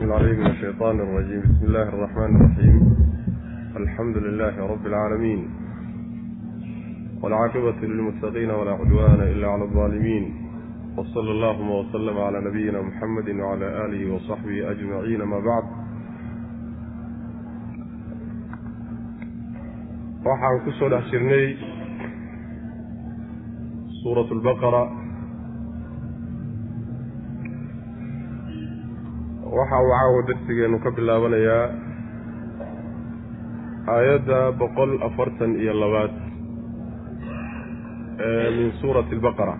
[0.00, 2.96] عليه من الشيطان الرجيم بسم الله الرحمن الرحيم
[3.76, 5.50] الحمد لله رب العالمين
[7.22, 10.34] والعاقبة للمتقين ولا عدوان إلا على الظالمين
[10.96, 15.64] وصلى اللهم وسلم على نبينا محمد وعلى آله وصحبه أجمعين ما بعد
[20.20, 21.08] waxaan ku soo dhex
[29.58, 31.64] waxa uu caawa darsigeennu ka bilaabanayaa
[33.94, 36.12] aayadda boqol afartan iyo labaad
[38.26, 39.54] ee min suurati albaqara.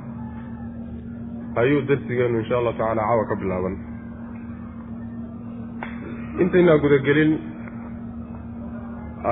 [1.63, 3.75] Ayuu darsigeennu insha allahu tacala caawa ka bilaaban.
[6.43, 7.33] Intaynaa gudagelin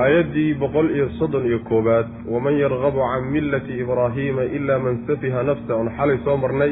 [0.01, 5.71] aayaddii boqol iyo soddon iyo koowaad waman yargabu can millati ibraahiima ilaa man safiha nafsa
[5.77, 6.71] oon xalay soo marnay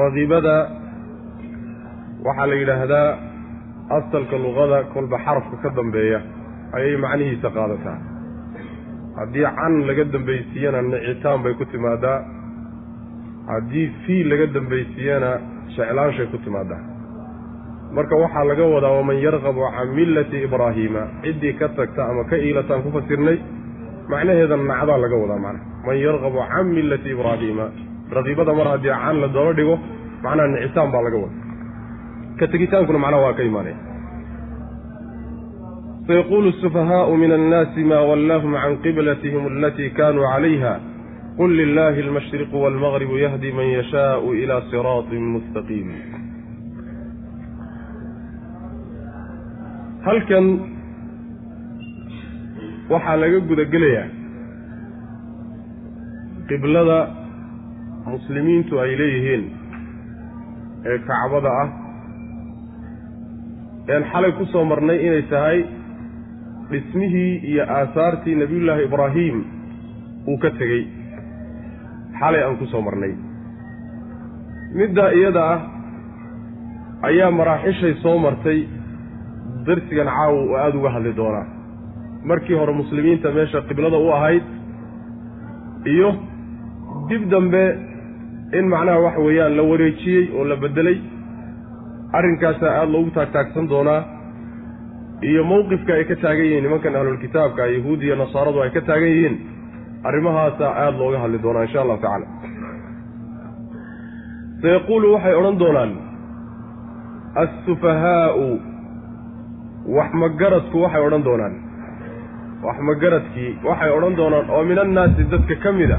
[0.00, 0.56] ragibada
[2.26, 3.08] waxaa la yidhaahdaa
[3.98, 6.18] asalka luqada kolba xarafka ka dambeeya
[6.76, 7.98] ayay macnihiisa qaadataa.
[9.18, 12.18] Haddii can laga dambaysiiyana nicitaan bay ku timaadaa.
[13.50, 15.30] Haddii fii laga dambaysiiyana
[15.76, 16.82] jeclaanshay ku timaadaa.
[17.96, 22.82] Marka waxaa laga wadaa waman yarqabu can millati ibraahiima ciddii ka tagta ama ka iilataan
[22.84, 23.38] ku fasirnay
[24.10, 25.60] macnaheeda nacdaa laga wadaa macna.
[25.86, 27.66] Man yarqabu can millati ibraahiima
[28.16, 29.76] raqibada mar haddii can la daba dhigo
[30.24, 31.45] macnaha nicitaan baa laga wada
[32.38, 33.78] ka tegitaankuna macnaha waa ka imaanaya
[36.06, 40.74] sayaquulu sufahaau min annaasi maa wallaahum can qiblatihim alatii kaanuu calayha.
[41.36, 45.88] Qul lilaahi almashriqu waalmagribu yahdi man yashaau ilaa siraatin mustaqiim.
[50.06, 50.46] Halkan
[52.92, 54.08] waxaa laga gudagelayaa
[56.48, 56.98] qiblada
[58.14, 59.44] muslimiintu ay leeyihiin
[60.86, 61.68] ee kacbada ah
[63.94, 65.58] een xalay ku soo marnay inay tahay
[66.70, 69.36] dhismihii iyo aasaartii nebiyullaahi ibraahim
[70.28, 70.84] uu ka tegey.
[72.20, 73.12] Xalay aan ku soo marnay.
[74.78, 75.60] Middaa iyada ah
[77.08, 78.58] ayaa maraaxishay soo martay
[79.66, 81.46] darsigan caawa oo aada uga hadli doonaa
[82.30, 84.44] markii hore muslimiinta meesha qiblada u ahayd
[85.92, 86.08] iyo
[87.08, 87.64] dib dambe
[88.58, 90.96] in macnaha waxa weeyaan la wareejiyey oo la beddelay
[92.18, 94.00] arrinkaasaa aada loogu taagtaagsan doonaa
[95.30, 99.36] iyo mowqifka ay ka taagan yihiin nimankan ahlulkitaabka yahuud iyo nasaaradu ay ka taagan yihiin
[100.08, 102.26] arrimahaasaa aada looga hadli doonaa insha allahu tacaala.
[104.62, 105.92] Sayaquulu waxay odhan doonaan
[107.42, 108.46] assufahaau
[109.96, 111.54] wax magaradku waxay odhan doonaan.
[112.66, 115.98] Wax magaradkii waxay odhan doonaan oo min annaasi dadka ka mid a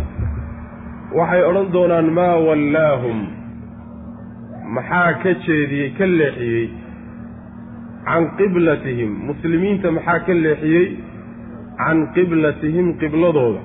[1.20, 3.18] waxay odhan doonaan maa wallaahum
[4.76, 6.70] maxaa ka jeediyey ka leexiyey?
[8.08, 10.88] Can qiblatihim muslimiinta maxaa ka leexiyey?
[11.78, 13.62] Can qiblatihim qibladooda.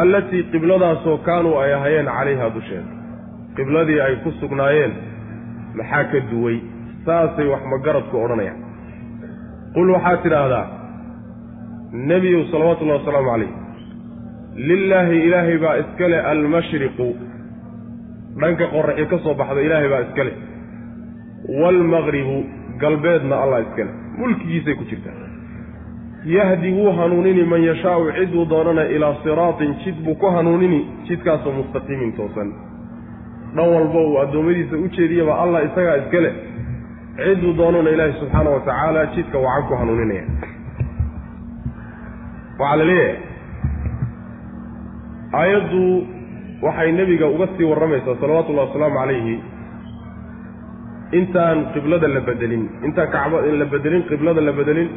[0.00, 2.90] Allatii qibladaasoo kaanuu ay ahayeen calayhaa dusheeda.
[3.56, 4.92] Qibladii ay ku sugnaayeen
[5.78, 6.58] maxaa ka duway?
[7.06, 8.60] Saasay wax magaradku odhanayaan.
[9.74, 10.66] Qul waxaad tidhaahdaa
[12.10, 13.52] nebiyow salawaatullahi wasalaamu calayh
[14.68, 17.08] lilaahi ilaahay baa iska le almashriqu
[18.40, 20.36] dhanka qoraxi ka soo baxda ilaahay baa iska leh.
[21.60, 22.36] Waalmaqribu
[22.82, 23.94] galbeedna allah iska leh.
[24.18, 25.14] Mulkigiisay ku jirtaa.
[26.26, 32.12] Yahdi wuu hanuunini man yashaau ciduu doonana ilaa siraatin jid buu ku hanuunini jidkaasoo mustaqiimin
[32.16, 32.50] toosan.
[33.56, 36.34] Dhan walba uu addoommadiisa u jeediyaba allah isagaa iska leh.
[37.24, 40.24] Ciduu doonana ilaahi subxaana wa tacaala jidka wacan ku hanuuninaya.
[42.58, 43.16] Waxaa la leeyahay
[45.40, 45.84] aayaddu
[46.62, 49.36] waxay nebiga uga sii warramaysaa salawatullahi wasalaamu calayhi
[51.18, 54.88] intaan qiblada la bedelin intaan kacba la bedelin qiblada la bedelin.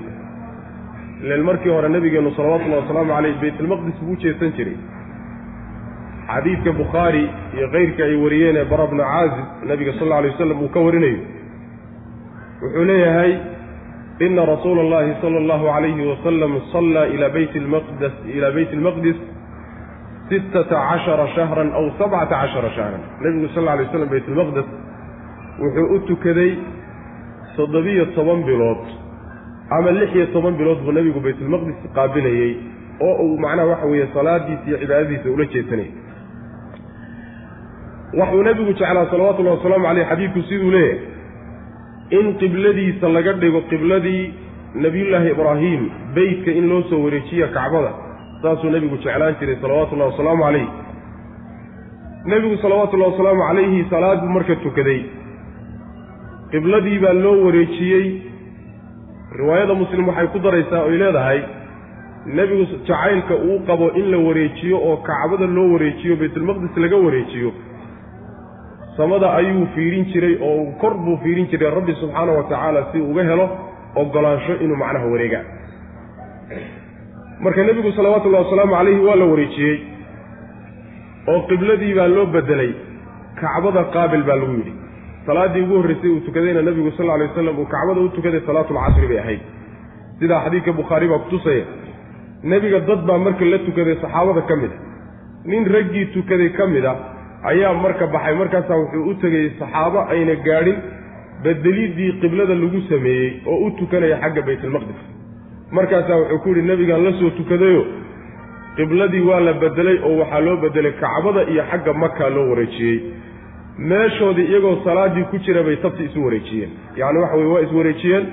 [1.24, 4.78] Ilen markii hore nebigeennu salawatullahi wasalaamu caleyh baytulmaqdis buu jeesan jiray.
[6.32, 7.24] Xadiidka bukhaari
[7.58, 10.80] iyo keyrka ay wariyeen ee bara bnu caazib nebiga sal alla alay wasalam uu ka
[10.80, 11.20] warinayo
[12.62, 13.32] wuxuu leeyahay
[14.26, 19.18] ina rasuula allahi sala allahu calayhi wasalam sallaa ilaa bayt lmaqdes ilaa beyt almaqdis
[20.30, 24.68] sittata cashara shahran aw sabcata cashara shahran nebigu sal alla alay waslam baytulmaqdes
[25.62, 26.52] wuxuu u tukaday
[27.56, 28.84] toddobiyo toban bilood
[29.78, 32.52] ama lix iyo toban bilood buu nebigu baytulmaqdis qaabilayey
[33.08, 35.92] oo uu macnaha waxa weeye salaadiisa iyo cibaadadiisa ula jeesanayay
[38.20, 41.00] waxuu nebigu jeclaa salawatullahi wasalaamu caleyh xadiidku siduu leeyahay
[42.20, 44.24] in qibladiisa laga dhigo qibladii
[44.76, 45.82] nebiyullaahi ibraahim
[46.16, 47.92] beytka in loo soo wareejiya kacbada
[48.42, 50.68] saasuu nebigu jeclaan jiray salawatullahi wasalaamu calayh.
[52.26, 55.02] Nebigu salawaatullahi wasalaamu calayhi salaad buu marka tukaday.
[56.52, 58.06] Qibladii baa loo wareejiyey.
[59.40, 61.40] Riwaayada muslim waxay ku daraysaa oy leedahay
[62.38, 67.52] nebigu jacaylka uu qabo in la wareejiyo oo kacbada loo wareejiyo baytulmaqdis laga wareejiyo.
[68.98, 73.24] Samada ayuu fiirin jiray oo kor buu fiirin jiray rabbi subxaana wa tacaala si uga
[73.24, 73.46] helo
[73.96, 75.44] ogolaansho inuu macnaha wareegaa
[77.44, 79.78] marka nebigu salawatullahi wasalaamu calayhi waa la wareejiyey
[81.34, 82.72] oo qibladii baa loo bedelay.
[83.42, 84.74] Kacbada qaabil baa lagu yidhi.
[85.26, 89.20] Salaaddii ugu horreysay uu tukadayna nebigu sal alay waslam uu kacbada u tukaday salaatulcasri bay
[89.24, 89.42] ahayd.
[90.20, 91.64] Sidaa xadiidka bukhaari baa kutusaya
[92.44, 94.78] nebiga dad baa marka la tukaday saxaabada ka mid a.
[95.52, 96.94] Nin raggii tukaday ka mid a
[97.52, 98.36] ayaa marka baxay.
[98.42, 100.78] Markaasaa wuxuu u tegay saxaabo ayna gaadhin
[101.44, 105.00] bedeliddii qiblada lagu sameeyey oo u tukanaya xagga baytulmaqdis
[105.72, 107.86] markaasaa wuxuu ku yidhi nebigaan la soo tukadayo
[108.76, 113.00] qibladii waa la bedelay oo waxaa loo bedelay kacbada iyo xagga maka loo wareejiyey.
[113.90, 116.70] Meeshoodii iyagoo salaaddii ku jira bay tabti isu wareejiyeen.
[116.98, 118.26] Yacni waxa weye waa iswareejiyeen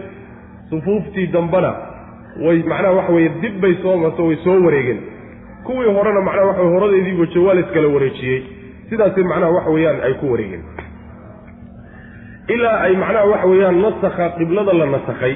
[0.70, 1.72] sufuuftii dambena
[2.46, 5.00] way macnaha waxa weye dib bay soo marto way soo wareegeen.
[5.64, 8.42] Kuwii horena macnaha waxa weye horadeedii wajo waa la iskala wareejiyey.
[8.90, 10.62] Sidaasay macnaha waxa weeyaan ay ku wareegeen.
[12.48, 15.34] Ilaa ay macnaha waxa weeyaan nasakha qiblada la nasakhay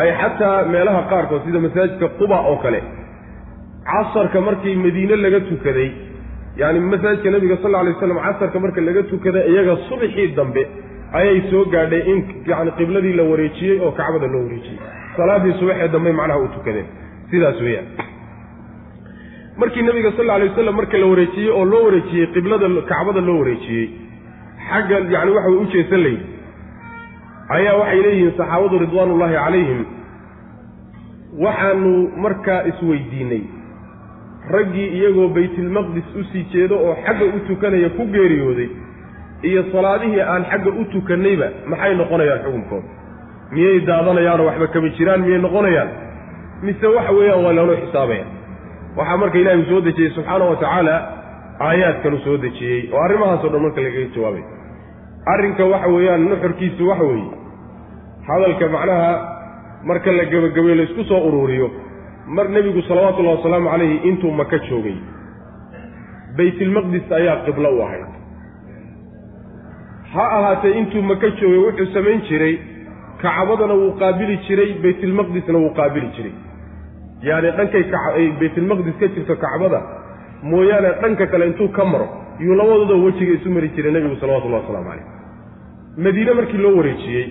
[0.00, 2.80] ay xataa meelaha qaarkood sida masaajidka quba oo kale.
[3.90, 5.90] Casarka markii madiine laga tukaday
[6.60, 10.62] yacni masaajidka nabiga sal lla alay waslam casarka marka laga tukaday iyaga subaxii dambe
[11.18, 12.18] ayay soo gaadhay in
[12.50, 14.78] yani qibladii la wareejiyey oo kacbada loo wareejiyey.
[15.16, 16.86] Salaadii subaxee dambe macnaha u tukadeen.
[17.30, 17.86] Sidaas weeyaan.
[19.60, 23.38] Markii nabiga sal lla alay wasalam marka la wareejiyey oo loo wareejiyey qiblada kacbada loo
[23.42, 23.86] wareejiyey
[24.68, 26.35] xagga yani waxa u jeesan layidhi
[27.48, 29.84] ayaa waxay leeyihiin saxaabadu ridwaanullaahi calayhim
[31.44, 31.92] waxaanu
[32.24, 33.42] markaa isweydiinay.
[34.50, 38.68] Raggii iyagoo baytilmaqdis u sii jeedo oo xagga u tukanaya ku geeriyooday
[39.42, 42.88] iyo salaadihii aan xagga u tukannayba maxay noqonayaan xukunkooda
[43.52, 45.90] miyay daadanayaanoo waxba kama jiraan miyay noqonayaan?
[46.62, 48.24] Mise waxa weeyaan waa loonu xisaabaya.
[48.96, 50.94] Waxaa marka ilaahi uu soo dejiyey subxaana wa tacaala
[51.60, 54.44] aayaadkanu soo dejiyey oo arrimahaasoo dhan marka lagaga jawaabay
[55.32, 57.30] arrinka waxa weeyaan nuxurkiisu waxa weeye
[58.28, 59.10] hadalka macnaha
[59.88, 61.70] marka la gebagabeyo laysku soo uruuriyo
[62.36, 64.96] mar nebigu salawaatullahi wasalaamu calayhi intuu maka joogay
[66.36, 68.08] baytilmaqdis ayaa qiblo u ahayd.
[70.14, 72.54] Ha ahaatee intuu maka joogay wuxuu samayn jiray
[73.22, 76.34] kacbadana wuu qaabili jiray baytilmaqdisna wuu qaabili jiray.
[77.28, 79.80] Yacni dhankay kaay baytilmaqdis ka jirto kacbada
[80.42, 82.08] mooyaane dhanka kale intuu ka maro
[82.40, 85.15] yuu labadooda wejiga isu mari jiray nebigu salawatullahi wasalaamu calayh
[86.04, 87.26] madiine markii loo wareejiyey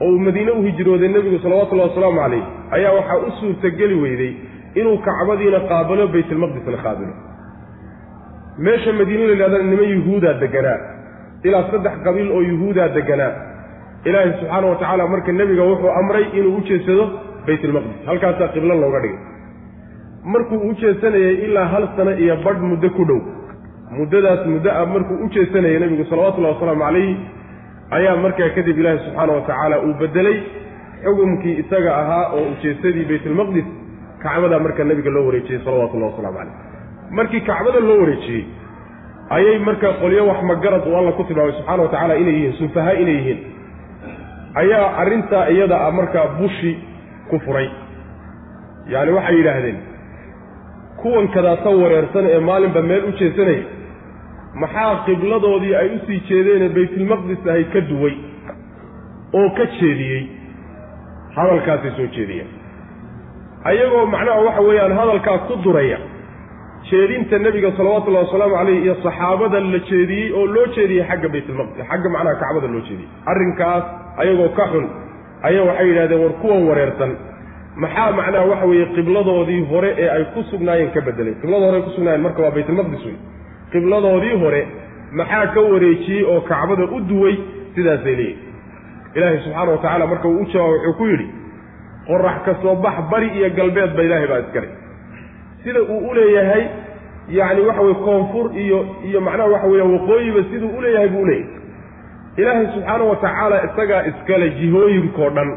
[0.00, 2.44] oo uu madiine u hijrooday nebigu salawatullahi wasalaamu calayh
[2.76, 4.32] ayaa waxaa u suurtageli weyday
[4.80, 7.14] inuu kacbadiina qaabilo baytilmaqdisna qaabilo
[8.58, 10.78] meesha madiine la yidhahdana niman yuhuudaa deganaa
[11.44, 13.32] ilaa saddex qabiil oo yuhuudaa deganaa.
[14.04, 17.04] Ilaahay subxaana wa tacaala marka nebiga wuxuu amray inuu u jeedsado
[17.46, 19.18] baytilmaqdis halkaasaa qiblo looga dhigay.
[20.32, 23.20] Markuu u jeedsanayay ilaa hal sano iyo badh muddo ku dhow.
[23.98, 27.16] Muddadaas muddo ah markuu u jeedsanayay nebigu salawatullahi wasalaamu calayhi
[27.90, 30.38] ayaa markaa kadib ilaahi subxaana wa tacaala uu bedelay
[31.04, 33.64] xukumkii isaga ahaa oo ujeedsadii baytulmaqdis
[34.22, 36.54] kacbada marka nebiga loo wareejiyey salawatullahi wasalaamu calayh.
[37.10, 38.44] Markii kacbada loo wareejiyey
[39.36, 42.92] ayay marka qolyo wax magarad uu alla ku tilmaamay subxana wa tacaala inay yihiin sufaha
[43.02, 43.38] inay yihiin
[44.62, 46.72] ayaa arrintaa iyada ah markaa bushi
[47.30, 47.68] ku furay.
[48.92, 49.78] Yacni waxay yidhaahdeen
[51.02, 53.64] kuwan kadaata wareersan ee maalinba meel u jeesanaya
[54.62, 58.14] maxaa qibladoodii ay u sii jeedeenee baytulmaqdis ahay ka duway
[59.38, 60.22] oo ka jeediyey.
[61.36, 62.48] Hadalkaasay soo jeediyeen
[63.70, 65.98] ayagoo macnaha waxa weeyaan hadalkaa ku duraya
[66.90, 72.08] jeedinta nebiga salawatullahi wasalaamu calayh iyo saxaabada la jeediyey oo loo jeediyey xagga baytulmaqdis xagga
[72.14, 73.08] macnaha kacbada loo jeediyey.
[73.30, 73.84] Arrinkaas
[74.22, 74.86] ayagoo ka xun
[75.48, 77.12] ayaa waxay yidhahdeen war kuwan wareersan.
[77.82, 81.34] Maxaa macnaha waxa weeye qibladoodii hore ee ay ku sugnaayeen ka bedelay?
[81.42, 83.16] Qiblada hore ay ku sugnaayeen marka waa baytulmaqdis wey
[83.76, 84.62] qibladoodii hore
[85.12, 87.36] maxaa ka wareejiyey oo kacbada u duway?
[87.74, 88.38] Sidaasay leeyihiin
[89.14, 91.26] ilaahay subxaana wa tacaala marka uu u jawaab wuxuu ku yidhi
[92.06, 94.68] qorax ka soo bax bari iyo galbeedba ilaahay baa iskale
[95.64, 96.64] sida uu u leeyahay
[97.38, 98.78] yacni waxa weye koonfur iyo
[99.08, 101.50] iyo macnaha waxa weeya waqooyiba siduu u leeyahay buu uleeyahay
[102.36, 105.50] ilaahay subxaana wa tacaala isagaa iskale jihooyinkao dhan.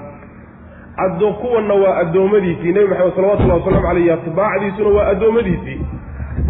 [1.05, 2.71] Addo kuwanna waa addoommadiisii.
[2.73, 5.79] Nebi maxamed salawatullahi wasalaamu calayh atbaacdiisuna waa addoommadiisii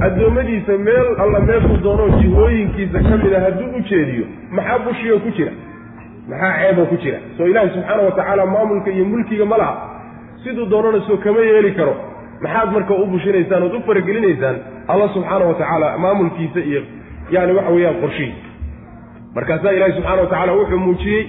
[0.05, 5.29] addoommadiisa meel alla meeshuu doono jihooyinkiisa ka mid a hadduu u jeediyo maxaa bushiyo ku
[5.37, 5.51] jira?
[6.29, 7.17] Maxaa ceeboo ku jira?
[7.37, 9.75] Soo ilaahay subxaana wa tacaala maamulka iyo mulkiga ma laha.
[10.43, 11.95] Siduu doonana soo kama yeeli karo.
[12.41, 14.55] Maxaad marka u bushinaysaan ood u faragelinaysaan
[14.87, 16.81] alla subxaana wa tacaala maamulkiisa iyo
[17.31, 18.47] yani waxa weeyaan qorshihiisa.
[19.35, 21.23] Markaasaa ilaahay subxana wa tacaala wuxuu muujiyey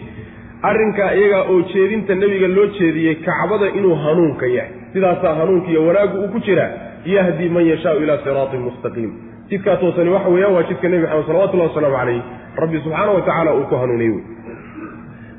[0.63, 4.71] arrinkaa iyagaa oo jeedinta nebiga loo jeediyey kacbada inuu hanuunka yahay.
[4.93, 6.71] Sidaasaa hanuunka iyo wanaaggu uu ku jiraa
[7.05, 9.11] yahdi man yashaau ilaa siraatin mustaqiim
[9.51, 12.23] jidkaa toosani waxa weeyaan waa jidka nebi maxamed salawatullahi wasalaamu calayh
[12.63, 14.11] rabbi subxaana wa tacaala uu ku hanuuniyey.
[14.15, 14.23] Wey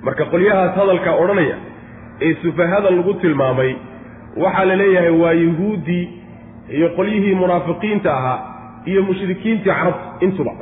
[0.06, 1.56] marka qolyahaas hadalkaa odhanaya
[2.26, 3.72] ee sufahada lagu tilmaamay
[4.44, 6.04] waxaa la leeyahay waa yuhuuddii
[6.78, 8.40] iyo qolyihii munaafiqiinta ahaa
[8.86, 10.54] iyo mushrikiintii carabta intuba.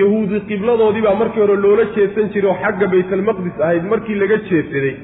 [0.00, 4.94] Yahuudi qibladoodii baa markii hore loola jeedsan jiray oo xagga baytalmaqdis ahayd markii laga jeedsaday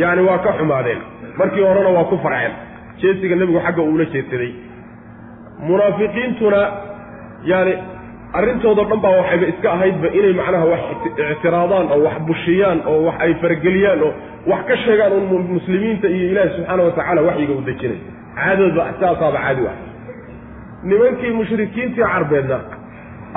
[0.00, 1.00] yacni waa ka xumaadeen.
[1.38, 2.52] Markii horena waa ku farceen
[3.02, 4.50] jeesiga nebigu xagga uula jeedsaday
[5.68, 6.60] munaafiqiintuna
[7.50, 7.74] yaani
[8.38, 10.80] arrintoodo dhan baa waxayba iska ahaydba inay macnaha wax
[11.32, 14.12] ictiraadaan oo wax bushiyaan oo wax ay farageliyaan oo
[14.50, 18.00] wax ka sheegaan un muslimiinta iyo ilaahi subxaana wa tacaala waxyiga u dejinay.
[18.38, 19.78] Caadadba saasaaba caadi wax.
[20.88, 22.58] Nimankii mushrikiintii carbeedna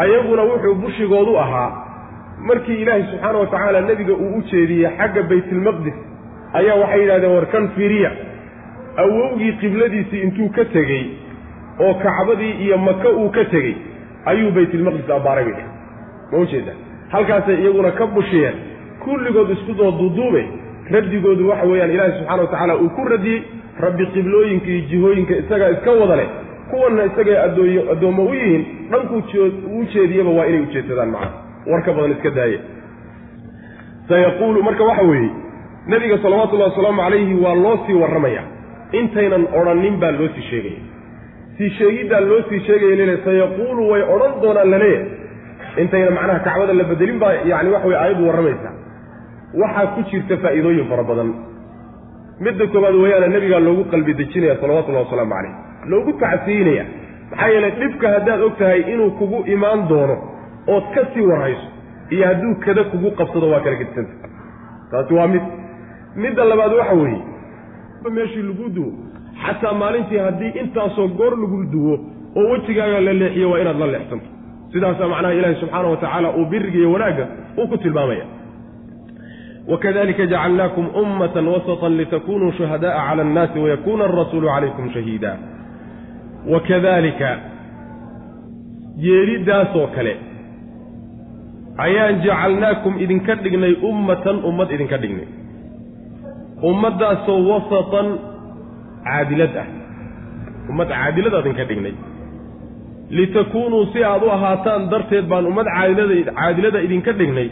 [0.04, 1.72] ayaguna wuxuu bushigoodu ahaa
[2.50, 5.94] markii ilaahi subxaana wa tacaala nebiga uu u jeediyey xagga baytilmaqdis
[6.60, 8.12] ayaa waxay yidhahdeen war kan fiiriya
[8.98, 11.04] awowgii qibladiisii intuu ka tegey
[11.80, 13.76] oo kacbadii iyo maka uu ka tegey
[14.26, 15.64] ayuu baytilmaqdis abbaaray bay
[16.32, 16.74] ma ujeeda
[17.12, 18.54] halkaasay iyaguna ka bushiyeen.
[19.04, 20.46] Kulligood isku doo duuduube
[20.92, 23.42] raddigoodu waxa weeyaan ilaahi subxana wa tacaala uu ku radiyey.
[23.80, 26.30] Rabbi qiblooyinka iyo jihooyinka isagaa iska wada leh
[26.70, 29.24] kuwanna isagay adooy addoommo u yihiin dhankuu
[29.80, 31.32] u jeediyaba waa inay ujeedsadaan macana
[31.72, 32.60] war ka badan iska daaye.
[34.10, 35.30] Sayaquulu marka waxa weeye
[35.88, 38.44] nebiga salawatullahi wasalaamu calayhi waa loo sii warramaya
[39.00, 40.82] intaynan odhanin baa loo sii sheegaya
[41.58, 46.74] sii sheegiddaa loo sii sheegaya lele sayaquulu way odhan doonaan la leeyahay intayna macnaha kacbada
[46.80, 48.74] la bedelin baa yacni waxa weye aayaddu warramaysaa
[49.62, 51.30] waxaa ku jirta faa'iidooyin fara badan.
[52.46, 55.54] Midda koowaad weeyaana nebigaa loogu qalbi dejinaya salawatullahi wasalaamu calayh.
[55.92, 56.86] Loogu tacsiinaya.
[57.32, 60.16] Maxaa yeelay dhibka haddaad og tahay inuu kugu imaan doono
[60.76, 61.68] ood ka sii warhayso
[62.14, 64.14] iyo hadduu kada kugu qabsado waa kala gedisanta
[64.92, 65.44] taasi waa mid.
[66.24, 67.20] Midda labaad waxa weeye
[68.10, 68.92] meeshii lagu duwo.
[69.46, 72.00] Xataa maalintii haddii intaasoo goor lagu duwo
[72.36, 74.26] oo wejigaaga la leexiyo waa inaad la leexsanto.
[74.74, 77.28] Sidaasaa macnaha ilaahi subxaana wa tacaala uu biriga iyo wanaagga
[77.58, 78.26] uu ku tilmaamaya.
[79.68, 85.38] Wakadalika jacalnaakum ummatan wasatan litakunuu shuhada'a cala annaasi wayakuuna alrasuulu calaykum shahiida.
[86.54, 87.40] Wakadalika
[88.98, 90.18] yeeliddaasoo kale
[91.78, 95.28] ayaan jacalnaakum idinka dhignay ummatan ummad idinka dhignay
[96.70, 98.08] ummaddaasoo wasatan
[99.04, 99.68] caadilad ah.
[100.70, 101.96] Ummad caadilada idinka dhignay.
[103.10, 105.68] Litakuunuu si aad u ahaataan darteed baan ummad
[106.36, 107.50] caadilada idinka dhignay.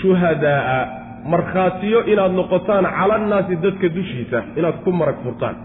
[0.00, 0.78] Shuhadaa'a
[1.24, 5.56] markhaatiyo inaad noqotaan cala annaasi dadka dushiisa inaad ku marag furtaan.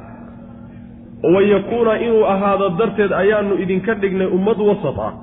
[1.36, 5.14] Wayakuuna inuu ahaado darteed ayaanu idinka dhignay ummad wasat ah.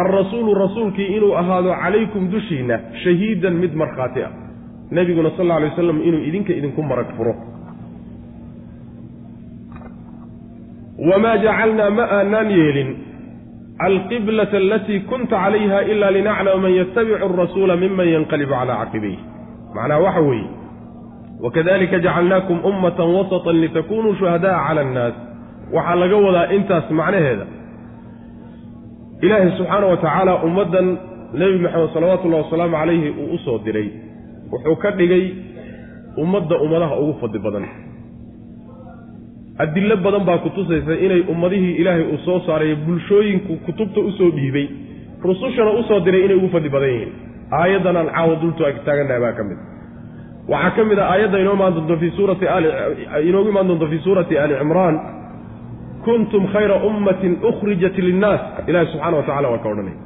[0.00, 4.45] Alrasuulu rasuulkii inuu ahaado calaykum dushiinna shahiidan mid markhaati ah
[4.90, 7.34] nebiguna sal alla alay waslam inuu idinka idinku marag furo
[11.10, 12.90] wamaa jacalnaa ma aanaan yeelin.
[13.78, 19.18] Alqiblata alatii kunta calayha ila linaclama man yatabicu arasuula miman yanqalibu calaa caqibayh
[19.74, 20.48] macnaha waxa weeye
[21.44, 25.14] wakadalika jacalnaakum ummatan wasatan litakunuu shuhada'a cala annaas.
[25.74, 27.46] Waxaa laga wadaa intaas macnaheeda.
[29.24, 30.86] Ilaahay subxaana wa tacaala ummaddan
[31.40, 33.88] nebi maxamed salawaatullahi wasalaamu calayhi uu u soo diray
[34.52, 35.24] wuxuu ka dhigay
[36.22, 37.64] ummadda ummadaha ugu fadli badan.
[39.58, 44.30] Adillo badan baa ku tusaysa inay ummadihii ilaahay uu soo saaray bulshooyinku kutubta u soo
[44.36, 44.66] dhiibay
[45.24, 47.12] rusushana u soo diray inay ugu fadli badan yihiin.
[47.60, 49.58] Aayaddan aan caawa dultu taagannahay baa ka mid.
[50.48, 52.68] Waxaa ka mid ah aayadda inoo imaan doonto fii suurati ali
[53.28, 54.96] inoogu imaan doonto fii suurati ali cimraan.
[56.04, 58.40] Kuntum khayra ummatin ukhrijat linnaas.
[58.68, 59.96] Ilaahi subxana wa tacala waa ka odhanay.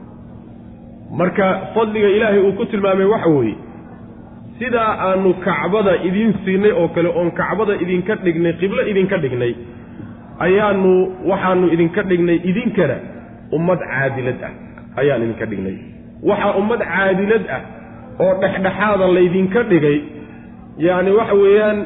[1.18, 3.56] Marka fadliga ilaahay uu ku tilmaamay waxa weeye
[4.60, 9.52] sidaa aanu kacbada idiin siinay oo kale oon kacbada idinka dhignay qiblo idinka dhignay
[10.46, 10.92] ayaanu
[11.30, 12.96] waxaanu idinka dhignay idinkana
[13.56, 14.52] ummad caadilad ah
[15.00, 15.76] ayaan idinka dhignay.
[16.28, 17.62] Waxaa ummad caadilad ah
[18.24, 19.98] oo dhexdhexaada laydinka dhigay
[20.86, 21.78] yacni waxa weeyaan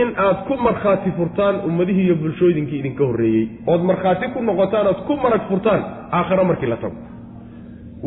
[0.00, 3.44] in aad ku markhaati furtaan ummadihii iyo bulshooyinkii idinka horreeyey.
[3.72, 5.80] Ood markhaati ku noqotaan ood ku marag furtaan
[6.18, 6.96] aakhiro markii la tago.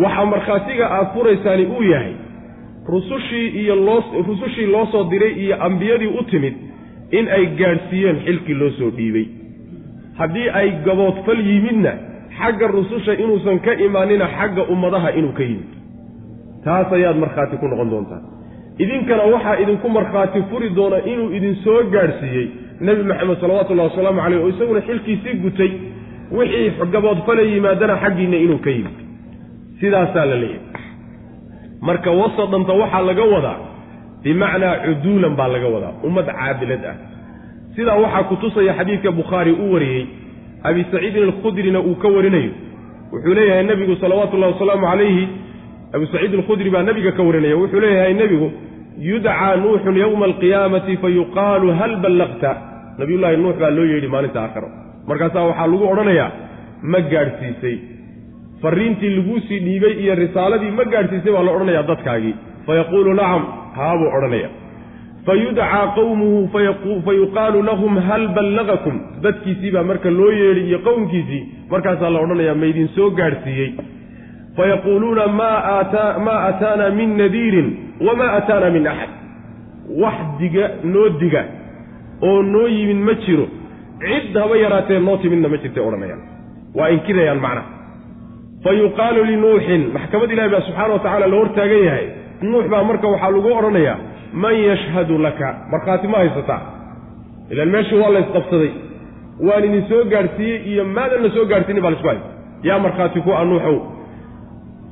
[0.04, 2.14] Waxa markhaatiga aad furaysaani uu yahay
[2.88, 6.54] rusushii iyo loo rusushii loo soo diray iyo ambiyadii u timid
[7.12, 9.26] in ay gaadhsiiyeen xilkii loo soo dhiibay.
[10.18, 11.94] Haddii ay gaboodfal yimidna
[12.40, 15.70] xagga rususha inuusan ka imaanina xagga ummadaha inuu ka yimid.
[16.64, 18.22] Taas ayaad markhaati ku noqon doontaa
[18.80, 22.48] idinkana waxaa idinku markhaati furi doona inuu idin soo gaadhsiiyey
[22.82, 25.72] nebi maxamed salawatullahi wasalaamu caleyh oo isaguna xilkiisii gutay
[26.32, 28.98] wixii gaboodfala yimaadana xaggiinna inuu ka yimid.
[29.80, 30.81] Sidaasaa la leeyahay
[31.82, 33.60] marka wasadanta waxaa laga wadaa
[34.24, 36.96] bimacnaa cuduulan baa laga wadaa ummad caadilad ah.
[37.76, 40.06] Sidaa waxaa ku tusaya xadiidka bukhaari uu wariyey
[40.64, 42.52] abi saciidin alkhudrina uu ka warinayo.
[43.12, 45.24] Wuxuu leeyahay nebigu salawaatu ullahi wasalaamu calayhi
[45.96, 47.56] abu saciid alkhudri baa nebiga ka warinaya.
[47.62, 48.52] Wuxuu leeyahay nebigu
[49.10, 52.52] yudcaa nuuxun yowma alqiyaamati fayuqaalu hal ballaqta
[53.00, 54.70] nabiyullaahi nuux baa loo yeedhi maalinta aakhiro.
[55.08, 56.32] Markaasaa waxaa lagu odhanayaa
[56.92, 57.76] ma gaadhsiisay
[58.62, 62.36] farriintii laguu sii dhiibay iyo risaaladii ma gaadhsiisay baa la odhanayaa dadkaagii.
[62.66, 63.44] Fayaquulu nacam
[63.78, 64.50] haabuu odhanaya.
[65.26, 66.50] Fayudcaa qowmuhu
[67.06, 68.96] fayuqaalu lahum hal ballagakum?
[69.24, 71.42] Dadkiisii baa marka loo yeedhi iyo qowmkiisii
[71.72, 73.72] markaasaa la odhanayaa maydin soo gaadhsiiyey.
[74.58, 77.70] Fayaquuluuna maa aataana min nadiirin
[78.08, 79.10] wamaa aataana min axad.
[80.02, 81.44] Wax diga noo diga
[82.22, 83.48] oo noo yimin ma jiro.
[84.02, 86.22] Cid haba yaraatee noo timidna ma jirtay odhanayaan.
[86.76, 87.81] Waa inkirayaan macnaha
[88.64, 92.06] fa yuqaalu linuuxin maxkamad ilahi baa subxaana wa tacala la hortaagan yahay.
[92.42, 93.98] Nuux baa marka waxaa lagu odhanayaa
[94.44, 95.48] man yashhadu laka?
[95.72, 96.62] Markhaati ma haysataa
[97.52, 98.72] ilaan meeshii waa la ysqabsaday.
[99.48, 102.20] Waan idin soo gaadhsiiyey iyo maadan la soo gaadhsiinin baa la isku hay
[102.68, 103.78] yaa markhaati ku a nuuxow.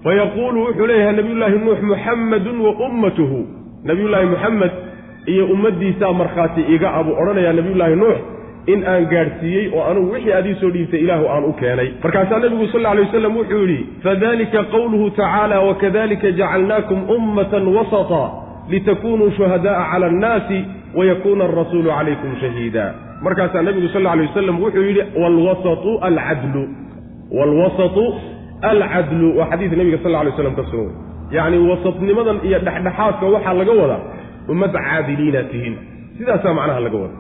[0.04, 3.40] Fa yaquulu wuxuu leeyahay nabiyullaahi nuux muxammadun wa ummatuhu.
[3.90, 4.72] Nabiyullaahi muxamed
[5.34, 8.18] iyo ummaddiisaa markhaati iga abuu odhanayaa nabiyullaahi nuux
[8.74, 11.90] in aan gaadhsiiyey oo anugu wixii aad ii soo dhiibtay ilaahu aan u keenay.
[12.04, 18.24] Markaasaa nebigu sal lla alay wasalam wuxuu yidhi fadalika qowluhu tacaala wakadalika jacalnaakum ummatan wasata
[18.72, 20.60] litakunuu shuhada'a cala annaasi
[20.98, 22.86] wayakuuna alrasuulu calaykum shahiida.
[23.26, 26.64] Markaasaa nebigu sal lla alay wasalam wuxuu yidhi waalwasatu alcadlu
[27.38, 28.04] waalwasatu
[28.72, 30.94] alcadlu waa xadiis nebiga sal lla alay waslam ka sugan
[31.36, 34.02] yacni wasatnimadan iyo dhexdhexaadka waxaa laga wadaa
[34.52, 35.76] ummad caadiliina tihiin
[36.18, 37.16] sidaasaa macnaha laga wada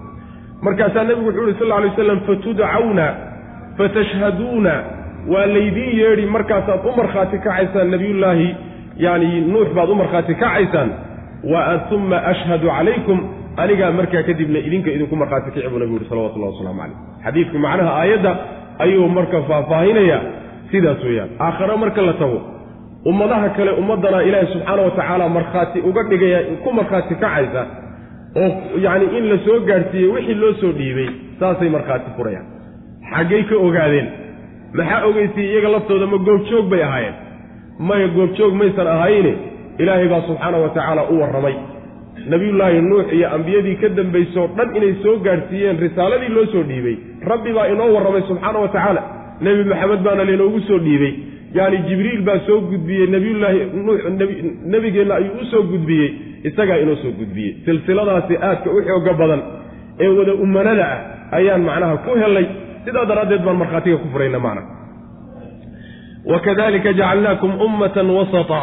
[0.62, 3.06] markaasaa nebigu wuxuu uhi sal alay waslam fatudcawna
[3.78, 4.74] fatashhaduuna.
[5.28, 8.56] Waa laydiin yeedhi markaasaad u markhaati kacaysaan nebiyullaahi
[8.98, 10.90] yani nuux baad u markhaati kacaysaan.
[11.44, 13.20] Wa uma ashhadu calaykum.
[13.58, 16.98] Anigaa markaa kadibna idinka idinku markhaati kici buu nebigu yuhi salawatullahi wasalaamu calayh.
[17.24, 18.32] Xadiidku macnaha aayadda
[18.80, 20.20] ayuu marka faahfaahinaya
[20.72, 21.30] sidaas weeyaan.
[21.40, 22.42] Aakhare marka la tago
[23.06, 27.66] ummadaha kale ummaddana ilaahi subxaana wa tacaala markhaati uga dhigaya ku markhaati kacaysa
[28.44, 28.50] oo
[28.86, 32.46] yacni in la soo gaadhsiiyey wixii loo soo dhiibay saasay markhaati furayaan.
[33.14, 34.08] Xaggay ka ogaadeen.
[34.78, 37.16] Maxaa ogeysiyey iyaga laftooda ma goobjoog bay ahaayeen.
[37.80, 39.34] Maya goobjoog maysan ahayne
[39.82, 41.56] ilaahay baa subxaana wa tacaala u warramay.
[42.30, 46.96] Nebiyullaahi nuux iyo ambiyadii ka dambaysoo dhan inay soo gaadhsiiyeen risaaladii loo soo dhiibay
[47.32, 49.02] rabbi baa inoo warramay subxaana wa tacaala.
[49.42, 51.14] Nebi maxamed baana lainoogu soo dhiibey
[51.58, 54.00] yacni jibriil baa soo gudbiyey nebiyullaahi nuux
[54.74, 56.10] nebigeenna ayuu u soo gudbiyey
[56.50, 59.42] isagaa inoo soo gudbiyey silsiladaasi aadka u xooga badan
[60.04, 61.00] ee wada umanada ah
[61.38, 62.46] ayaan macnaha ku helay
[62.86, 64.62] sidaa daraaddeed baan markhaatiga ku furayna macna
[66.32, 68.62] wakadalika jacalnaakum ummatan wasata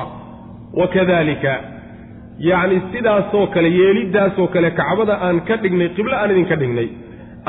[0.80, 1.52] wakadalika
[2.48, 6.88] yacni sidaasoo kale yeeliddaasoo kale kacbada aan ka dhignay qiblo aan idinka dhignay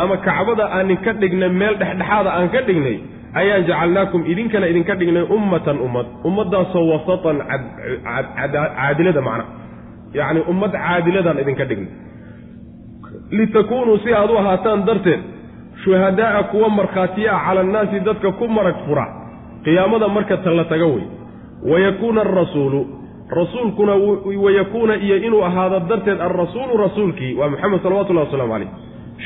[0.02, 2.98] ama kacbada aan idinka dhignay meel dhexdhexaada aan ka dhignay
[3.42, 7.38] ayaan jacalnaakum idinkana idinka dhignay ummatan ummad ummaddaasoo wasatan
[8.78, 9.46] caadilada macna
[10.14, 11.92] yacni ummad caadiladaan idinka dhignay
[13.32, 15.20] litakuunuu si aad u ahaataan darteed
[15.84, 19.06] shuhadaa'a kuwa markhaatiya ah cala annaasi dadka ku marag fura
[19.64, 21.04] qiyaamada marka ta la taga wey.
[21.72, 22.88] Wayakuuna alrasuulu
[23.30, 23.94] rasuulkuna
[24.44, 28.70] wayakuuna iyo inuu ahaado darteed alrasuulu rasuulkii waa maxamed salawatullahi wasalaamu calayh.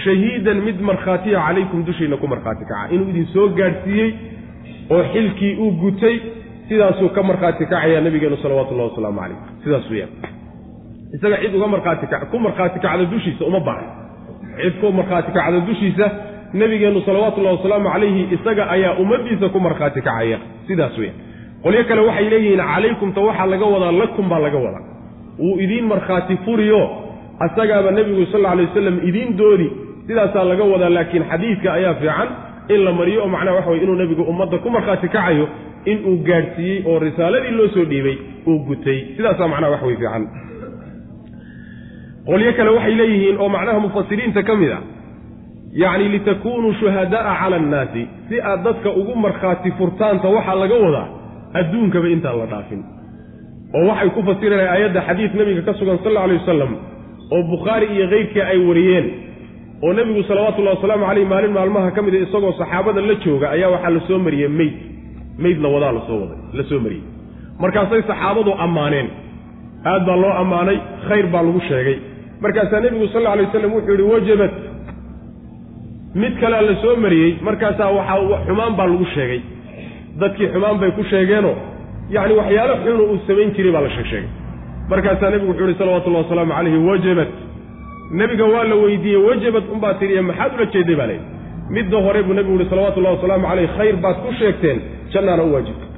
[0.04, 4.14] Shahiidan mid markhaatiya calaykum dushiinna ku markhaati kaca inuu idin soo gaadhsiiyey
[4.90, 6.20] oo xilkii uu gutay
[6.70, 9.38] sidaasuu ka markhaati kacayaa nabigeenu salawatullahi wasalaamu calayh.
[9.64, 10.10] Sidaas weyaan
[11.16, 13.88] isaga cid uga markhaati ka ku markhaati kacda dushiisa uma baahan
[14.62, 16.06] cid ku markhaati kacda dushiisa
[16.54, 20.38] nebigeennu salawaatullahi wasalaamu calayhi isaga ayaa ummaddiisa ku markhaati kacaya.
[20.68, 21.16] Sidaas weyan
[21.64, 24.84] qolyo kale waxay leeyihiin calaykumta waxaa laga wadaa lakum baa laga wadaa.
[25.40, 26.82] Wuu idiin markhaati furiyo
[27.40, 29.68] asagaaba nebigu sal alla alay wasalam idiin doodi
[30.08, 32.30] sidaasaa laga wadaa laakiin xadiidka ayaa fiican
[32.74, 35.46] in la mariyo oo macnaha waxa weye inuu nebigu ummadda ku markhaati kacayo
[35.92, 39.00] inuu gaadhsiiyey oo risaaladii loo soo dhiibay uu gutay.
[39.18, 40.24] Sidaasaa macnaha wax wey fiican
[42.30, 44.80] qolyo kale waxay leeyihiin oo macnaha mufasiriinta ka mid a
[45.84, 51.08] yacni litakuunuu shuhadaa'a cala annaasi si aad dadka ugu markhaati furtaanta waxaa laga wadaa
[51.60, 52.82] adduunkaba intaan la dhaafin.
[53.78, 56.72] Oo waxay ku fasireen aayadda xadiid nebiga ka sugan sal alla alay wasalam
[57.34, 59.06] oo bukhaari iyo keyrkii ay wariyeen
[59.86, 63.92] oo nebigu salawatullahi wasalaamu caleyh maalin maalmaha ka mida isagoo saxaabada la jooga ayaa waxaa
[63.98, 64.76] la soo mariyey meyd.
[65.44, 67.04] Meyd la wadaa la soo waday la soo mariyey.
[67.64, 69.08] Markaasay saxaabadu ammaaneen.
[69.92, 71.98] Aad baa loo ammaanay khayr baa lagu sheegay
[72.42, 74.52] markaasaa nebigu sal alla alay wasalam wuxuu yihi wajabat.
[76.22, 79.42] Mid kalea la soo mariyey markaasaa waxaa xumaan baa lagu sheegay.
[80.20, 81.56] Dadkii xumaan bay ku sheegeenoo
[82.16, 84.30] yacni waxyaalo xunu uu samayn jiray baa la sheeg sheegay.
[84.90, 87.30] Markaasaa nebigu wuxuu yihi salawatullahi wasalaamu calayhi wajabat.
[88.20, 90.96] Nebiga waa la weydiiyey wajabat unbaa tiriye maxaad ula jeeday?
[90.96, 91.26] baa layidhi
[91.76, 94.78] midda hore buu nebigu yihi salawatullahi wasalaamu caleyh khayr baad ku sheegteen
[95.14, 95.90] jannaana u waajibtay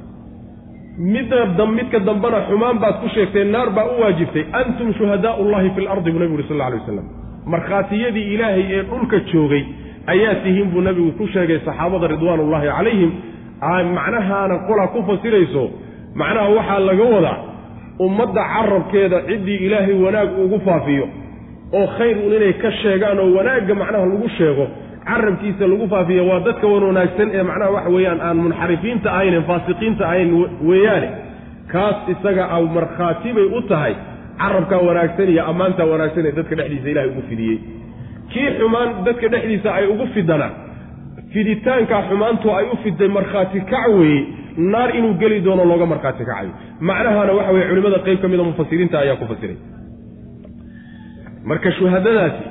[0.98, 5.80] midda midka dambena xumaan baad ku sheegteen naar baa u waajibtay antum shuhadaau llahi fi
[5.84, 7.06] lardi buu nebigu yuri sal alay waslam
[7.46, 9.64] markhaatiyadii ilaahay ee dhulka joogay
[10.06, 13.10] ayaa tihiin buu nebigu ku sheegay saxaabada ridwaanullahi calayhim
[13.98, 15.64] macnahaana qolaa ku fasirayso
[16.14, 17.38] macnaha waxaa laga wadaa
[18.06, 21.06] ummadda carabkeeda ciddii ilaahay wanaag ugu faafiyo
[21.78, 24.66] oo khayr un inay ka sheegaan oo wanaagga macnaha lagu sheego
[25.08, 30.02] carabkiisa lagu faafiya waa dadka wan wanaagsan ee macnaha waxa weeyaan aan munxarifiinta ahayn faasiqiinta
[30.08, 30.30] ahayn
[30.70, 31.08] weeyaane
[31.72, 33.94] kaas isaga a markhaati bay u tahay
[34.42, 37.58] carabkaa wanaagsan iyo ammaantaa wanaagsan ee dadka dhexdiisa ilahay ugu fidiyey.
[38.32, 40.48] Kii xumaan dadka dhexdiisa ay ugu fidana
[41.34, 44.20] fiditaankaa xumaantu ay u fiday markhaati kac weeye
[44.72, 46.52] naar inuu geli doono looga markhaati kacayo.
[46.88, 49.56] Macnahana waxa weye culimmada qayb ka mida mufasiriinta ayaa ku fasiray.
[51.50, 52.42] Marka shuhadadaasi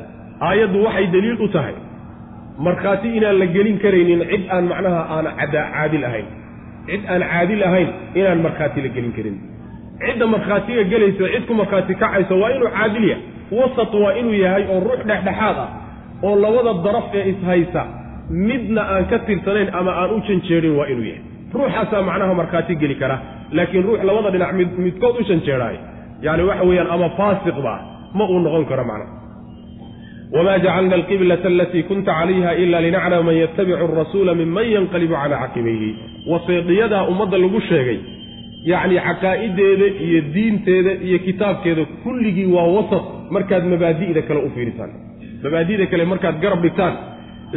[0.49, 1.75] aayaddu waxay daliil u tahay
[2.57, 6.27] markhaati inaan la gelin karaynin cid aan macnaha aan caadil ahayn
[6.87, 9.37] cid aan caadil ahayn inaan markhaati la gelin karin.
[10.03, 14.63] Cidda markhaatiga gelaysa cid ku markhaati kacaysa waa inuu caadil yahay wasat waa inuu yahay
[14.73, 15.69] oo ruux dhexdhexaad ah
[16.23, 17.81] oo labada daraf ee ishaysa
[18.29, 21.23] midna aan ka tirsanayn ama aan u janjeerin waa inuu yahay.
[21.53, 23.17] Ruuxaasaa macnaha markhaati geli kara
[23.57, 25.79] laakiin ruux labada dhinac mid midkood u janjeedhaayo
[26.25, 27.73] yacni waxa weeyaan ama faasiqba
[28.17, 29.22] ma uu noqon karo macnaha
[30.35, 35.89] wma jacalna alqiblata alatii kunta calayha ila linaclama man yatabicu arasuula minman yanqalibu calaa caqibayhi
[36.31, 37.99] waseediyadaa ummadda lagu sheegay
[38.71, 44.91] yacni caqaa'ideeda iyo diinteeda iyo kitaabkeeda kulligii waa wasat markaad mabaadi'da kale u fiirisaan
[45.43, 46.93] mabaadi'da kale markaad garab dhigtaan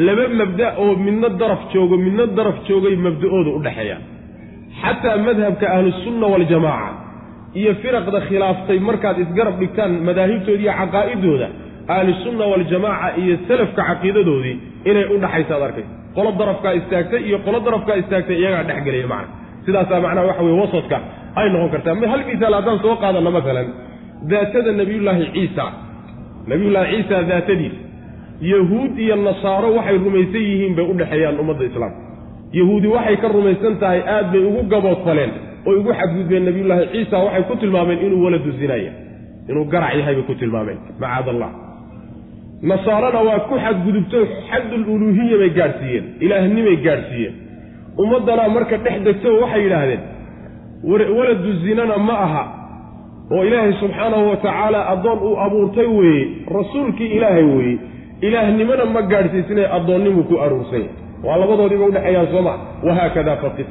[0.07, 3.97] laba mabda oo midna daraf joogo midna daraf joogay mabda'ooda u dhexeeya
[4.83, 6.93] xataa madhabka ahlusunna waljamaaca
[7.61, 11.49] iyo firaqda khilaaftay markaad isgarab dhigtaan madaahibtooda iyo caqaa'idooda
[11.95, 14.57] ahlusunna waljamaaca iyo salafka caqiidadoodii
[14.91, 19.33] inay u dhaxaysa ad arkaysa qolo darafkaa istaagtay iyo qolo darafkaa istaagtay iyagaa dhexgelaya macna.
[19.67, 20.97] Sidaasaa macnaha waxa weye wasadka
[21.39, 21.95] ay noqon kartaa.
[22.13, 23.69] Hal misaal haddaan soo qaadano masalan
[24.31, 25.65] daatada nabiyullaahi ciisa
[26.51, 27.81] nabiyullaahi ciisa daatadiisa
[28.53, 32.01] yahuud iyo nasaaro waxay rumaysan yihiin bay u dhexeeyaan ummadda islaamka
[32.59, 35.33] yahuudi waxay ka rumaysan tahay aad bay ugu gaboodfaleen
[35.69, 38.93] oy ugu xadgudbeen nabiyullaahi ciisa waxay ku tilmaameen inuu waladu zinaya
[39.51, 40.79] inuu garac yahay bay ku tilmaameen.
[41.01, 41.51] Macaad allah
[42.63, 44.19] nasaarana waa ku xadgudubto
[44.51, 47.35] xaddul uluuhiya bay gaadhsiiyeen ilaahnimay gaadhsiiyeen
[48.03, 50.03] ummaddanaa marka dhex degto waxay yidhaahdeen
[51.19, 52.45] waladu zinana ma aha.
[53.33, 56.27] Oo ilaahay subxaanahu wa tacaala addoon uu abuurtay weeye
[56.59, 57.79] rasuulkii ilaahay weeye
[58.21, 60.91] ilaahnimona ma gaadhsiisnay addoonnimuu ku aruursanya
[61.27, 62.53] waa labadoodiiba udhexeeyaan sooma
[62.87, 63.67] wahaakadaa faqif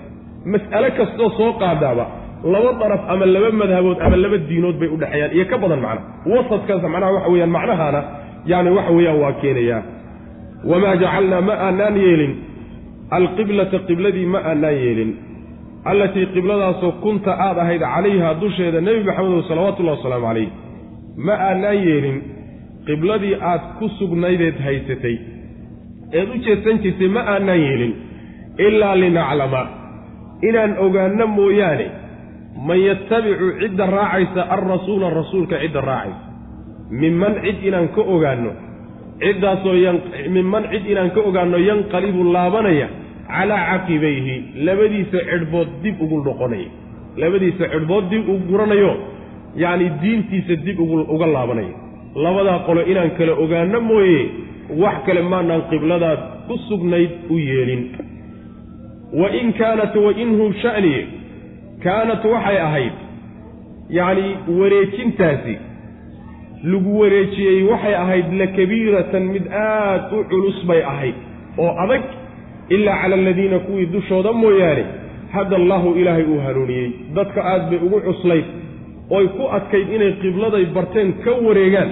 [0.54, 2.06] mas'ale kastoo soo qaadaaba
[2.54, 6.02] laba daraf ama laba madhabood ama laba diinood bay udhexeeyaan iyo ka badan macna.
[6.34, 8.02] Wasadkaas macnaha waxa weeyaan macnahaana
[8.46, 9.84] yani waxa weeyaan waa keenayaa.
[10.70, 12.34] Wamaa jacalnaa ma aanaan yeelin.
[13.18, 15.12] Alqiblata qibladii ma aanaan yeelin.
[15.86, 20.50] Allatii qibladaasoo kunta aad ahayd calayha dusheeda nebi maxamedow salawatullahi wasalaamu calayh.
[21.26, 22.18] Ma aanaan yeelin
[22.88, 25.16] qibladii aad ku sugnaydeed haysatay.
[26.18, 27.94] Eed u jeedsan jirtay ma aanaan yeelin.
[28.68, 29.64] Ilaa linaclama.
[30.48, 31.88] Inaan ogaanno mooyaane.
[32.68, 36.25] Man yattabicu cidda raacaysa alrasuula rasuulka cidda raacaysa
[36.92, 38.52] minman cid inaan ka ogaanno
[39.24, 39.76] ciddaasoo
[40.30, 42.88] minman cid inaan ka ogaanno yanqalibu laabanaya
[43.28, 44.36] calaa caqibayhi
[44.68, 46.70] labadiisa cidhbood dib ugu noqonaya
[47.18, 48.94] labadiisa cidhbood dib ugu guranayo
[49.56, 51.74] yacni diintiisa dib uga laabanaya.
[52.16, 54.20] Labadaa qolo inaan kala ogaanno mooye
[54.82, 57.84] wax kale maanaan qibladaad ku sugnayd u yeelin.
[59.20, 60.94] Wa in kaanat wainhu sha'ni
[61.84, 62.96] kaanat waxay ahayd
[63.90, 64.28] yacni
[64.60, 65.56] wareejintaasi
[66.64, 71.16] lagu wareejiyey waxay ahayd lakabiiratan mid aad u culus bay ahayd
[71.58, 72.02] oo adag
[72.70, 74.86] ilaa cala aladiina kuwii dushooda mooyaane
[75.32, 76.92] hadda allaahu ilaahay uu hanuuniyey.
[77.16, 78.46] Dadka aad bay ugu cuslayd
[79.10, 81.90] oy ku adkayd inay qibladay barteen ka wareegaan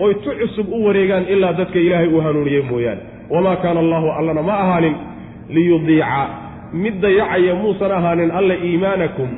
[0.00, 3.00] oy tu cusub u wareegaan ilaa dadka ilaahay uu hanuuniyey mooyaane.
[3.30, 4.94] Wamaa kaana allaahu allana ma ahaanin
[5.48, 6.26] liyudiica.
[6.72, 9.28] Mid dayacaya muusan ahaanin alla iimaanakum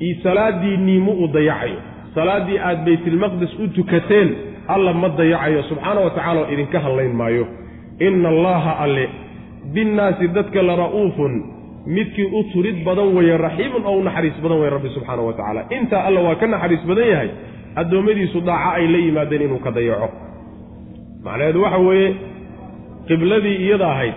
[0.00, 1.78] io salaadiinnii mu u dayacayo
[2.14, 4.28] salaaddii aad baytilmaqdis u tukateen
[4.74, 7.46] alla ma dayacayo subxaana wa tacala oo idinka hadlayn maayo.
[8.06, 9.08] Inna allaaha alle
[9.74, 11.32] binnaasi dadka la ra'uufun
[11.86, 15.60] midkii u turid badan weeye raxiimun oo u naxariis badan weye rabbi subxaana wa tacaala.
[15.76, 17.30] Intaa alla waa ka naxariis badan yahay
[17.80, 20.08] addoommadiisu daaca ay la yimaadeen inuu ka dayaco.
[21.24, 22.08] Macnaheedu waxa weeye
[23.08, 24.14] qibladii iyada ahayd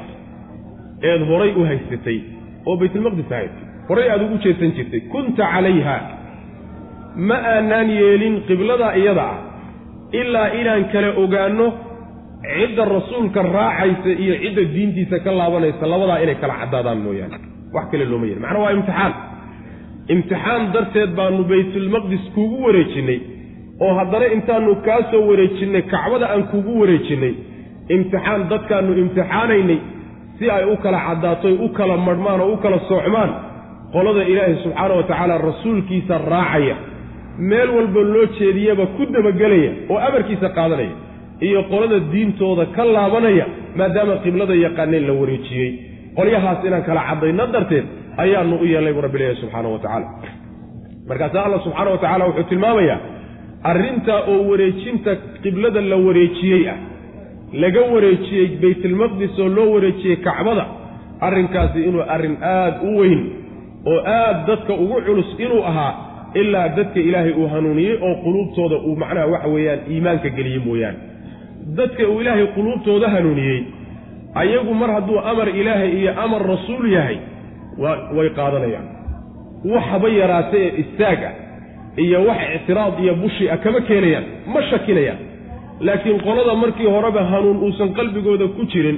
[1.09, 2.19] eed horay u haysatay
[2.65, 3.51] oo baytulmaqdis ahayd.
[3.89, 5.97] Horay aada ugu jeesan jirtay kunta calayha
[7.17, 9.37] ma aanaan yeelin qiblada iyada ah
[10.21, 11.67] ilaa inaan kala ogaanno
[12.57, 15.83] cidda rasuulka raacaysa iyo cidda diintiisa ka laabanaysa.
[15.93, 17.37] Labadaa inay kala caddaadaan mooyaane.
[17.75, 18.41] Wax kale looma yeelin.
[18.45, 19.13] Macnaa waa imtixaan.
[20.13, 23.19] Imtixaan darteed baanu baytulmaqdis kuugu wareejinnay
[23.85, 27.33] oo haddana intaanu kaa soo wareejinnay kacbada aan kuugu wareejinnay
[27.95, 29.79] imtixaan dadkaannu imtixaanaynay
[30.39, 33.31] si ay u kala caddaato u kala madhmaan oo u kala soocmaan
[33.93, 36.75] qolada ilaahay subxaana wa tacaala rasuulkiisa raacaya
[37.37, 40.95] meel walba loo jeediyaba ku dabagelaya oo amarkiisa qaadanaya
[41.47, 43.45] iyo qolada diintooda ka laabanaya
[43.79, 45.71] maadaama qiblada yaqaaneen la wareejiyey.
[46.17, 47.85] Qolyahaas inaan kala caddayno darteed
[48.23, 50.07] ayaanu u yeelnay buu rabbi leeyahay subxaana wa tacaala.
[51.09, 52.99] Markaasaa allah subxaana wa tacala wuxuu tilmaamayaa
[53.71, 55.11] arrintaa oo wareejinta
[55.43, 56.77] qiblada la wareejiyey ah
[57.63, 60.65] laga wareejiyey baytulmaqdis oo loo wareejiyey kacbada
[61.27, 63.21] arrinkaasi inuu arrin aad u weyn
[63.91, 65.93] oo aad dadka ugu culus inuu ahaa
[66.33, 70.97] ilaa dadka ilaahay uu hanuuniyey oo quluubtooda uu macnaha waxa weeyaan iimaanka geliyey mooyaane.
[71.77, 73.59] Dadka uu ilaahay quluubtooda hanuuniyey
[74.35, 77.17] ayagu mar hadduu amar ilaahay iyo amar rasuul yahay
[78.17, 78.87] way qaadanayaan.
[79.73, 81.33] Waxaba yaraata ee istaag ah
[82.03, 85.19] iyo wax ictiraad iyo bushi ah kama keenayaan ma shakinayaan.
[85.87, 88.97] Laakiin qolada markii horeba hanuun uusan qalbigooda ku jirin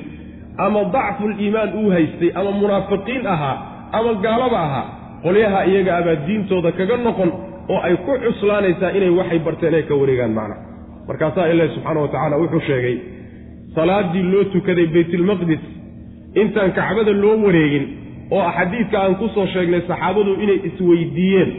[0.66, 3.56] ama dacful iimaan uu haystay ama munaafiqiin ahaa
[3.98, 4.86] ama gaalaba ahaa
[5.24, 7.30] qolyaha iyaga abaa diintooda kaga noqon
[7.74, 10.56] oo ay ku cuslaanaysaa inay waxay barteen ay ka wareegaan macna.
[11.08, 12.96] Markaasaa ilaahi subxaana wa tacaala wuxuu sheegay
[13.76, 15.64] salaaddii loo tukaday baytulmaqdis
[16.42, 17.86] intaan kacbada loo wareegin
[18.36, 21.50] oo xadiidka aan ku soo sheegnay saxaabadu inay isweydiiyeen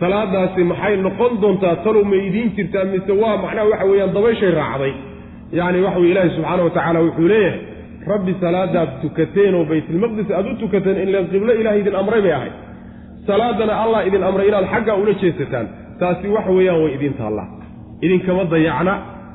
[0.00, 2.84] salaadaasi maxay noqon doontaa talow ma idiin jirtaa?
[2.92, 4.92] Mise waa macnaha waxa weeyaan dabayshay raacday.
[5.58, 7.58] Yacni waxa weye ilaahi subxaana wa tacaala wuxuu leeyahay
[8.12, 12.54] rabbi salaadaad tukateen oo baytulmaqdis aad u tukateen inleen qiblo ilahay idin amray bay ahayd
[13.28, 15.66] salaadana allah idin amray inaad xaggaa ula jeesataan.
[16.00, 17.48] Taasi waxa weeyaan way idiin taallaa
[18.04, 18.94] idinkama dayacna.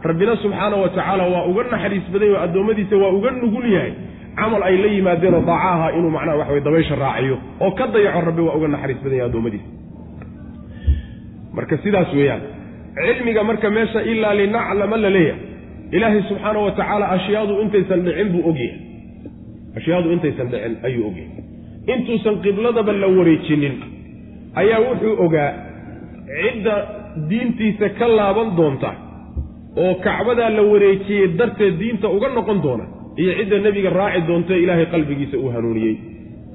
[0.10, 3.94] Rabbina subxaana wa tacaala waa uga naxariis badan oo addoommadiisa waa uga nugul yahay.
[4.40, 8.20] Camal ay la yimaadeenoo daaca aha inuu macnaha waxa weye dabaysha raaciyo oo ka dayaco
[8.30, 9.70] rabbi waa uga naxariis badan yahay addoommadiisa
[11.58, 12.42] marka sidaas weeyaan
[13.06, 15.42] cilmiga marka meesha ilaa linaclama la leeyahay.
[15.96, 18.78] Ilaahay subxaana wa tacaala ashyaadu intaysan dhicin buu ogyahay.
[19.78, 21.32] Ashyaadu intaysan dhicin ayuu ogyahay
[21.94, 23.76] intuusan qibladaba la wareejinin.
[24.62, 25.52] Ayaa wuxuu ogaa
[26.42, 26.74] cidda
[27.30, 28.92] diintiisa ka laaban doonta
[29.84, 32.86] oo kacbadaa la wareejiyey darteed diinta uga noqon doona
[33.22, 35.96] iyo cidda nebiga raaci doonta ilaahay qalbigiisa uu hanuuniyey.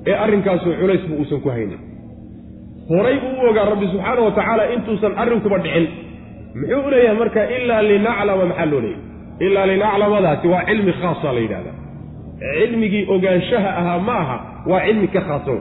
[0.08, 1.80] Ee arrinkaasu culaysba uusan ku haynin.
[2.90, 5.86] Horay buu u ogaa rabbi subxaana wa tacaala intuusan arrinkuba dhicin.
[6.58, 9.02] Muxuu u leeyahay marka ilaa linaclama maxaa loo leeyahy
[9.46, 11.76] ilaa linaclamadaasi waa cilmi khaasa la yidhahdaa
[12.58, 14.36] cilmigii ogaanshaha ahaa ma aha
[14.70, 15.58] waa cilmi ka khaasan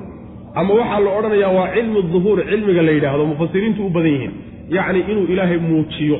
[0.59, 4.33] ama waxaa la odhanayaa waa cilmu duhuur cilmiga la yidhaahdo mufasiriintu u badan yihiin.
[4.75, 6.17] Yacni inuu ilaahay muujiyo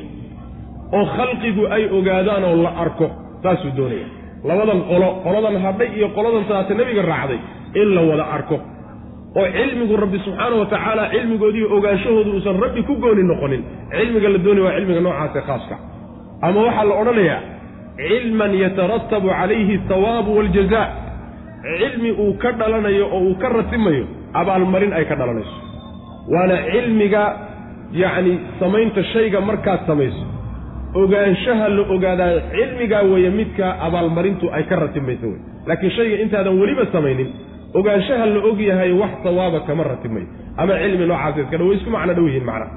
[0.96, 3.06] oo khalqigu ay ogaadaan oo la arko
[3.42, 4.06] saasuu doonaya.
[4.48, 7.38] Labadan qolo qoladan hadhay iyo qoladan taata nebiga raacday
[7.80, 8.56] in la wada arko.
[9.38, 13.62] Oo cilmigu rabbi subxaana wa tacaala cilmigoodiiyo ogaanshahoodu uusan rabbi ku gooni noqonin
[13.96, 15.76] cilmiga la doonaya waa cilmiga noocaasee khaaska.
[16.46, 17.40] Ama waxaa la odhanayaa
[18.08, 20.80] cilman yataratabu calayhi athawaabu waaljaza
[21.64, 24.04] cilmi uu ka dhalanayo oo uu ka ratimayo
[24.40, 25.56] abaalmarin ay ka dhalanayso.
[26.32, 27.22] Waana cilmiga
[28.02, 30.24] yacni samaynta shayga markaad samayso.
[31.00, 36.84] Ogaanshaha la ogaadaa cilmigaa weeye midka abaalmarintu ay ka ratimayso wey laakiin shayga intaadan weliba
[36.94, 37.28] samaynin
[37.78, 40.26] ogaanshaha la og yahay wax sawaaba kama ratimayo
[40.60, 42.72] ama cilmi noocaas iska dha way isku macno dhow yihiin macnaha.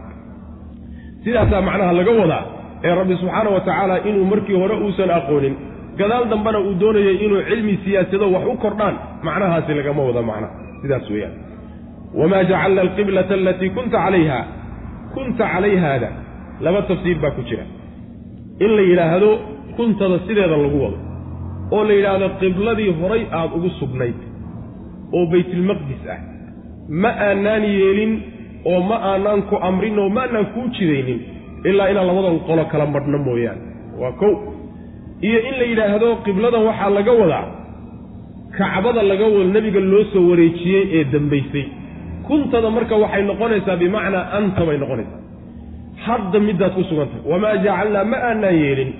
[1.23, 2.43] Sidaasaa macnaha laga wadaa
[2.87, 5.55] ee rabbi subxaana wa tacaala inuu markii hore uusan aqoonin
[5.99, 8.95] gadaal dambena uu doonayay inuu cilmi siyaasado wax u kordhaan.
[9.27, 11.35] Macnahaasi lagama wada macnaha sidaas weeyaan.
[12.19, 14.39] Wamaa jacalna alqiblata alatii kunta calayha.
[15.13, 16.09] Kunta calayhaada.
[16.65, 17.65] Laba tafsiir baa ku jira.
[18.65, 19.29] In la yidhaahdo
[19.77, 20.97] kuntada sideeda lagu wado.
[21.71, 24.19] Oo la yidhaahdo qibladii horay aada ugu sugnayd.
[25.15, 26.19] Oo baytulmaqdis ah.
[27.01, 28.13] Ma aanaan yeelin
[28.71, 31.19] oo ma aanaan ku amrin oo ma aanaan kuu jidaynin.
[31.69, 33.61] Ilaa inaan labadan qolo kala madhno mooyaane.
[34.01, 34.33] Waa kow
[35.27, 37.45] iyo in la yidhaahdo qibladan waxaa laga wadaa
[38.57, 41.65] kacbada laga wado nebiga loo soo wareejiyey ee dambaysay.
[42.27, 45.19] Kuntada marka waxay noqonaysaa bimacnaa anta bay noqonaysaa.
[46.05, 48.91] Hadda middaad ku sugantahay wamaa jacalnaa ma aanaan yeelin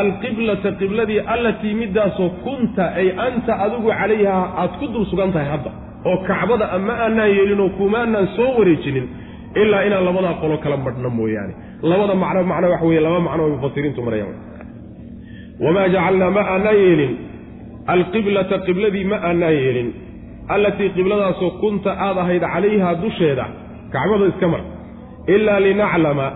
[0.00, 5.70] alqiblata qibladii allatii middaasoo kunta ay anta adigu calayhaa aad ku dul sugan tahay hadda
[6.08, 9.06] oo kacbada ma aanaan yeelinoo kumaanaan soo wareejinin
[9.62, 11.54] ilaa inaan labadaa qolo kala madhno mooyaane.
[11.90, 14.36] Labada macno macno waxa weye laba macno ay mufasiriintu marayaan
[15.64, 17.12] wamaa jacalnaa ma aanaan yeelin
[17.94, 19.88] alqiblata qibladii ma aanaan yeelin
[20.54, 23.44] allatii qibladaasoo kunta aad ahayd calayhaa dusheeda
[23.94, 24.62] kacbada iska mar
[25.34, 26.26] ilaa linaclama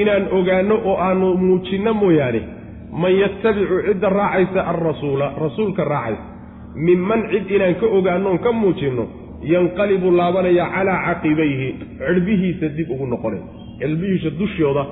[0.00, 2.40] inaan ogaanno oo aanu muujinno mooyaane
[3.02, 6.22] man yattabicu cidda raacaysa alrasuula rasuulka raacaysa
[6.86, 9.04] minman cid inaan ka ogaannoon ka muujinno
[9.52, 13.44] yanqalibu laabanaya calaa caqibayhi cirbihiisa dib ugu noqonaya
[13.80, 14.82] cirbihiisa dushooda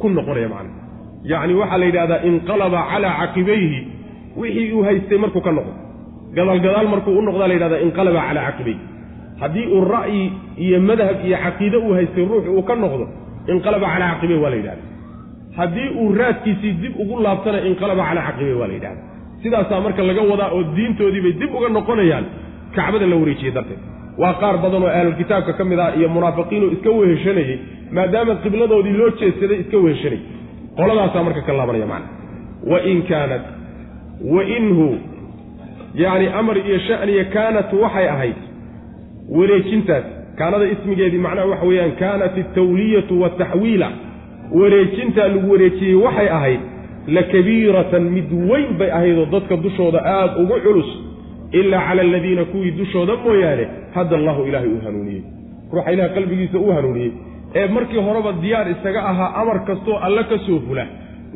[0.00, 0.72] ku noqonaya macna
[1.30, 3.78] yacni waxaa la yidhahdaa inqalaba calaa caqibayhi
[4.40, 5.72] wixii uu haystay markuu ka noqdo.
[6.36, 8.80] Gadaalgadaal markuu u noqdaa la yidhahdaa inqalaba calaa caqibayhi
[9.42, 10.22] haddii uu ra'yi
[10.64, 13.04] iyo madhab iyo caqiide uu haystay ruuxu uu ka noqdo
[13.52, 14.82] inqalaba calaa caqibayhi waa la yidhahda
[15.58, 19.00] haddii uu raadkiisii dib ugu laabtana inqalaba calaa caqibayhi waa la yidhahda
[19.42, 22.24] sidaasaa marka laga wadaa oo diintoodiibay dib uga noqonayaan
[22.76, 23.80] kacbada la wareejiyey darteed.
[24.22, 27.56] Waa qaar badan oo ahlulkitaabka ka mid ah iyo munaafiqiinoo iska weheshanayey
[27.96, 30.20] maadaama qibladoodii loo jeedsaday iska weheshanay
[30.78, 32.08] qoladaasaa marka ka laabanaya macna
[32.70, 33.44] wain kaanat
[34.34, 34.88] wainhu
[36.02, 38.38] yacni amar iyo shaniya kaanat waxay ahayd
[39.36, 40.04] wareejintaas.
[40.38, 43.88] Kaanada ismigeedii macnaha waxa weeyaan kaanat altawliyatu wataxwiila
[44.58, 46.60] wareejintaa lagu wareejiyey waxay ahayd
[47.16, 50.86] la kabiiratan mid weyn bay ahaydoo dadka dushooda aada ugu culus.
[51.52, 55.22] Ilaa cala aladiina kuwii dushooda mooyaane hadda allahu ilaahay uu hanuuniyey.
[55.72, 57.12] Ruuxa ilaah qalbigiisa uu hanuuniyey
[57.58, 60.84] ee markii horeba diyaar isaga ahaa amar kastoo alle ka soo fula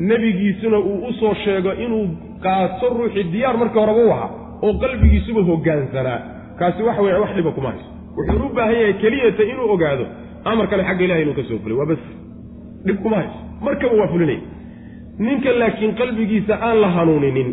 [0.08, 2.04] nebigiisuna uu u soo sheego inuu
[2.44, 4.30] qaato ruuxii diyaar markii horeba u ahaa
[4.66, 6.18] oo qalbigiisuba hoggaansanaa
[6.58, 7.86] kaasi waxa weya wax dhiba kuma hayso.
[8.16, 10.04] Wuxuu u baahan yahay keliyata inuu ogaado
[10.50, 11.76] amarkale xagga ilahay inuu ka soo fulay.
[11.80, 12.02] Waa bas.
[12.86, 13.38] Dhib kuma hayso.
[13.66, 14.40] Markaba waa fulinaya
[15.26, 17.48] ninka laakiin qalbigiisa aan la hanuuninin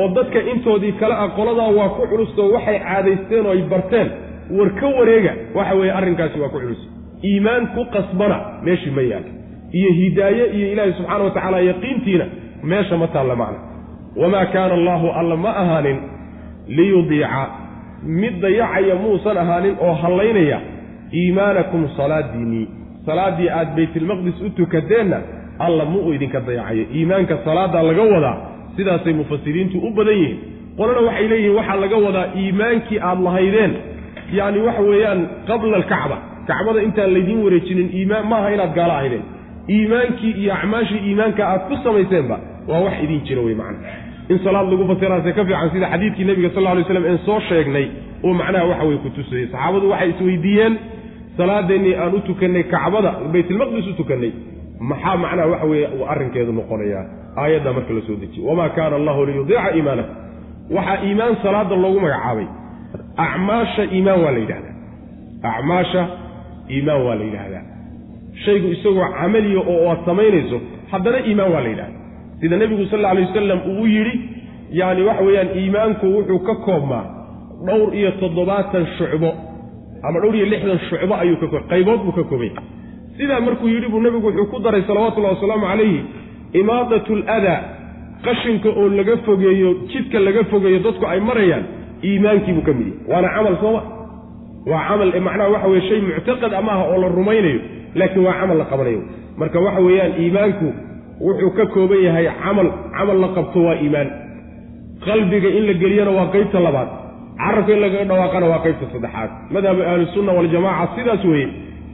[0.00, 4.08] oo dadka intoodii kale ah qoladaa waa ku culustoo waxay caadaysteen oo ay barteen
[4.56, 5.32] war ka wareega.
[5.56, 6.80] Waxa weeye arrinkaasi waa ku culus
[7.30, 9.26] iimaan ku qasbana meeshii ma yaal.
[9.78, 12.24] Iyo hidaaye iyo ilaahi subxaana wa tacaala yaqiintiina
[12.70, 13.58] meesha ma taalla macna.
[14.20, 15.98] Wamaa kaana allaahu alla ma ahaanin
[16.68, 17.46] liyudiica.
[18.20, 20.58] Mid dayacaya muusan ahaanin oo hallaynaya
[21.12, 22.66] iimaanakum salaadiinii
[23.06, 25.18] salaaddii aad baytilmaqdis u tukateenna
[25.58, 26.84] alla mu uu idinka dayacayo.
[26.94, 28.36] Iimaanka salaaddaa laga wadaa
[28.76, 30.38] sidaasay mufasiriintu u badan yihiin.
[30.76, 33.72] Qolana waxay leeyihiin waxaa laga wadaa iimaankii aad lahaydeen.
[34.38, 36.16] Yacni waxa weeyaan qabla alkacba
[36.48, 39.24] kacbada intaan laydiin wareejinin iimaan maaha inaad gaalo ahaydeen.
[39.74, 42.36] Iimaankii iyo acmaashii iimaanka aad ku samayseenba
[42.68, 43.88] waa wax idiin jira wey macna.
[44.32, 47.40] In salaad lagu fasiraase ka fiican sida xadiidkii nebiga sal lla lay slam een soo
[47.48, 47.86] sheegnay
[48.24, 50.74] oo macnaha waxa weye ku tusayey saxaabadu waxay isweydiiyeen
[51.36, 54.32] salaadeennii aan u tukannay kacbada baytilmaqdis u tukannay.
[54.90, 57.04] Maxaa macnaha waxa weeye uu arrinkeedu noqonayaa?
[57.42, 60.16] Aayaddaa marka la soo dejiye wamaa kaana allahu liyudiica iimaanakum
[60.76, 62.46] waxaa iimaan salaada loogu magacaabay.
[63.26, 64.74] Acmaasha iimaan waa la yidhahdaa.
[65.50, 66.02] Acmaasha
[66.70, 67.62] iimaan waa la yidhaahdaa.
[68.44, 70.60] Shaygu isagoo camaliya oo aad samaynayso
[70.92, 72.00] haddana iimaan waa la yidhahdaa
[72.40, 74.14] sida nebigu sal alay wasalam uu yidhi
[74.78, 77.04] yacni waxa weeyaan iimaanku wuxuu ka koobmaa
[77.66, 79.30] dhowr iyo toddobaatan shucbo
[80.02, 82.50] ama dhowr iyo lixdan shucbo ayuu ka koob qaybood buu ka koobay.
[83.16, 86.00] Sidaa markuu yidhi buu nebigu wuxuu ku daray salawatullahi wasalaamu calayhi
[86.60, 87.58] imaadatu aladaa
[88.24, 91.64] qashinka oo laga fogeeyo jidka laga fogeeyo dadku ay marayaan
[92.08, 93.80] iimaankiibuu ka mid yahy waana camal sooma
[94.70, 97.60] waa camal macnaha waxa weye shay muctaqad ama aha oo la rumaynayo
[97.98, 99.00] laakiin waa camal la qabanayo.
[99.40, 100.68] Marka waxa weeyaan iimaanku
[101.26, 104.08] wuxuu ka kooban yahay camal camal la qabto waa iimaan.
[105.06, 106.88] Qalbiga in la geliyana waa qaybta labaad.
[107.38, 109.30] Carabka in lagaga dhawaaqana waa qaybta saddexaad.
[109.54, 111.48] Madhabu ahlisunna waljamaca sidaas weeye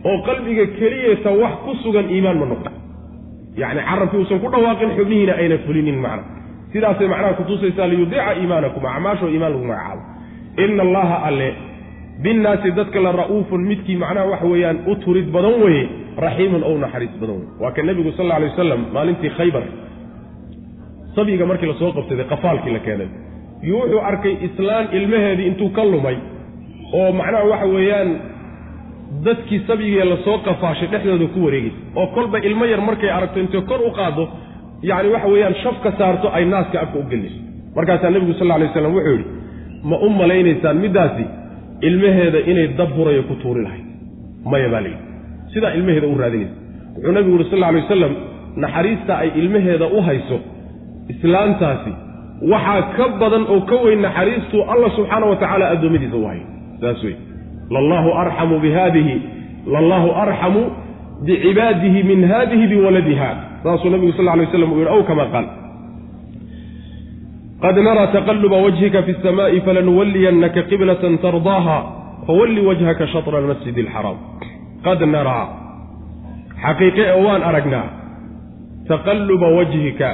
[0.08, 2.70] oo qalbiga keliyata wax ku sugan iimaan ma noqdo.
[3.60, 6.22] Yacni carabkii uusan ku dhawaaqin xubnihiina ayna fulinin macna.
[6.72, 10.02] Sidaasay macnaha kutusaysaa liyudiica iimaanakum acmaashoo iimaan lagu magacaabo.
[10.64, 11.48] Ina allaha alle
[12.24, 15.84] binnaasi dadka la ra'uufun midkii macnaha waxa weeyaan u turid badan weeye
[16.24, 19.62] raxiimun ou naxariis badan weye waa ka nebigu sal alay wasalam maalintii khaybar.
[21.14, 23.08] Sabiga markii la soo qabsaday qafaalkii la keenay.
[23.66, 26.16] Iyo wuxuu arkay islaan ilmaheedii intuu ka lumay
[26.98, 28.08] oo macnaha waxa weeyaan
[29.26, 33.62] dadkii sabigee la soo qafaashay dhexdooda ku wareegaysa oo kolba ilmo yar markay aragto intay
[33.70, 34.24] kor u qaaddo
[34.90, 37.38] yacni waxa weeyaan shafka saarto ay naaska afka u gelinayso
[37.76, 39.24] markaasaa nebigu sal alay waslam wuxuu yidhi
[39.90, 41.24] ma u malaynaysaan middaasi
[41.88, 43.86] ilmaheeda inay dab burayo ku tuuri lahayd.
[44.52, 45.02] Maya baa layidhi
[45.54, 46.54] sidaa ilmaheeda u raadinaysa.
[46.96, 48.12] Wuxuu nebigu yuri sal alay wasalam
[48.62, 50.38] naxariista ay ilmaheeda u hayso
[51.12, 51.92] islaantaasi
[52.52, 56.44] waxaa ka badan oo ka weyn naxariistuu allah subxaana wa tacaala addoommadiisa u hayo
[56.80, 57.14] saas wey
[57.74, 59.14] lallahu arxamu bihadihi
[59.74, 60.62] lallahu arxamu
[61.26, 63.30] bicibaadihi min hadihi biwaladiha
[63.62, 65.46] saasuu nabigu sal lay waslam uu yihi ow kama qaal
[67.62, 71.76] qad naraa taqaluba wajhika fi اsamaai falanuwaliyannaka qiblata tardaaha
[72.26, 74.18] fawalli wajhaka shatra almasjidi alxaraam
[74.86, 75.46] qad naraa
[76.64, 77.86] xaqiiqe ee waan aragnaa
[78.88, 80.08] taqaluba wajhika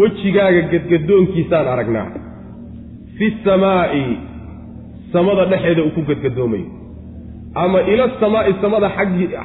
[0.00, 2.08] wejigaaga gadgadoonkiisaan aragnaa
[3.18, 4.04] fi samaa'i
[5.12, 6.68] samada dhexeeda uu ku gadgadoomayo
[7.64, 8.88] ama ila samaa'i samada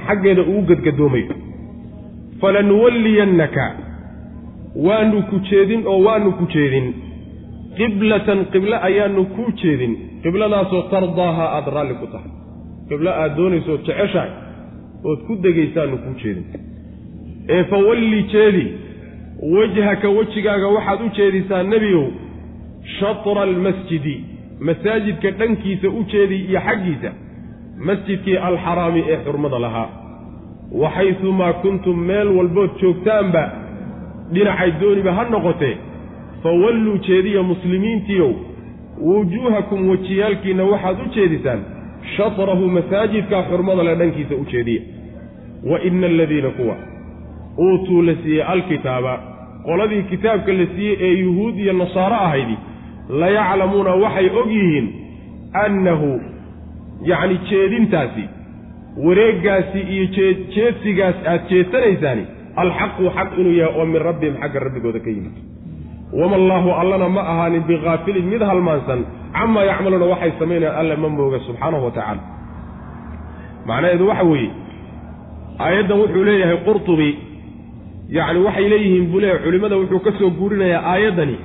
[0.06, 1.36] xaggeeda uu gadgadoomayo
[2.41, 3.66] falanuwalliyannaka
[4.76, 6.93] waanu ku jeedin oo waanu ku jeedin.
[7.78, 9.93] Qiblatan qiblo ayaanu kuu jeedin.
[10.24, 12.32] Qibladaasoo tardaaha aada raalli ku tahay.
[12.89, 14.32] Qiblo aada doonayso jeceshahay
[15.03, 16.45] ood ku degaysaanu kuu jeedin.
[17.49, 18.65] Ee fawalli jeedi
[19.55, 22.07] wajhaka wejigaaga waxaad u jeedisaa nebigow
[22.99, 24.15] shatra almasjidi
[24.67, 27.11] masaajidka dhankiisa u jeedi iyo xaggiisa
[27.88, 29.89] masjidkii alxaraami ee xurmada lahaa.
[30.82, 33.43] Wa xaysumaa kuntum meel walbood joogtaanba
[34.34, 35.75] dhinacay dooniba ha noqotee
[36.43, 38.31] fawalluu jeediya muslimiintiiow
[39.09, 41.61] wujuuhakum wejiyaalkiinna waxaad u jeedisaan
[42.15, 44.81] shatrahu masaajidkaa xurmada le dhankiisa u jeediya.
[45.69, 46.75] Wa ina aladiina kuwa
[47.59, 49.13] uutuu la siiyey alkitaaba
[49.65, 52.57] qoladii kitaabka la siiyey ee yuhuud iyo nasaaro ahaydi
[53.19, 54.88] layaclamuuna waxay og yihiin
[55.65, 56.21] annahu
[57.11, 58.23] yacni jeedintaasi
[59.05, 60.05] wareeggaasi iyo
[60.55, 62.25] jeedsigaas aad jeesanaysaani
[62.62, 65.36] alxaqu xaq inuu yahay oo min rabbihim xagga rabbigooda ka yimid.
[66.20, 68.99] Wama allaahu allana ma ahaanin bikaafilin mid halmaansan
[69.38, 72.22] camaa yacmaluuna waxay samaynayaan alla ma mooga subxaanahu wa tacaala.
[73.68, 74.51] Macnaheedu waxa weeye
[75.66, 77.10] aayaddan wuxuu leeyahay qurtubi
[78.18, 81.36] yacni waxay leeyihiin buu leeyahay culimmada wuxuu ka soo guurinayaa aayaddani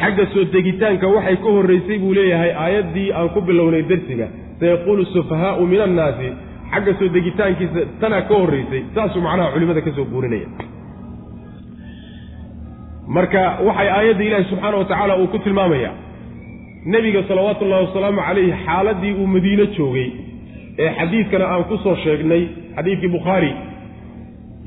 [0.00, 4.26] xagga soo degitaanka waxay ka horraysay buu leeyahay aayaddii aan ku bilownay dersiga
[4.60, 6.28] sayaquulu sufahaau min annaasi
[6.72, 10.48] xagga soo degitaankiisa tanaa ka horraysay saasuu macnaha culimmada ka soo guurinaya.
[13.16, 15.94] Marka waxay aayadda ilaahi subxaana wa tacaala uu ku tilmaamayaa
[16.94, 20.08] nebiga salawaatu ullahi wasalaamu calayhi xaaladdii uu madiine joogay
[20.82, 22.42] ee xadiidkana aan ku soo sheegnay
[22.76, 23.52] xadiidkii bukhaari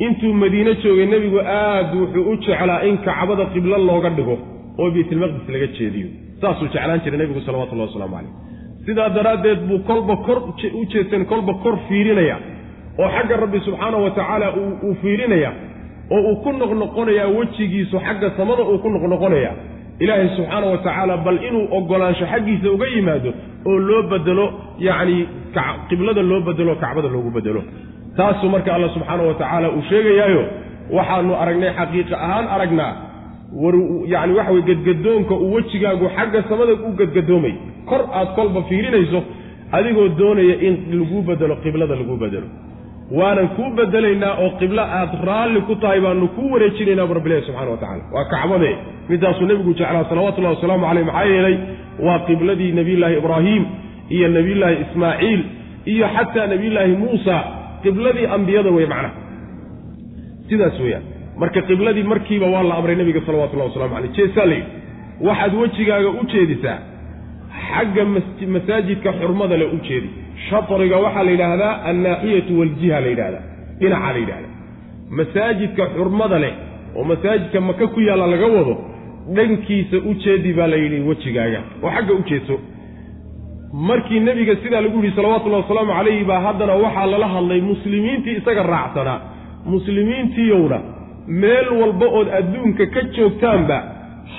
[0.05, 4.35] intuu madiine joogay nebigu aad wuxuu u jeclaa in kacbada qiblo looga dhigo
[4.81, 6.07] oo baytilmaqdis laga jeediyo.
[6.41, 8.48] Saasuu jeclaan jiray nebigu salawatullahi wasalaamu calayh
[8.85, 10.39] sidaa daraaddeed buu kolba kor
[10.79, 12.37] u jeedsan kolba kor fiirinaya
[13.01, 14.47] oo xagga rabbi subxaanahu wa tacaala
[14.87, 15.51] uu fiirinaya
[16.15, 19.51] oo uu ku noqnoqonayaa wejigiisu xagga samada uu ku noqnoqonaya.
[20.03, 23.31] Ilaahay subxaana wa tacaala bal inuu ogolaansho xaggiisa uga yimaado
[23.69, 24.45] oo loo bedelo
[24.87, 25.17] yacni
[25.89, 27.61] qiblada loo bedelo kacbada loogu bedelo.
[28.17, 30.43] Taasuu marka alla subxaana wa tacaala uu sheegayaayo
[30.97, 32.91] waxaanu aragnay xaqiiqa ahaan aragnaa
[33.61, 33.75] war
[34.13, 37.53] yacni waxa weye gedgadoonka uu wejigaagu xagga samada u gedgadoomay
[37.89, 39.23] kor aad kolba fiirinayso
[39.71, 42.47] adigoo doonaya in laguu bedelo qiblada laguu bedelo.
[43.17, 47.71] Waanan kuu bedelaynaa oo qiblo aad raalli ku tahay baanu kuu wareejinaynaa bu rabbilahi subxana
[47.71, 48.71] wa tacala waa kacbade
[49.09, 51.55] midaasuu nebigu jeclaa salawatullahi wasalaamu caleyh maxaa yeelay?
[52.05, 53.63] Waa qibladii nebiyullaahi ibraahiim
[54.09, 55.41] iyo nebiyullaahi ismaaciil
[55.93, 57.35] iyo xataa nebiyullaahi muusa.
[57.83, 59.13] Qibladii ambiyada wey macnaha
[60.49, 61.03] sidaas weeyaan
[61.41, 64.71] marka qibladii markiiba waa la amray nebiga salawatullahi waslamu caleyh jeesaa la yidhi
[65.27, 66.77] waxaad wejigaaga u jeedisaa
[67.69, 68.03] xagga
[68.55, 70.09] masaajidka xurmada le u jeedi.
[70.49, 73.43] Shatriga waxaa la yidhaahdaa annaaxiyatu waljiha la yidhahdaa
[73.79, 74.53] dhinaca la yidhahdaa
[75.19, 76.53] masaajidka xurmada leh
[76.95, 78.73] oo masaajidka maka ku yaalla laga wado
[79.35, 82.55] dhankiisa u jeedi baa la yidhi wejigaaga oo xagga u jeedso
[83.73, 88.63] markii nebiga sidaa lagu yidhi salawatullahi wasalaamu calayhi baa haddana waxaa lala hadlay muslimiintii isaga
[88.63, 89.19] raacsanaa
[89.65, 90.79] muslimiintiyowna
[91.27, 93.77] meel walba ood adduunka ka joogtaanba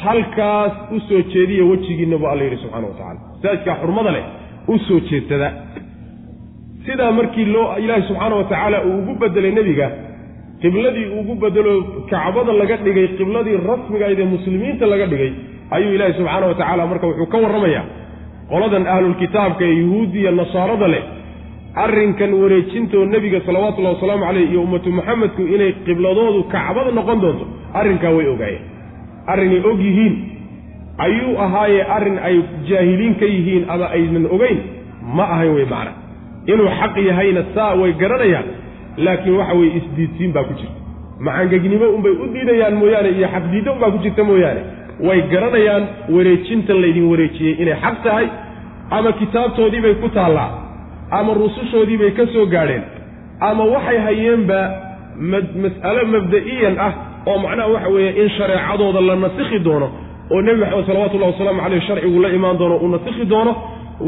[0.02, 4.24] halkaas u soo jeediya wejigiinna bu alla yidhi subxana wa tacala masaajidkaa xurmada leh
[4.68, 5.48] u soo jeedsada.
[6.86, 9.90] Sidaa markii loo ilaahi subxaana wa tacaala uu ugu bedelay nebiga
[10.62, 11.72] qibladii ugu bedelo
[12.10, 15.32] kacbada laga dhigay qibladii rasmigayd ee muslimiinta laga dhigay
[15.76, 17.84] ayuu ilaahi subxaana wa tacaala marka wuxuu ka warramayaa
[18.50, 21.02] qoladan ahlulkitaabka ee yuhuudiya nasaarada leh
[21.74, 28.10] arrinkan wareejintoo nebiga salawatullahi wasalaamu caleyh iyo ummatu maxamedku inay qibladoodu kacbada noqon doonto arrinkaa
[28.10, 28.62] way ogaayeen.
[29.26, 30.14] Arrinay og yihiin
[30.98, 32.36] ayuu ahaayee arrin ay
[32.68, 34.58] jaahiliin ka yihiin ama aynan ogeyn
[35.16, 35.92] ma ahayn wey macna.
[36.46, 38.44] Inuu xaq yahayna saa way garanayaan
[38.96, 40.78] laakiin waxa weye isdiidsiin baa ku jirta.
[41.20, 44.62] Macangegnimo unbay u diidayaan mooyaane iyo xaqdiiddo unbaa ku jirta mooyaane.
[45.06, 48.26] Way garanayaan wareejintan laydin wareejiyey inay xaq tahay
[48.90, 50.69] ama kitaabtoodiibay ku taallaa
[51.18, 52.82] ama rusushoodiibay ka soo gaadheen
[53.48, 54.60] ama waxay hayeenba
[55.64, 56.92] mas'alo mabda'iyan ah
[57.30, 59.88] oo macnaha waxa weeye in shareecadooda la nasikhi doono
[60.32, 63.52] oo nebi maxamed salawatullahi wasalaamu caleyh sharcigu la imaan doono uu nasikhi doono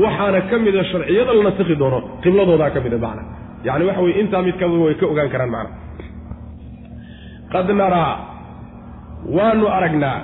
[0.04, 3.22] waxaana ka mida sharciyada la nasikhi doono qibladoodaa ka mida macna
[3.66, 5.70] yacni waxa weye intaa mid kamida way ka ogaan karaan macna
[7.52, 8.12] qad naraa
[9.36, 10.16] waanu aragnaa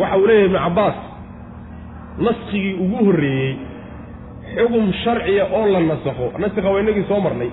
[0.00, 0.96] waxa uu leeyahay ibnu cabbaas
[2.26, 3.52] naskigii ugu horreeyey
[4.54, 6.26] xugum sharciya oo la nasakho.
[6.38, 7.50] Nasikha waa inagii soo marnay.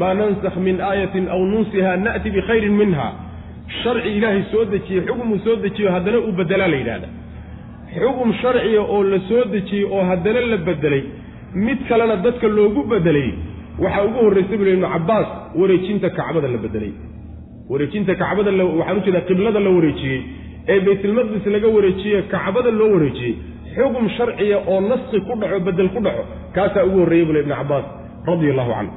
[0.00, 3.08] Maa nansakh min aayatin aw nunsiha na'ti bikhayrin minha.
[3.82, 7.08] Sharci ilaahay soo dejiyey xugumuu soo dejiyo haddana uu bedelaa la yidhahda
[7.98, 11.02] xugum sharciya oo la soo dejiyey oo haddana la bedelay
[11.66, 13.30] mid kalena dadka loogu bedelay
[13.84, 15.28] waxaa ugu horraysay buli ibnu cabbaas
[15.60, 16.92] wareejinta kacbada la bedelay
[17.70, 20.20] wareejinta kacbada waxaan u jeedaa qiblada la wareejiyey
[20.72, 23.34] ee baytulmaqdis laga wareejiyey kacbada loo wareejiyey
[23.76, 26.22] xugum sharciya oo naski ku dhaco bedel ku dhaco.
[26.54, 27.84] Kaasaa ugu horreeyey bule ibnu cabbaas
[28.26, 28.92] radia allahu canhu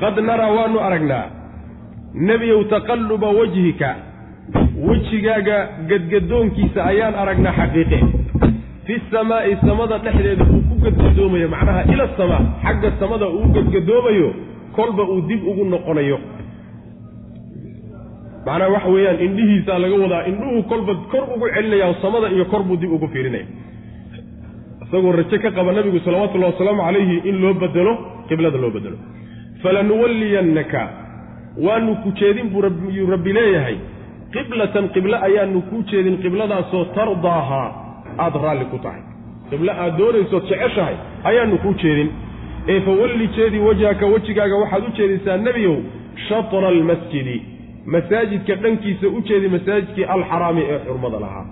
[0.00, 1.24] qad naraa waanu aragnaa
[2.28, 3.90] nebiyow taqalluba wajhika.
[4.88, 5.58] Wejigaaga
[5.90, 7.98] gadgadoonkiisa ayaan aragnaa xaqiiqe.
[8.86, 14.28] Fi samaa'i samada dhexdeeda uu ku gadgadoomayo macnaha ila samaa xagga samada uu gadgadoomayo
[14.76, 16.18] kolba uu dib ugu noqonayo
[18.46, 22.76] macnaha waxa weeyaan indhihiisaa laga wadaa indhuhu kolba kor ugu celinaya samada iyo kor buu
[22.76, 23.46] dib ugu fiirinaya
[24.86, 27.92] isagoo raje ka qaba nabigu salawatullahi wasalaamu calayhi in loo bedelo
[28.28, 28.96] qiblada loo bedelo.
[29.62, 30.88] Falanuwalliyannaka
[31.66, 32.62] waanu ku jeedin buu
[33.14, 33.76] rabbi leeyahay.
[34.32, 37.68] Qiblatan qiblo ayaanu kuu jeedin qibladaasoo tardaahaa
[38.18, 39.02] aada raalli ku tahay.
[39.50, 42.10] Qiblo aad doonaysood jeceshahay ayaanu kuu jeedin.
[42.68, 45.76] Ee fawalli jeedi wajhaka wejigaaga waxaad u jeedisaa nebiyow
[46.28, 47.36] shatra almasjidi
[47.86, 51.44] masaajidka dhankiisa u jeedi masaajidkii alxaraami ee xurmada lahaa.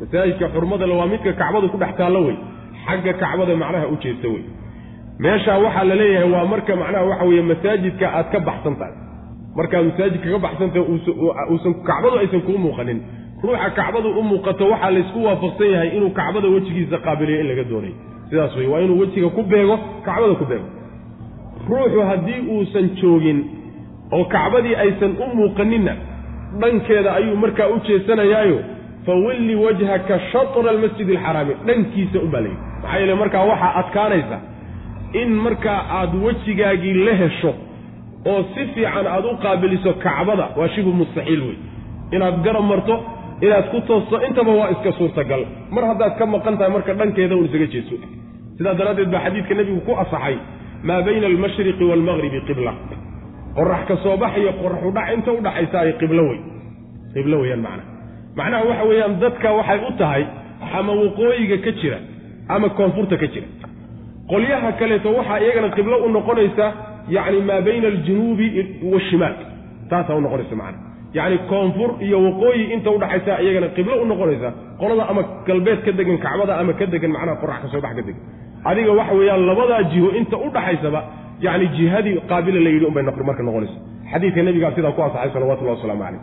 [0.00, 2.36] Masaajidka xurmada le waa midka kacbadu ku dhex taallo wey.
[2.86, 4.42] Xagga kacbada macnaha u jeedsa wey.
[5.18, 8.94] Meeshaa waxaa la leeyahay waa marka macnaha waxa weeye masaajidka aad ka baxsan tahay.
[9.56, 10.86] Markaad masaajidka ka baxsan tahay
[11.52, 12.98] uusan kacbadu aysan kuu muuqanin.
[13.44, 17.94] Ruuxa kacbadu u muuqato waxaa laysku waafaqsan yahay inuu kacbada wejigiisa qaabiliyo in laga doonay.
[18.30, 19.76] Sidaas wey waa inuu wejiga ku beego
[20.06, 20.68] kacbada ku beego.
[21.68, 23.38] Ruuxu haddii uusan joogin
[24.16, 25.92] oo kacbadii aysan u muuqaninna
[26.60, 28.58] dhankeeda ayuu markaa u jeesanayaayo
[29.06, 34.36] fawalli wajhaka shatra almasjid alxaraami dhankiisa unbaa layidhi maxaa yeele markaa waxaa adkaanaysa
[35.20, 37.52] in markaa aad wejigaagii la hesho
[38.32, 41.56] oo si fiican aad u qaabiliso kacbada waa shibu mustaxiil wey
[42.16, 42.94] inaad garab marto
[43.46, 45.42] inaad ku toosto intaba waa iska suurtagal.
[45.74, 47.96] Mar haddaad ka maqan tahay marka dhankeeda un isaga jeeso
[48.58, 50.36] sidaa daraaddeed baa xadiidka nebigu ku asaxay
[50.88, 52.72] maa bayna almashriqi waalmaqribi qibla
[53.56, 56.38] qorax ka soo bax iyo qorax udhac inta udhaxaysa ay qiblo wey
[57.14, 57.88] qiblo weeyaan macnaha
[58.38, 60.22] macnaha waxa weeyaan dadka waxay u tahay
[60.78, 61.98] ama waqooyiga ka jira
[62.54, 63.46] ama koonfurta ka jira.
[64.32, 66.66] Qolyaha kaleeto waxaa iyagana qiblo u noqonaysa
[67.16, 68.46] yacni maa bayna aljunuubi
[68.92, 69.34] washimaal
[69.90, 70.82] taasaa u noqonaysa macnaha
[71.18, 74.48] yacni koonfur iyo waqooyi inta udhaxaysa iyagana qiblo u noqonaysa
[74.80, 78.02] qolada ama galbeed ka degan kacbada ama ka degan macnaha qorax ka soo bax ka
[78.08, 78.22] degan
[78.70, 81.00] adiga waxa weeyaan labadaa jiho inta udhaxaysaba
[81.46, 83.78] yani jihadii qaabila la yidhi unbay marka noqonaysa
[84.12, 86.22] xadiidka nabigaa sidaa ku asaxay salawatullahi wasalaamu calayh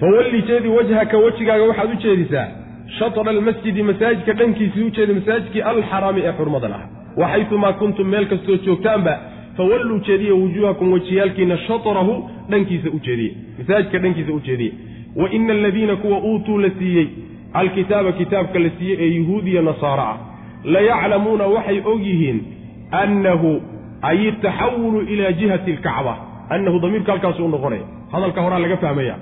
[0.00, 2.48] fawalli jeedi wajhaka wejigaaga waxaad u jeedisaa
[2.98, 9.14] shatra almasjidi masaajidka dhankiisii u masaajidkii alxaraami ee xurmada laha waxaytumaa kuntum meel kastoo joogtaanba
[9.56, 14.72] fawalluu jeediya wujuuhakum wejiyaalkiina shatrahu dhankiisa u jeediye masaajidka dhankiisa u jeediye
[15.16, 17.06] wa ina aladiina kuwa uutuu la siiyey
[17.52, 20.18] alkitaaba kitaabka la siiyey ee yuhuudiya nasaara ah
[20.64, 22.40] layaclamuuna waxay og yihiin
[22.90, 23.60] annahu
[24.02, 26.14] ay taxawulu ilaa jihati alkacba
[26.50, 29.16] annahu damiirka halkaasu u noqonaya hadalka horaa laga fahmaya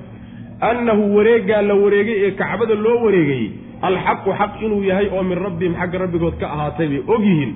[0.60, 3.50] annahu wareeggaa la wareegay ee kacbada loo wareegayey
[3.82, 7.52] alxaqu xaq inuu yahay oo min rabbihim xagga rabbigood ka ahaatay bay og yihiin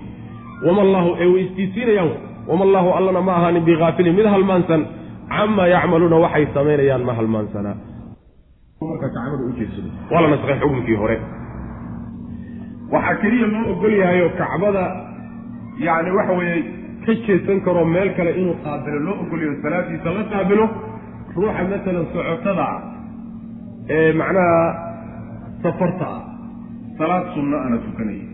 [0.66, 2.11] wama allaahu ee way istiisiinayaan
[2.48, 4.86] wama allaahu allana ma ahaanin bihaafilin mid halmaansan
[5.28, 7.12] camaa yacmaluuna waxay samaynayaan ma
[11.02, 11.16] hore
[12.92, 15.09] waxaa keliya loo ogol yahay oo kacbada
[15.86, 16.62] yacni waxa weeye
[17.04, 20.64] ka jeesan karoo meel kale inuu qaabilo loo ogolyayo salaadiisa la qaabilo
[21.36, 22.80] ruuxa masalan socotada ah
[23.96, 24.58] ee macnaha
[25.62, 26.22] safarta ah.
[26.98, 28.26] Salaad sunno ana tukanaya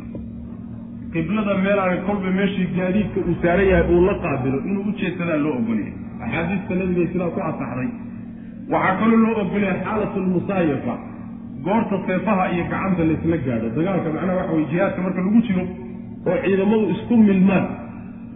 [1.12, 5.38] qiblada meel aanay kolba meeshii gaadiidka uu saaran yahay uu la qaabilo inuu u jeedsadaa
[5.44, 5.94] loo ogolyahay
[6.24, 7.90] axaadiista nabigay sidaa ku asaxday.
[8.72, 10.94] Waxaa kaloo loo ogolyahay xaalatu lmusaayafa
[11.66, 13.68] goorta seefaha iyo gacanta laysla gaadho.
[13.76, 15.64] Dagaalka macnaha waxa weye jihaadka marka lagu jiro
[16.30, 17.64] oo ciidamadu isku milmaan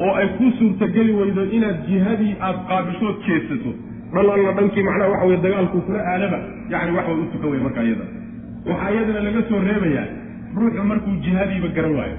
[0.04, 3.70] oo ay ku suurtageli weydo inaad jihadii aad qaabishood jeedsato
[4.14, 6.38] dhan alla dhankii macnaha waxa weye dagaalkuu kula aadaba
[6.74, 8.06] yacni wax way u tukan wey marka iyada
[8.70, 10.06] waxaa iyadana laga soo reebayaa
[10.60, 12.16] ruuxu markuu jihadiiba garan waayo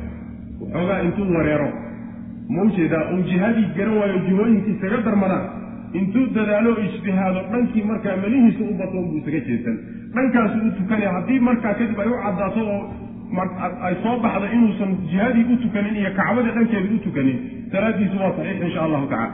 [0.61, 1.69] waxoogaa intuu wareero.
[2.53, 5.45] Ma u jeedaa uu jihadii garan waayo jihooyinkii isaga darmadaan
[5.99, 9.75] intuu dadaalo ijtihaado dhankii markaa melihiisa u bato buu isaga jeesan.
[10.15, 12.81] Dhankaasu u tukanaya haddii markaa kadib ay u caddaato oo
[13.87, 17.37] ay soo baxdo inuusan jihadii u tukanin iyo kacbadii dhankeeda u tukanin
[17.71, 19.31] salaadiisu waa saxiix insha allahu tacala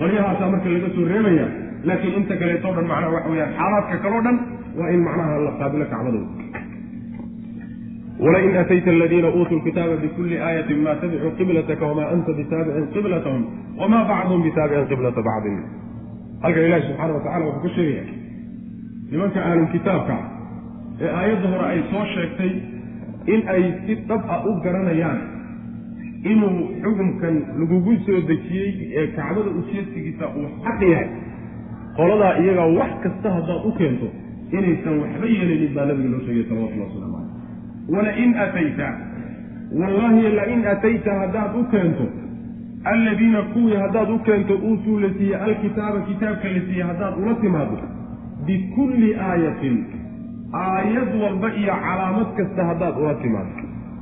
[0.00, 1.46] qolyahaasaa marka laga soo reebaya
[1.88, 4.36] laakiin inta kaleetoo dhan macnaha waxa weyaan xaalaadka kaleo dhan
[4.78, 6.28] waa in macnaha la qaabilo kacbadooda.
[8.24, 13.42] Wlain atayta aladiina uutuu lkitaaba bikulli aayatin ma tabicuu qiblataka wamaa anta bitaabicin qiblatahum
[13.80, 15.58] wamaa bacduhum bitaabicin qiblata bacdin.
[16.42, 18.04] Halkan ilahi subxaana wa tacala wuxuu ka sheegaya
[19.10, 20.16] nimanka ahlul kitaabka
[21.04, 22.52] ee aayadda hore ay soo sheegtay
[23.34, 25.20] in ay si dhab a u garanayaan
[26.32, 28.70] inuu xukumkan lagugu soo dejiyey
[29.00, 31.08] ee kacbada ujeedsigiisa uu xaq yahay.
[31.96, 34.08] Qoladaa iyagaa wax kasta haddaad u keento
[34.58, 38.88] inaysan waxba yeelaynin baa nabiga loo sheegay salawatullah waslamu caleyh walain atayta
[39.80, 42.06] wallaahi lain atayta haddaad u keento
[42.92, 47.78] alladiina kuwii haddaad u keento uutuu la siiyey alkitaaba kitaabka la siiyey haddaad ula timaado
[48.46, 49.76] bikulli aayatin
[50.52, 53.52] aayad walba iyo calaamad kasta haddaad ula timaado.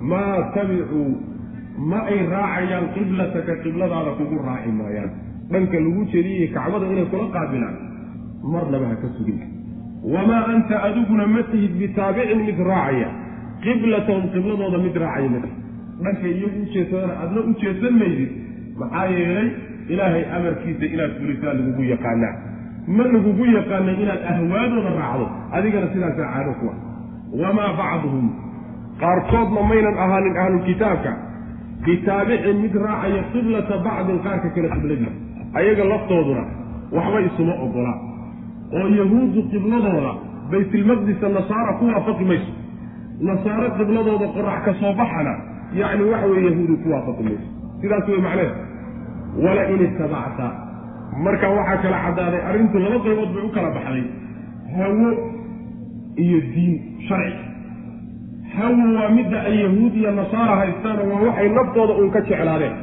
[0.01, 1.11] Maa tabicuu
[1.91, 5.11] ma ay raacayaan qiblataka qibladaada kugu raaci maayaan.
[5.51, 7.77] Dhanka lagu jeliyey kacbada inay kula qaabilaan
[8.53, 9.39] marnaba ha ka sugin.
[10.15, 13.09] Wamaa anta adiguna ma tihid bitaabicin mid raacaya.
[13.65, 15.59] Qiblatahum qibladooda mid raacaya ma tihid.
[16.05, 18.31] Dhanka iyagu ujeedsadana adna u jeedsan maydid
[18.79, 19.49] maxaa yeelay
[19.89, 22.35] ilaahay amarkiisa inaad fulisaa lagugu yaqaanaa
[22.87, 26.77] ma lagugu yaqaanay inaad ahwaadooda raacdo adigana sidaasaa caado ku ah.
[27.43, 28.27] Wamaa bacduhum
[29.01, 31.13] qaarkoodna maynan ahaanin ahlulkitaabka
[31.85, 35.11] bitaabicin mid raacaya qiblata bacdin qaarka kale qibladiisa
[35.59, 36.45] ayaga laftooduna
[36.93, 37.95] waxba isuma ogola.
[38.77, 40.13] Oo yahuuddu qibladooda
[40.51, 42.53] baytilmaqdisa nasaara ku waafaqi mayso.
[43.21, 45.35] Nasaaro qibladooda qorax ka soo baxana
[45.75, 47.47] yacni waxa weye yahuudu ku waafaqi mayso.
[47.81, 48.53] Sidaas wey macneed
[49.43, 50.66] wala in itabacta
[51.25, 54.05] marka waxaa kala caddaaday arrintu laba qaybood bay u kala baxday.
[54.77, 55.09] Hawo
[56.25, 56.75] iyo diin
[57.09, 57.45] sharci.
[58.57, 62.75] Hawo waa midda ay yahuud iyo nasaara haystaano waa waxay naftooda uun ka jeclaadeen.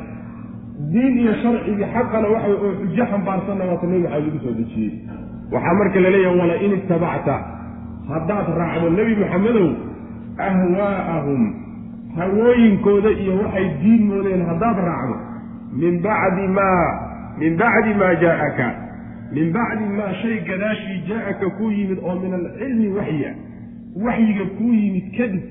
[0.93, 4.91] Diin iyo sharcigii xaqana waxa oo xujo xambaarsanna waata nebi maxamed lagu soo dejiyey.
[5.53, 7.35] Waxaa marka la leeyahay wala in itabacta
[8.11, 9.67] haddaad raacdo nebi maxamedow
[10.47, 11.41] ahwaa'ahum
[12.17, 15.15] hawooyinkooda iyo waxay diin moodeen haddaad raacdo
[15.81, 17.02] min bacdi maa
[17.41, 18.67] min bacdi maa jaaaka
[19.35, 23.31] min bacdi maa shay gadaashii jaa-aka kuu yimid oo min alcilmi waxya
[24.05, 25.43] waxyiga kuu yimid kadib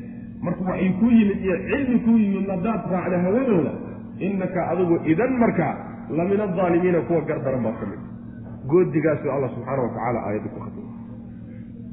[0.44, 3.72] marka waxay kuu yimid iyo cilmi kuu yimid haddaad raacda hawadooda
[4.28, 5.74] innaka adigu idan markaa
[6.16, 8.00] la min aldaalimiina kuwa gardaran baad ka mid
[8.70, 10.90] goodigaasuu allah subxaana wa tacaala aayadda ku khatimay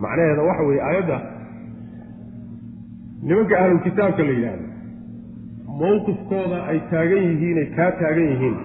[0.04, 1.18] macnaheeda waxa weeye aayadda
[3.30, 4.68] nimanka ahlulkitaabka la yidhaahdo
[5.82, 8.58] mawqifkooda ay taagan yihiinay kaa taagan yihiin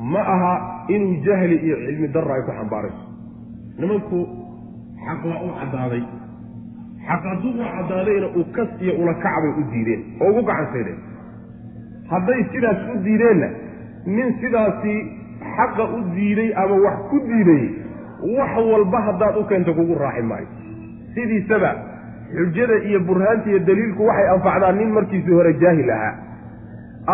[0.00, 0.52] ma aha
[0.88, 3.04] inuu jahli iyo cilmi darra ay ku xambaarayso
[3.78, 4.18] nimanku
[5.06, 6.02] xaq waa u caddaaday.
[7.08, 10.98] Xaq hadduu u caddaadayna uu kas iyo ulakac bay u diideen oo ugu gacansaydeen.
[12.10, 13.48] Hadday sidaas u diideenna
[14.06, 14.94] nin sidaasi
[15.56, 17.64] xaqa u diiday ama wax ku diiday
[18.38, 20.46] wax walba haddaad u keento kugu raaci maayo.
[21.14, 21.70] Sidiisaba
[22.36, 26.14] xujada iyo burhaanta iyo daliilku waxay anfacdaan nin markiisii hore jaahil ahaa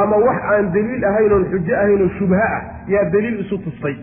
[0.02, 2.62] ama wax aan daliil ahayn oon xujo ahayn shubha ah
[2.94, 3.96] yaa daliil isu tustay.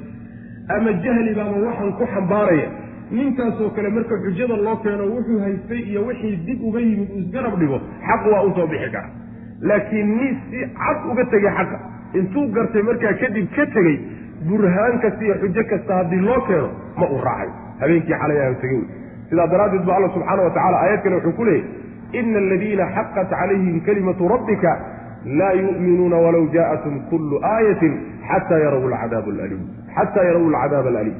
[0.75, 2.67] Ama jahlibaama waxaan ku xambaaraya
[3.11, 7.55] ninkaasoo kale marka xujada loo keeno wuxuu haystay iyo wixii dib uga yimid uu isgarab
[7.59, 9.09] dhigo xaq waa u soo bixi kara
[9.69, 11.77] laakiin nin si cad uga tegay xaqa.
[12.19, 13.97] Intuu gartay markaa kadib ka tegey
[14.47, 16.69] burhaan kasta iyo xujo kasta haddii loo keeno
[16.99, 17.49] ma uu raacay.
[17.81, 18.87] Habeenkii xalay ah tegey wey.
[19.29, 21.63] Sidaa daraaddeed ba alla subxaana wa tacala aayad kale wuxuu ku leeyay
[22.19, 24.71] ina aladiina xaqat calayhim kalimatu rabbika
[25.25, 27.93] laa yu'minuuna walow jaa'atum kullu aayatin
[28.29, 29.63] xataa yaraw alcadaab alaliim
[29.97, 31.17] xataa yaraw alcadaab alaliim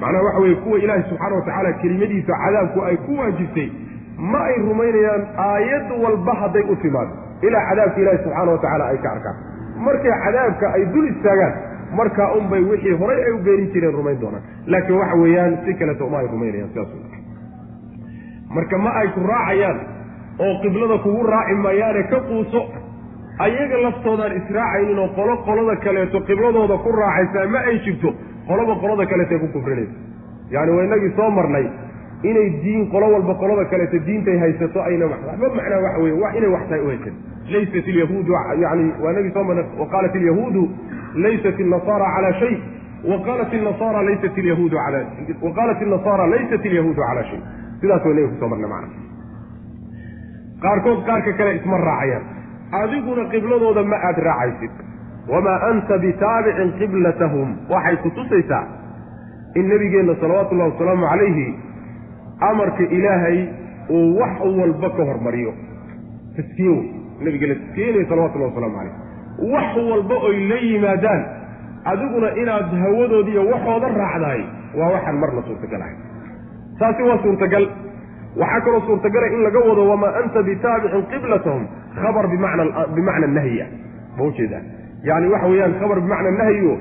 [0.00, 3.68] macnaha waxa weeye kuwa ilaahay subxaana wa tacaala kelimadiisa cadaabku ay ku waajibtay
[4.32, 7.12] ma ay rumaynayaan aayad walba hadday u timaado
[7.48, 9.36] ilaa cadaabka ilaahi subxaana wa tacaala ay ka arkaan
[9.86, 11.54] markay cadaabka ay dul istaagaan
[12.00, 14.44] markaa unbay wixii horay ay u beenin jireen rumayn doonaan
[14.74, 16.88] laakiin waxa weeyaan si kaleto uma ay rumaynayaan sidaas
[18.56, 19.78] marka ma ay ku raacayaan
[20.46, 22.60] oo qiblada kugu raaci maayaane ka quuso
[23.44, 28.10] ayaga laftoodaan israacaynin oo qolo qolada kaleeto qibladooda ku raacaysaa ma ay jirto
[28.50, 29.96] qoloba qolada kaleetay ku kufrinaysa
[30.54, 31.66] yaani waa inagii soo marnay
[32.30, 36.50] inay diin qolo walba qolada kaleeto diintay haysato ayna waxba macnaa waxa weye waa inay
[36.56, 37.14] wax tahay u haysan
[37.54, 38.32] laysat ilyahuudu
[38.64, 40.62] yani waa inagii soo marnay waqaalat ilyahuudu
[41.24, 42.54] laysat ilnasaara calaa shay
[43.12, 45.00] waqaalat ilnasaara laysat ilyahuudu ala
[45.46, 47.40] waqaalat ilnasaara laysat ilyahuudu calaa shay.
[47.80, 48.88] Sidaas waa inaga ku soo marnay macna.
[50.64, 52.24] Qaarkood qaarka kale isma raacayaan
[52.80, 54.70] adiguna qibladooda ma aad raacaysid.
[55.32, 57.48] Wamaa anta bitaabicin qiblatahum.
[57.72, 58.64] Waxay ku tusaysaa
[59.54, 61.46] in nebigeenna salawaatullahi wasalaamu calayhi
[62.50, 63.38] amarka ilaahay
[63.90, 65.52] uu wax walba ka hormariyo.
[66.36, 66.76] Taskiyo
[67.24, 68.94] nabiga la taskiyeynayo salawatullahi wasalaamu calayh
[69.54, 71.22] wax walba oy la yimaadaan.
[71.92, 74.42] Adiguna inaad hawadoodiiyo waxooda raacdahay
[74.78, 75.96] waa waxaan marna suurtagal ahay
[76.80, 77.64] taasi waa suurtagal.
[78.40, 81.64] Waxaa kaloo suurtagala in laga wado wamaa anta bitaabicin qiblatahum
[82.00, 83.66] khabar bimacna nahya
[84.16, 84.62] ma u jeedaa
[85.10, 86.72] yani waxa weeyaan khabar bimacna nahyo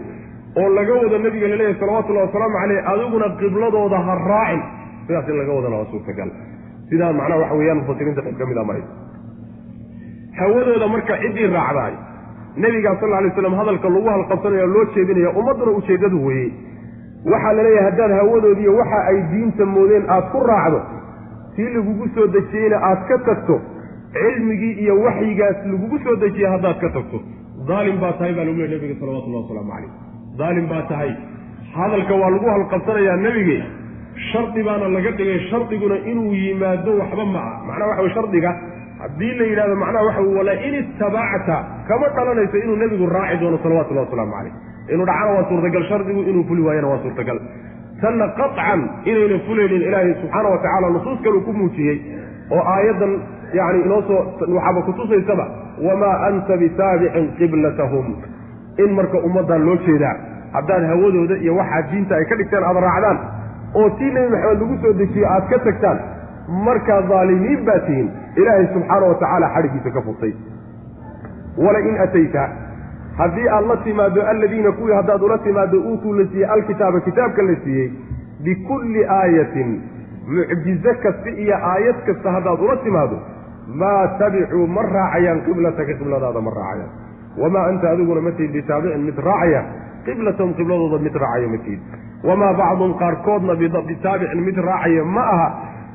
[0.62, 4.62] oo laga wado nabiga laleeyahy salawatullahi wasalaamu caleyh adiguna qibladooda ha raacin.
[5.08, 6.30] Sidaas in laga wadana waa suurtagal.
[6.90, 8.92] Sidaa macnaha waxa weeyaan mufasiriinta qayb ka mid a maraysa
[10.40, 11.94] hawadooda marka ciddii raacdaay
[12.64, 16.52] nebigaa sal alay slam hadalka lagu halqabsanaya loo jeedinaya ummadduna ujeeddadu weeye.
[17.32, 20.80] Waxaa la leeyahay haddaad hawadoodiiyo waxa ay diinta moodeen aad ku raacdo
[21.56, 23.56] tii lagugu soo dejiyeyna aad ka tagto
[24.14, 27.20] cilmigii iyo waxyigaas lagugu soo dejiyey haddaad ka tagto.
[27.68, 29.92] Daalim baa tahay baa lagu leey nebiga salawatullahi wasalaamu calayh.
[30.40, 31.12] Daalim baa tahay.
[31.76, 33.58] Hadalka waa lagu halqabsanayaa nebige
[34.32, 38.52] shardi baana laga dhigay shardiguna inuu yimaado waxba ma ah macnaha waxa wey shardiga
[39.02, 41.58] haddii la yidhahdo macnaha waxa wey wala in itabacta
[41.88, 44.54] kama dhalanayso inuu nebigu raaci doono salawatullahi wasalaamu calayh.
[44.94, 47.40] Inuu dhacana waa suurtagal shardigu inuu fuli waayana waa suurtagal.
[48.02, 51.98] Tanna qaطcan inayna fulaynin ilaahay subxaana wa tacala nusuus kaleu ku muujiyey
[52.56, 53.14] oo aayaddan
[53.60, 54.22] yani inoo soo
[54.56, 55.46] waxaaba kutusaysaba
[55.88, 58.08] wamaa anta bitaabicin qiblatahum.
[58.84, 60.16] In marka ummaddan loo jeedaa
[60.54, 63.20] haddaad hawadooda iyo waxaa diinta ay ka dhigteen aad raacdaan
[63.82, 66.00] oo tii nebi maxamed lagu soo dejiyo aad ka tagtaan
[66.68, 68.10] markaa daalimiin baa tihiin
[68.42, 70.34] ilaahay subxaana wa tacaala xadhigiisa ka furtay.
[71.66, 72.44] Walain atayta
[73.18, 77.56] haddii aad la timaado aladiina kuwii haddaad ula timaado uutuu la siiyey alkitaaba kitaabka la
[77.64, 77.90] siiyey
[78.44, 79.72] bikulli aayatin
[80.28, 83.18] mucjizo kasta iyo aayad kasta haddaad ula timaado
[83.82, 86.92] maa tabicuu ma raacayaan qiblataka qibladaada ma raacayaan.
[87.42, 89.62] Wamaa anta adiguna ma tihid bitaabicin mid raacaya
[90.06, 91.82] qiblatahum qibladooda mid raacayo ma tihid
[92.30, 93.56] wamaa bacdun qaarkoodna
[93.90, 95.48] bitaabicin mid raacaya ma aha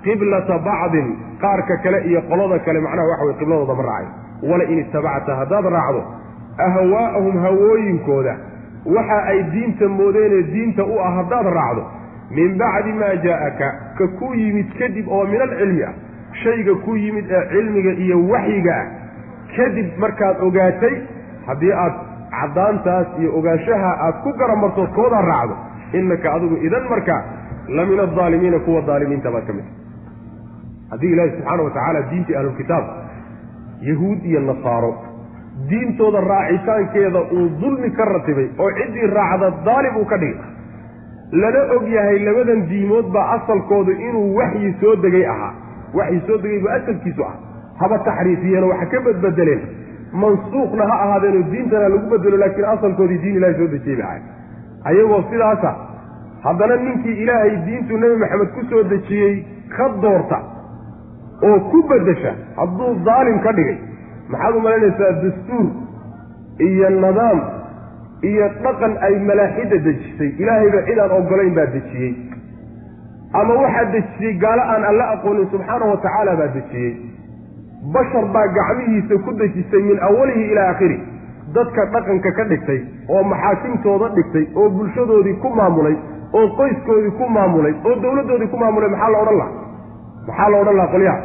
[0.06, 1.06] qiblata bacdin
[1.42, 5.64] qaarka kale iyo qolada kale macnaha waxa weye qibladooda ma raacayo wala in itabacta haddaad
[5.76, 6.00] raacdo
[6.68, 8.34] ahwaa'ahum hawooyinkooda
[8.96, 11.82] waxa ay diinta moodeenee diinta u ah haddaad raacdo
[12.30, 13.68] min bacdi maa jaa'aka
[13.98, 15.94] ka ku yimid kadib oo min alcilmi ah
[16.42, 18.86] shayga ku yimid ee cilmiga iyo waxyiga ah.
[19.56, 20.94] Kadib markaad ogaatay
[21.46, 21.94] haddii aad
[22.30, 25.56] caddaantaas iyo ogaanshaha aad ku garamartood koodaa raacdo
[25.98, 27.16] innaka adigu idan marka
[27.68, 29.68] la min aldaalimiina kuwa daalimiinta baad ka mid
[30.90, 32.84] haddii ilaahi subxaana wa tacaala diintii ahlulkitaab
[33.90, 34.92] yahuud iyo nasaaro
[35.70, 40.55] diintooda raacitaankeeda uu dulmi ka ratibay oo ciddii raacda daalib uu ka dhigay
[41.32, 45.52] lana og yahay labadan diimood baa asalkoodu inuu waxyi soo degay ahaa.
[45.94, 47.34] Waxyi soo degay buu asalkiisu ah
[47.80, 49.62] haba taxriifiyeenoo waxa ka badbedeleen
[50.22, 54.20] mansuuqna ha ahaadeenoo diintana lagu bedelo laakiin asalkoodii diin ilahay soo dejiyey bay ahay
[54.90, 55.72] ayagoo sidaasa
[56.44, 59.34] haddana ninkii ilaahay diintuu nebi maxamed ku soo dejiyey
[59.76, 60.38] ka doorta
[61.48, 63.76] oo ku beddesha hadduu daalim ka dhigay
[64.34, 65.66] maxaad u malaynaysaa dastuur
[66.68, 67.40] iyo nidaam
[68.22, 70.30] iyo dhaqan ay malaaxidda dejisay.
[70.42, 72.12] Ilaahayba cid aan ogolayn baa dejiyey.
[73.40, 76.92] Ama waxaa dejiyey gaalo aan alla aqoonin subxaana wa tacaala baa dejiyey.
[77.94, 80.98] Bashar baa gacmihiisa ku dejisay min awalihi ilaa aakhiri.
[81.54, 85.96] Dadka dhaqanka ka dhigtay oo maxaakimtooda dhigtay oo bulshadoodii ku maamulay
[86.32, 89.50] oo qoyskoodii ku maamulay oo dowladdoodii ku maamulay maxaa la odhan laha
[90.28, 91.20] maxaa la odhan laha qolyaha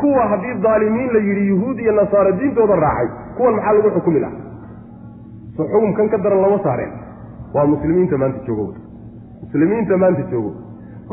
[0.00, 4.32] kuwa haddii daalimiin la yidhi yuhuud iyo nasaaro diintooda raacay kuwan maxaa lagu xukumi laha
[5.60, 6.92] so xukumkan ka daran lama saareen.
[7.54, 8.66] Waa muslimiinta maanta joogo
[9.44, 10.52] muslimiinta maanta joogo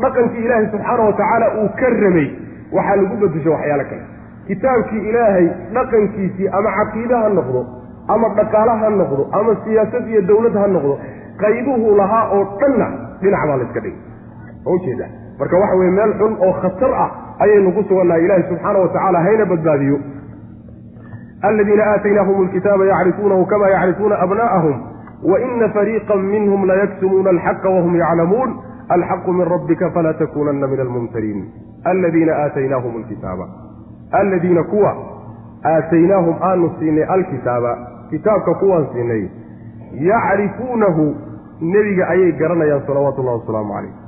[0.02, 2.28] dhaqankii ilaahay subxaana wa tacaala uu ka rabay
[2.76, 4.04] waxaa lagu bedesho waxyaalo kale.
[4.48, 5.46] Kitaabkii ilaahay
[5.76, 7.60] dhaqankiisii ama caqiide ha noqdo
[8.14, 10.94] ama dhaqaale ha noqdo ama siyaasad iyo dowlad ha noqdo
[11.42, 12.86] qaybuhu lahaa oo dhanna
[13.22, 14.00] dhinac baa la iska dhigay.
[14.64, 15.06] Ma ujeeda
[15.40, 17.10] marka waxa weye meel xun oo khatar ah
[17.44, 19.96] ayaynu ku sugannahay ilaahi subxaana wa tacaala hayna badbaadiyo
[21.42, 24.80] aladiina aataynaahum alkitaaba yacrifuunahu kama yacrifuuna abna'ahum
[25.32, 28.56] waina fariiqan minhum layaktumuuna alxaqa wahum yaclamuun
[28.88, 31.44] alxaqu min rabbika falaa takunanna min almumtariin
[31.84, 33.48] aladiina aataynaahum alkitaaba
[34.20, 34.96] aladiina kuwa
[35.74, 37.78] aataynaahum aanu siinay alkitaaba
[38.10, 39.28] kitaabka kuwaan siinay
[40.10, 41.14] yacrifuunahu
[41.60, 44.07] nebiga ayay garanayaan salawaatu ullahi wasalaamu calayh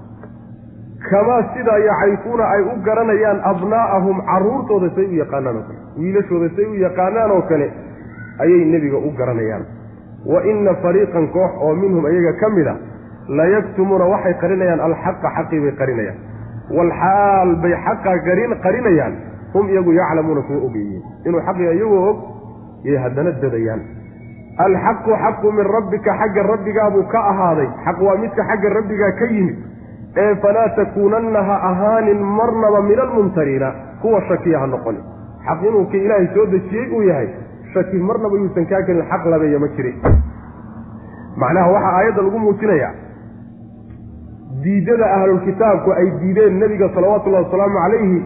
[1.09, 5.79] kamaa sidaa yacrifuuna ay u garanayaan abnaa'ahum carruurtooda say u yaqaanaan oo kale.
[5.99, 7.67] Wiilashooda say u yaqaanaan oo kale
[8.45, 9.65] ayay nebiga u garanayaan.
[10.27, 12.75] Wa inna fariiqan koox oo minhum iyaga ka mid a
[13.39, 16.19] layaktumuuna waxay qarinayaan alxaqa xaqii bay qarinayaan.
[16.77, 18.11] Walxaal bay xaqa
[18.65, 19.15] qarinayaan.
[19.55, 22.19] Hum iyagu yaclamuuna kuwa ogeeyeen inuu xaqiga iyagoo og
[22.85, 23.81] yay haddana dadayaan.
[24.65, 27.69] Alxaqu xaqu min rabbika xagga rabbigaabuu ka ahaaday.
[27.87, 29.57] Xaq waa midka xagga rabbigaa ka yimid
[30.17, 35.05] ee falaa takuunanna ha ahaanin marnaba min almumtariina kuwa shakiya ha noqonin
[35.49, 37.29] xaq inuu ka ilaahay soo dejiyey uu yahay
[37.75, 39.97] shaki marnaba yuusan kaa gelin xaq labeeya ma jirin
[41.43, 42.93] macnaha waxaa aayadda lagu muujinayaa
[44.65, 48.19] diidada ahlulkitaabku ay diideen nebiga salawatullahi wasalaamu calayhi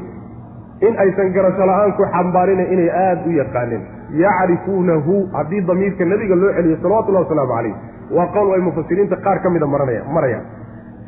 [0.89, 3.83] in aysan garasho la'aan ku xambaarina inay aada u yaqaaneen
[4.25, 7.75] yacrifuunahu haddii damiirka nebiga loo celiyo salawatullahi wasalaamu calayh
[8.17, 10.45] waa qowl ay mufasiriinta qaar ka mida maranaya marayaan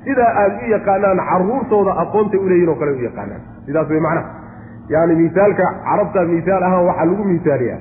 [0.06, 3.42] sidaa aada u yaqaanaan carruurtooda aqoontay u leeyihiin oo kale u yaqaanaan.
[3.66, 4.28] Sidaas way macnaha.
[4.94, 7.78] Yaani misaalka carabta misaal ahaan waxaa lagu misaaliyaa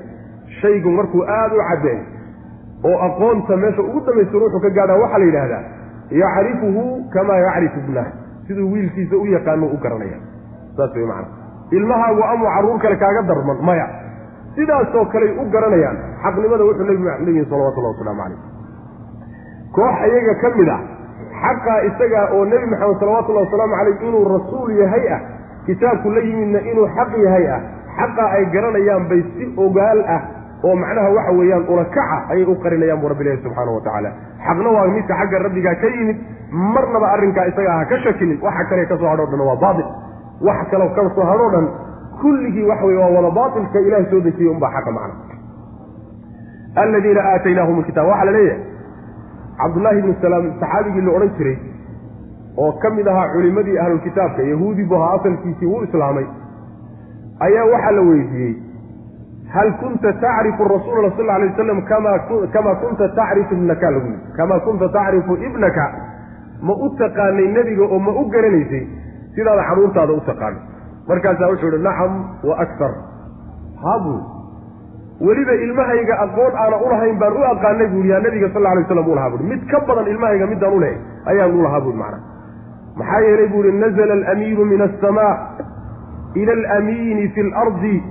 [0.62, 2.00] shaygu markuu aada u caddeey
[2.90, 5.64] oo aqoonta meesha ugu dambaysa ruuxu ka gaadhaa waxaa la yidhaahdaa
[6.22, 8.08] yacrifuhu kamaa yacrifu ibnah
[8.48, 10.18] siduu wiilkiisa u yaqaano u garanaya.
[10.78, 11.28] Saas way macana
[11.78, 13.88] ilmahaagu amuu carruur kale kaaga darman maya.
[14.56, 15.98] Sidaasoo kaley u garanayaan.
[16.24, 18.40] Xaqnimada wuxuu nebigu leeyihiin salawatullahi wasalaamu calayh
[19.76, 20.82] koox iyaga ka mid ah
[21.44, 25.20] xaqaa isagaa oo nebi maxamed salawatullahi wasalaamu calayh inuu rasuul yahay ah
[25.68, 27.60] kitaabku la yimidna inuu xaq yahay ah.
[28.00, 30.22] Xaqaa ay garanayaan bay si ogaal ah
[30.68, 34.10] oo macnaha waxa weeyaan ulakaca ayay u qarinayaan buu rabbi ilahi subxaanahu wa tacaala.
[34.48, 36.18] Xaqna waa midka xagga rabbigaa ka yimid
[36.76, 38.38] marnaba arrinkaa isagaa ha ka shakinin.
[38.48, 39.88] Waxa kale ka soo hadhoo dhan waa baatil.
[40.48, 41.66] Wax kale ka soo hadhoo dhan
[42.22, 45.16] kulligii waxa weye waa wada baatilka ilahay soo dejiyey unbaa xaqa macna.
[46.84, 48.60] Aladiina aataynaahum lkitaab waxaa la leeyahay
[49.62, 51.58] cabdullaahi ibnu salaam saxaabigii la odhan jiray
[52.58, 56.26] oo ka mid ahaa culimadii ahlulkitaabka yahuudi bu ahaa asalkiisii wuu islaamay.
[57.40, 58.56] Ayaa waxaa la weydiiyey
[59.54, 61.82] hal kunta tacrifu rasuula sal alay waslam
[62.54, 63.92] kama kunta tacrifu ibnaka?
[63.92, 65.86] lagu yii kamaa kunta tacrifu ibnaka?
[66.62, 68.88] Ma u taqaanay nebiga oo ma u garanaysay
[69.36, 70.62] sidaada caruurtaada u taqaanay.
[71.08, 72.92] Markaasaa wuxuu ihi nacam wa aktar
[73.84, 74.35] habu
[75.22, 79.16] weliba ilmahayga aqoon aana ulahayn baan u aqaanay buui yaa nabiga sal alay waslam u
[79.16, 80.98] lahaa mid ka badan ilmahayga midaan u lehay
[81.34, 85.36] ayaan u lahaa buui maxaa yeelay buu ihi nazla alamiinu min asamaa
[86.36, 88.04] ila alamiini fi lardi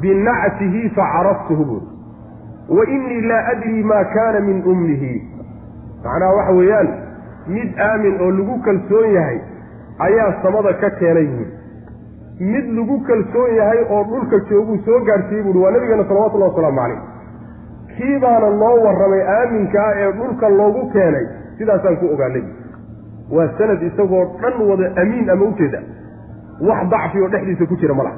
[0.00, 1.86] binactihi facaraftuhu buuri
[2.68, 5.14] wa inii laa adrii ma kana min ummihi.
[6.04, 6.88] Macnaha waxa weeyaan
[7.46, 9.40] mid aamin oo lagu kalsoon yahay
[9.98, 11.61] ayaa samada ka keenay buuri
[12.50, 17.00] mid lagu kalsoon yahay oo dhulka jooguu soo gaadhsiiyey buuhi waa nabigeena salawatullahi wasalaamu calayh.
[17.96, 21.24] Kii baana loo warramay aaminka ah ee dhulka loogu keenay
[21.58, 22.44] sidaasaan ku ogaanay.
[23.36, 25.80] Waa sanad isagoo dhan wada amiin ama ujeeda
[26.68, 28.16] wax dacfi oo dhexdiisa ku jira ma laha.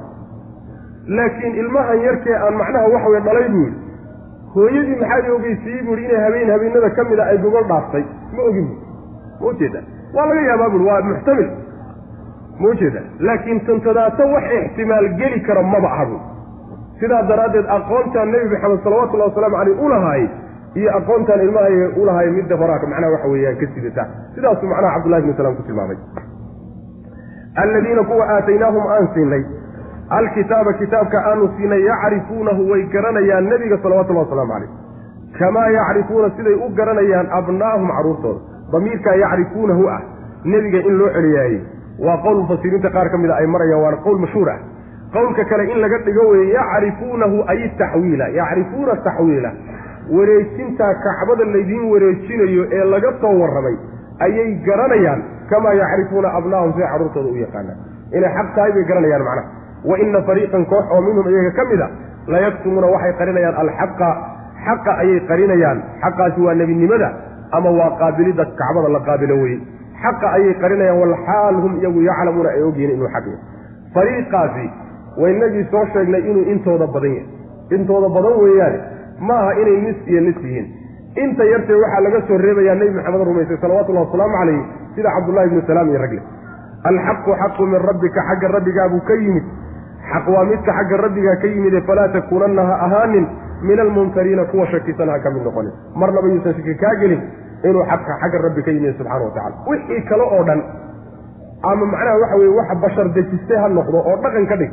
[1.16, 3.78] Laakiin ilmahan yarkee aan macnaha waxa weye dhalay buu yidhi.
[4.54, 8.04] Hooyadii maxaad ogeysiiyey buuhi inay habeen habeenada ka mid a ay gogol dhaaftay?
[8.36, 9.80] Ma ogin bu ma ujeeda
[10.14, 11.48] waa laga yaabaa buui waa muxtamil
[12.60, 16.20] ma ujeeda laakiin tantadaato wax ixtimaal geli kara maba aha buui
[17.00, 20.22] sidaa daraaddeed aqoontaan nebi maxamed salawatullahi wasalaamu caleyh u lahaay
[20.80, 24.04] iyo aqoontaan ilmahayga u lahaay midda horaaka macnaha waxa weeyaan ka sidata
[24.36, 25.98] sidaasuu macnaha cabdullahi bnu salaam ku tilmaamay.
[27.62, 29.42] Alladiina kuwa aataynaahum aan siinay
[30.18, 34.70] alkitaaba kitaabka aanu siinay yacrifuunahu way garanayaan nebiga salawatullahi wasalaamu calayh
[35.38, 38.40] kamaa yacrifuuna siday u garanayaan abnaahum carruurtooda
[38.72, 40.00] damiirkaa yacrifuunahu ah
[40.54, 41.60] nebiga in loo celiyaayey
[42.06, 44.58] waa qowl mufasiriinta qaar ka mida ay marayaan waana qowl mashhuur ah.
[45.14, 49.50] Qowlka kale in laga dhigo weeye yacrifuunahu ay taxwiila yacrifuuna taxwiila
[50.16, 53.76] wareejintaa kacbada laydiin wareejinayo ee laga soo warramay
[54.26, 55.20] ayay garanayaan
[55.50, 57.78] kamaa yacrifuuna abnaahum siday carruurtooda u yaqaanaan.
[58.16, 59.48] Inay xaq tahay bay garanayaan macnaha.
[59.90, 61.88] Wa ina fariiqan koox oo minhum iyaga ka mid a
[62.34, 64.08] layaktumuuna waxay qarinayaan alxaqa.
[64.66, 65.78] Xaqa ayay qarinayaan.
[66.04, 67.08] Xaqaasi waa nebinimada
[67.58, 69.58] ama waa qaabilidda kacbada la qaabilo weye
[70.04, 73.40] xaqa ayay qarinayaan walxaal hum iyagu yaclamuuna ay ogyihiin inuu xaq yahay.
[73.94, 74.66] Fariiqaasi
[75.22, 77.26] waynagii soo sheegnay inuu intooda badan yahay.
[77.76, 78.78] Intooda badan weeyaane
[79.28, 80.66] ma aha inay nis iyo nis yihiin.
[81.24, 84.60] Inta yartee waxaa laga soo reebayaa nebi maxamed rumaysay salawatullahi wasalaamu calayh
[84.94, 86.22] sida cabdullahi ibnu salaam iyo ragle.
[86.90, 89.44] Alxaqu xaqu min rabbika xagga rabbigaabuu ka yimid.
[90.10, 93.26] Xaq waa midka xagga rabbigaa ka yimide falaa takuunanna ha ahaanin
[93.62, 95.72] min almumtariina kuwa shakisan ha ka mid noqonin.
[95.94, 97.22] Marnaba yuusan shaki kaa gelin
[97.68, 100.60] inuu xaqka xagga rabbi ka yimid subxana wa tacala wixii kale oo dhan
[101.70, 104.72] ama macnaha waxa weye wax bashar dejistay ha noqdo oo dhaqan ka dhig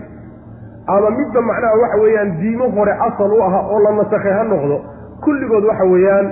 [0.95, 4.77] ama midba macnaha waxa weeyaan diimo hore asal u aha oo la nasakhay ha noqdo
[5.25, 6.27] kulligood waxa weeyaan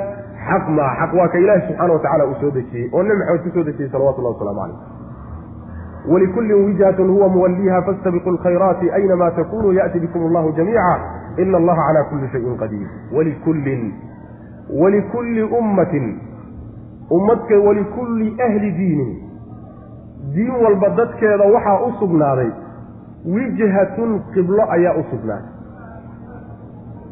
[0.49, 3.43] xaq maa xaq waa ka ilaahi subxaana wa tacala uu soo dejiyey oo nebi maxamed
[3.43, 4.97] ku soo dejiyey salawatullahi waslamu calayh
[6.09, 10.99] wlikullin wijhatun huwa muwalliha fastabiquu lkhayraati aynama takunuu ya'ti bikum allahu jamiica.
[11.37, 12.87] Ina allaha cala kulli shayin qadiir.
[13.15, 13.93] Walikullin
[14.81, 16.05] walikulli ummatin
[17.17, 19.11] ummadka walikulli ahli diinin
[20.35, 22.49] diin walba dadkeeda waxaa u sugnaaday.
[23.35, 25.49] Wijhatun qiblo ayaa u sugnaaday.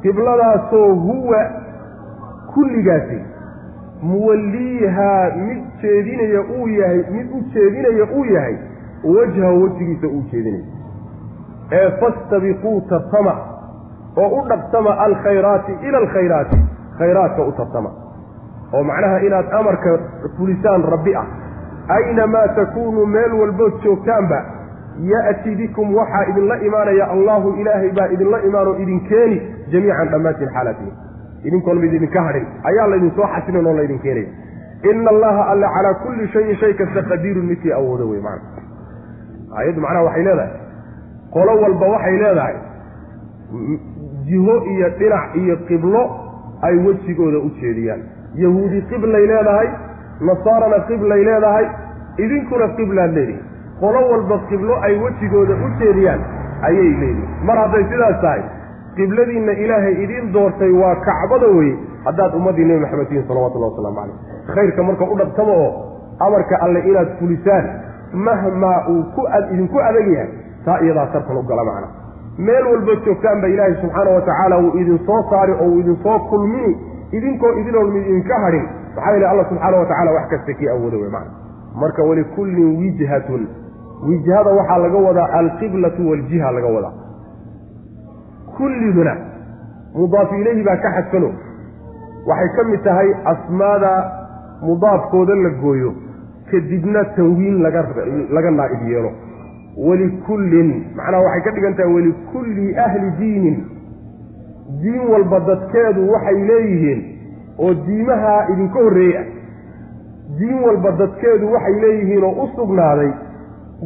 [0.02, 1.40] Qibladaasoo huwa
[2.54, 3.22] kulligaasi.
[4.02, 8.56] Muwalliihaa mid jeedinaya uu yahay mid u jeedinaya uu yahay
[9.16, 10.64] wajha wejigiisa uu jeedinaya
[11.72, 13.34] ee fastabiquu tartama
[14.18, 16.58] oo u dhaqtama alkhayraati ila alkhayraati
[16.98, 17.90] khayraadka u tartama
[18.74, 20.00] oo macnaha inaad amarka
[20.38, 21.26] fulisaan rabbi ah.
[21.98, 24.40] Aynamaa takuunuu meel walbood joogtaanba
[25.12, 29.38] ya'ti bikum waxaa idinla imaanaya allahu ilaahay baa idinla imaanoo idin keeni
[29.72, 30.94] jamiican dhammaantiin xaalaatihin
[31.44, 34.28] idinkoon mid idinka hadhin ayaa laydin soo xasilin oo laydin keenaya
[34.92, 38.42] ina allaha alla calaa kulli shayin shay kasta qadiirun midkii awoodo wey maana
[39.58, 40.52] aayaddu macnaha waxay leedahay
[41.38, 42.56] qolo walba waxay leedahay
[44.30, 46.04] jiho iyo dhinac iyo qiblo
[46.62, 48.02] ay wejigooda u jeediyaan
[48.44, 49.68] yahuudi qiblay leedahay
[50.30, 51.66] nasaarana qiblay leedahay
[52.26, 53.40] idinkuna qiblaad leedihi
[53.82, 56.22] qolo walba qiblo ay wejigooda u jeediyaan
[56.70, 58.42] ayay leedihin mar hadday sidaas tahay
[59.00, 61.76] qibladiinna ilaahay idiin doortay waa kacbada weye
[62.06, 64.18] haddaad ummaddii nebi maxamed tihiin salawatullahi wasalaamu calayh.
[64.56, 65.72] Khayrka marka u dhabtamo oo
[66.26, 67.66] amarka alle inaad fulisaan
[68.28, 69.22] mahmaa uu ku
[69.54, 70.30] idinku adag yahay
[70.66, 71.88] taa iyadaa tartan u gala macna.
[72.48, 75.98] Meel walba joogtaan ba ilaahay subxaana wa tacaala wuu idin soo saari oo uu idin
[76.04, 76.74] soo kulmini
[77.12, 78.66] idinkoo idinoon idinka hadhin.
[78.96, 81.32] Maxaa yeele alla subxaana wa tacala wax kasta kii awooda wey macna
[81.82, 83.48] marka walikullin wijhatun
[84.08, 86.94] wijhada waxaa laga wadaa alqiblatu waljiha laga wadaa.
[88.58, 89.14] Kulliduna
[89.96, 91.30] mudaaf ilayhi baa ka xadfano.
[92.28, 93.92] Waxay ka mid tahay asmaada
[94.62, 95.94] mudaafkooda la gooyo
[96.52, 97.62] kadibna tanwiin
[98.34, 99.12] laga naa'ib yeelo.
[99.78, 103.58] Walikullin macnaha waxay ka dhigan tahay walikulli ahli diinin
[104.82, 107.02] diin walba dadkeedu waxay leeyihiin
[107.60, 109.24] oo diimaha idinka horreeya.
[110.40, 113.12] Diin walba dadkeedu waxay leeyihiin oo u sugnaaday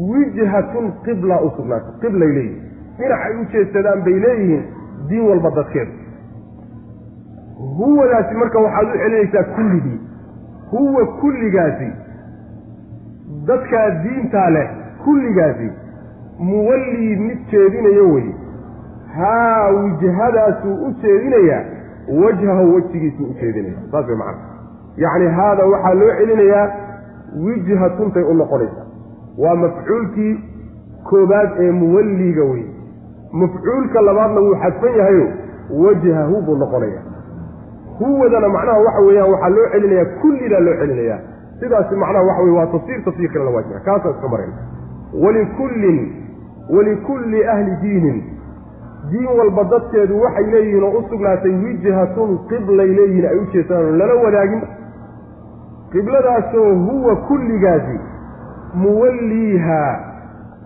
[0.10, 2.70] wijhatun qibla u sugnaatay qiblay leeyihiin.
[2.98, 4.64] Dhinacay u jeedsadaan bay leeyihiin
[5.10, 5.92] diin walba dadkeedu.
[7.78, 10.00] Huwadaasi marka waxaad u celinaysaa kulligii.
[10.72, 11.90] Huwa kulligaasi.
[13.48, 14.70] Dadkaa diintaa leh
[15.04, 15.70] kulligaasi.
[16.40, 18.30] Muwallii mid jeedinayo wey
[19.18, 21.64] haa wijhadaasuu u jeedinayaa
[22.24, 23.76] wajhahu wejigiisuu u jeedinaya.
[23.92, 24.38] Saas way macana
[24.98, 26.68] yacni haada waxaa loo celinayaa
[27.46, 28.86] wijhatuntay u noqonaysaa
[29.38, 30.40] waa mafcuulkii
[31.10, 32.64] koobaad ee muwalliga wey
[33.32, 35.28] mafcuulka labaadna wuu xadfan yahayo
[35.84, 37.02] wajhahu buu noqonaya
[38.00, 41.20] huwadana macnaha waxa weeyaan waxaa loo celinayaa kullidaa loo celinayaa.
[41.60, 43.80] Sidaasi macnaha waxa wey waa tafsiir tafsiir kalena waa jira.
[43.80, 44.54] Kaasa iska marayn
[45.24, 46.14] walikullin
[46.76, 48.24] walikulli ahli diinin
[49.12, 54.16] diin walba dadkeedu waxay leeyihiin oo u sugnaatay wijhatun qiblay leeyihiin ay u jeestaan lala
[54.24, 54.62] wadaagin.
[55.92, 58.00] Qibladaasoo huwa kulligaasi
[58.74, 60.00] muwalliiha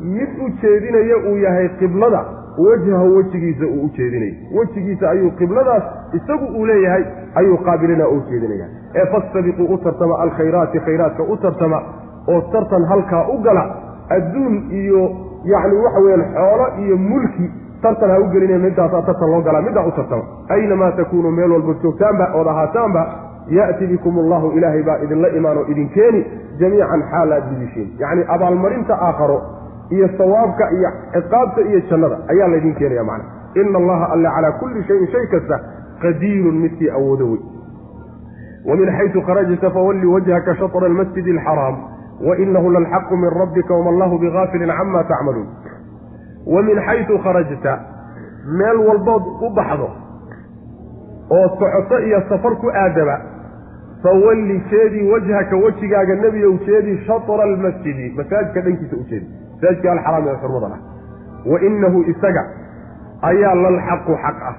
[0.02, 2.26] mid u jeedinaya uu yahay qiblada
[2.58, 5.84] wajhahu wejigiisa uu u jeedinayo wejigiisa ayuu qibladaas
[6.14, 7.04] isagu uu leeyahay
[7.36, 8.68] ayuu qaabilina u jeedinaya.
[8.96, 11.82] Ee fastabiquu u tartama alkhayraati khayraadka u tartama
[12.28, 13.64] oo tartan halkaa u gala
[14.10, 15.10] adduun iyo
[15.44, 17.52] yacni waxa weeyaan xoolo iyo mulki
[17.86, 20.24] tartan ha u gelinaya midaasaa tartan loo galaa middaa u tartama
[20.58, 23.04] aynamaa takuunu meel walba joogtaanba ood ahaataanba
[23.58, 26.22] ya'ti bikum allahu ilaahay baa idinla imaan oo idin keeni
[26.60, 29.38] jamiican xaal aad gudishiin yacni abaalmarinta aakharo
[29.96, 33.26] iyo sawaabka iyo ciqaabta iyo jannada ayaa laydin keenaya macna.
[33.62, 35.60] Ina allaha alle calaa kulli shayin shay kasta
[36.04, 37.42] qadiirun midkii awoodo wey
[38.70, 41.76] wamin xaysu kharajta fawalli wajhaka shatra almasjidi alxaraam
[42.28, 45.48] wainahu lalxaqu min rabbika wama allahu bigaafilin cama tacmaluun
[46.46, 47.80] wa min xaysu kharajta
[48.58, 49.90] meel walbood u baxdo
[51.30, 53.20] oo socoto iyo safar ku aadaba
[54.04, 60.38] fawalli jeedii wajhaka wejigaaga nebiyow jeedii shatra almasjidi masaajidka dhankiisa u jeedi masaajidka alxaraam ee
[60.42, 60.82] xurmadan ah
[61.52, 62.44] wa inahu isaga
[63.22, 64.56] ayaa lalxaqu xaq ah.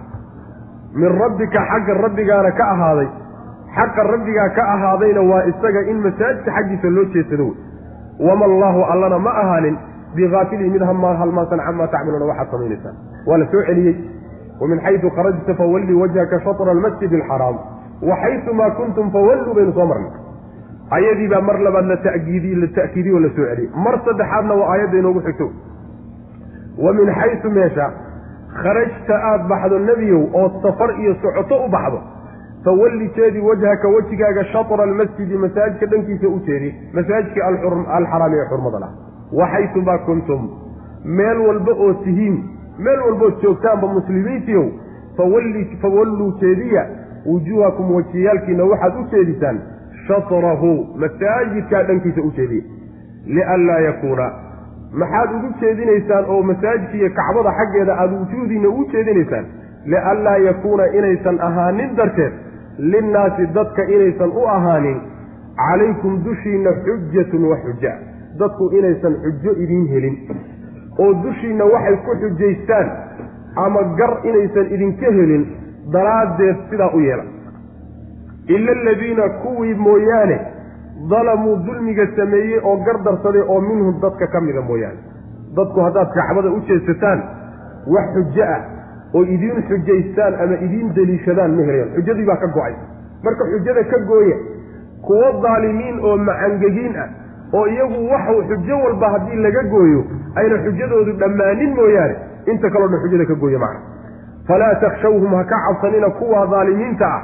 [0.94, 3.08] Min rabbika xagga rabbigaana ka ahaaday
[3.76, 7.56] xaqa rabbigaa ka ahaadayna waa isaga in masaajidka xaggiisa loo jeedsado wey
[8.28, 9.76] wama allaahu allana ma ahaanin
[10.18, 10.82] bihaafilin mid
[11.22, 12.96] halmaansan camaa tacmaluuna waxaad samaynaysaan
[13.26, 13.96] waa la soo celiyey
[14.60, 17.56] wamin xaysu kharajta fawalli wajhaka shatra almasjid alxaraam
[18.08, 20.12] wa xaysumaa kuntum fawalluu baynu soo marnay
[20.98, 24.68] ayadii baa mar labaad la takiidi la ta'kiidiy oo la soo celiyey mar saddexaadna waa
[24.74, 25.48] aayadda inoogu xigto
[26.84, 27.86] wa min xaysu meesha
[28.62, 32.00] kharajta aada baxdo nebiyow oo safar iyo socoto u baxdo
[32.64, 37.46] fawalli jeedi wajhaka wejigaaga shatra almasjidi masaajidka dhankiisa u jeedi masaajidka
[37.98, 38.90] alxaraami ee xurmada lah
[39.32, 40.48] waxaysumaa kuntum
[41.04, 42.36] meel walba oo tihiin
[42.78, 44.66] meel walbood joogtaanba muslimiintiiow
[45.82, 46.86] fawalluu jeediya
[47.26, 49.60] wujuuhakum wejiyaalkiina waxaad u jeedisaan
[50.08, 50.72] shatrahu
[51.04, 52.64] masaajidkaa dhankiisa u jeediya
[53.26, 54.30] lianlaa yakuuna
[55.02, 59.46] maxaad ugu jeedinaysaan oo masaajidka iyo kacbada xaggeeda aada wujuuhdiinna ugu jeedinaysaan
[59.94, 62.32] lianlaa yakuuna inaysan ahaanin darteed
[62.78, 65.00] linnaasi dadka inaysan u ahaanin
[65.56, 67.92] calaykum dushiinna xujatun wa xuja
[68.40, 70.16] dadku inaysan xujo idiin helin
[71.04, 72.88] oo dushiinna waxay ku xujaystaan
[73.64, 75.44] ama gar inaysan idinka helin
[75.92, 77.24] daraaddeed sidaa u yeela.
[78.54, 80.38] Ila aladiina kuwii mooyaane
[81.10, 84.98] dalamuu dulmiga sameeyey oo gardarsaday oo minhum dadka ka mida mooyaane.
[85.56, 87.22] Dadku haddaad kacbada u jeedsataan
[87.94, 88.60] wax xujo ah
[89.14, 91.90] oo idiin xujaystaan ama idiin deliishadaan ma helayaan.
[91.96, 92.74] Xujadii baa ka go'ay.
[93.24, 94.36] Marka xujada ka gooya
[95.06, 97.08] kuwo daalimiin oo macangegiin ah
[97.52, 102.16] oo iyagu waxu xujo walba haddii laga gooyo ayna xujadoodu dhammaanin mooyaane
[102.52, 103.80] inta kaleo dhan xujada ka gooya macna.
[104.48, 107.22] Falaa takshawhum ha ka cabsanina kuwa daalimiinta ah.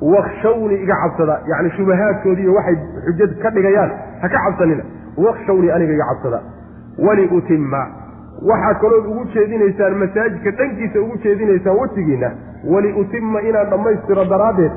[0.00, 3.90] Wakshawnii iga cabsada yacni shubahaadkoodii iyo waxay xujad ka dhigayaan
[4.22, 4.82] ha ka cabsanina.
[5.16, 6.40] Wakshawnii aniga iga cabsada.
[6.98, 7.86] Waliutima
[8.50, 12.30] waxaad kalood ugu jeedinaysaan masaajidka dhankiisa ugu jeedinaysaan wejigiinna
[12.72, 14.72] waliutima inaan dhammaystiro daraaddeed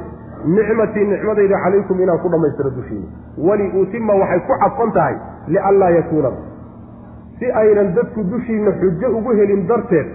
[0.46, 3.08] nicmatii nicmadayda calaykum inaan ku dhammaystiro dushiina
[3.48, 5.16] waliutima waxay ku cadfan tahay
[5.48, 6.32] lianlaa yakuuna
[7.40, 10.08] si aynan dadku dushiina xujo ugu helin darteed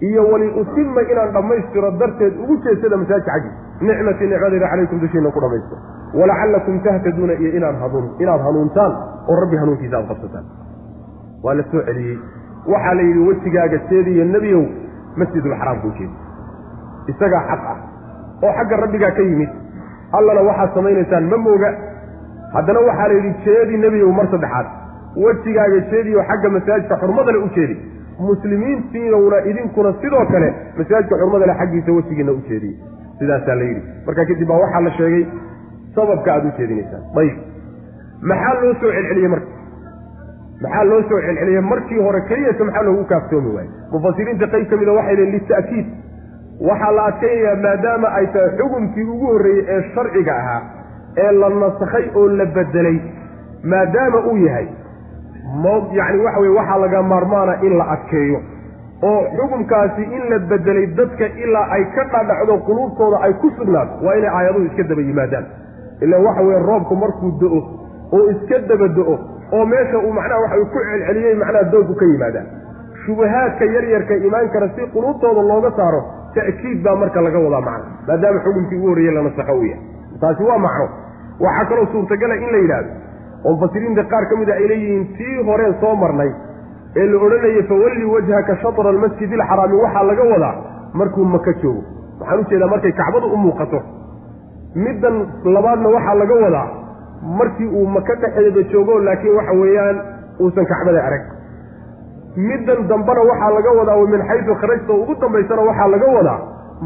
[0.00, 5.80] iyo waliutima inaan dhammaystiro darteed ugu jeedsada masaajidka xaggiisa nicmatii nicmadayda calaykum dushiina ku dhammaystiro.
[6.14, 8.92] Walacallakum tahtaduuna iyo inaan hanuun inaad hanuuntaan
[9.28, 10.44] oo rabbi hanuunkiisa aad qabsataan.
[11.44, 12.18] Waa la soo celiyey.
[12.72, 14.62] Waxaa la yidhi wejigaaga jeediyo nebiyow
[15.16, 16.14] masjidulxaraamkuu jeedi
[17.12, 17.76] isagaa xaq ah
[18.42, 19.50] oo xagga rabbigaa ka yimid.
[20.12, 21.70] Allana waxaad samaynaysaan ma mooga.
[22.54, 24.66] Haddana waxaa la yidhi jeedi nebiyow mar saddexaad.
[25.24, 27.76] Wejigaaga jeediyo xagga masaajidka xurmadale u jeedi.
[28.28, 32.76] Muslimiintiinowna idinkuna sidoo kale masaajidka xurmadale xaggiisa wejigiina u jeediye
[33.18, 33.82] sidaasaa la yidhi.
[34.06, 35.24] Markaa kadib baa waxaa la sheegay
[35.94, 37.02] sababka aad u jeedinaysaan.
[37.20, 37.36] Ayib
[38.30, 39.48] maxaa loo soo celceliyey marka?
[40.62, 43.70] Maxaa loo soo celceliyey markii hore keliyata maxaa loogu kaaftoomi waayey?
[43.92, 45.86] Mufasiriinta qayb ka mida waxay lehin lita'kiid
[46.60, 50.62] waxaa la adkaynayaa maadaama ay tahay xukumkii ugu horreeyey ee sharciga ahaa
[51.24, 52.98] ee la nasakhay oo la bedelay.
[53.64, 54.66] Maadaama uu yahay
[55.62, 55.64] m
[55.98, 58.40] yacni waxa weye waxaa laga maarmaana in la adkeeyo.
[59.02, 64.14] Oo xukumkaasi in la bedelay dadka ilaa ay ka dhadhacdo quluubtooda ay ku sugnaato waa
[64.18, 65.46] inay aayaduhu iska daba yimaadaan.
[66.00, 67.60] Ilaan waxa weye roobku markuu do-o
[68.12, 69.16] oo iska daba do-o
[69.52, 72.46] oo meesha uu macnaha waxa ku celceliyey macnaha doogku ka yimaadaan.
[73.06, 76.00] Shubahaadka yaryarka imaan kara si quluubtooda looga saaro
[76.38, 79.82] ta'kiid baa marka laga wadaa macna maadaama xukumkii ugu horreeyey la nasaxo u yahay
[80.22, 80.86] taasi waa macno.
[81.44, 82.90] Waxaa kaloo suurtagala in la yidhaahdo
[83.46, 86.30] oo mufasiriinta qaar ka mid a ay leeyihiin tii horeen soo marnay
[87.00, 90.54] ee la odhanayay fawalli wajhaka shatra almasjid alxaraami waxaa laga wadaa
[91.00, 91.82] markuu maka joogo.
[92.20, 93.80] Waxaan u jeedaa markay kacbadu u muuqato.
[94.84, 95.16] Middan
[95.54, 96.68] labaadna waxaa laga wadaa
[97.38, 99.96] markii uu maka dhexeeda joogo laakiin waxa weeyaan
[100.40, 101.22] uusan kacbada arag
[102.36, 106.38] middan dambena waxaa laga wadaa min xaysu kharajta ugu dambaysana waxaa laga wadaa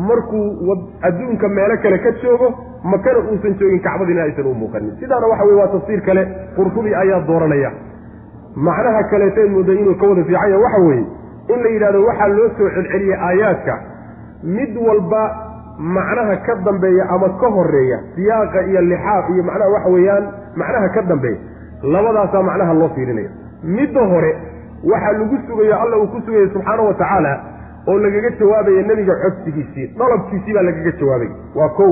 [0.09, 2.48] markuu adduunka meelo kale ka joogo
[2.84, 4.92] makana uusan joogin kacbadiina aysan u muuqanin.
[5.01, 6.22] Sidaana waxa weye waa tafsiir kale
[6.57, 7.70] qurtubi ayaa dooranaya.
[8.57, 11.05] Macnaha kaleeteen mooday inuu ka wada fiicanya waxa weeye
[11.55, 13.74] in la yidhahdo waxaa loo soo celceliyey aayaadka
[14.44, 15.22] mid walba
[15.78, 20.24] macnaha ka dambeeya ama ka horreeya siyaaqa iyo lixaaq iyo macnaha waxa weeyaan
[20.57, 21.38] macnaha ka dambeeya
[21.82, 23.30] labadaasaa macnaha loo fiirinaya.
[23.64, 24.32] Midda hore
[24.85, 27.33] waxaa lagu sugayo alla uu ku sugayay subxaana wa tacaala
[27.89, 31.28] oo lagaga jawaabaya nebiga codsigiisii dalabkiisii baa lagaga jawaabay.
[31.55, 31.91] Waa kow.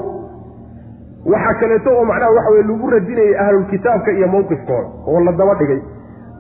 [1.33, 5.81] Waxaa kaleeto oo macnaha waxa weye lagu radinayay ahlulkitaabka iyo mawqifkooda oo la daba dhigay.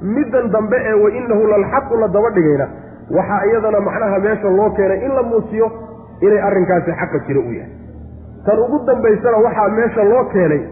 [0.02, 2.66] Middan dambe ee wa inahu lalxaqu la daba dhigayna
[3.16, 5.66] waxaa iyadana macnaha meesha loo keenay in la muujiyo
[6.20, 7.72] inay arrinkaasi xaqa jiro u yahay.
[8.46, 10.62] Tan ugu dambaysana waxaa meesha loo keenay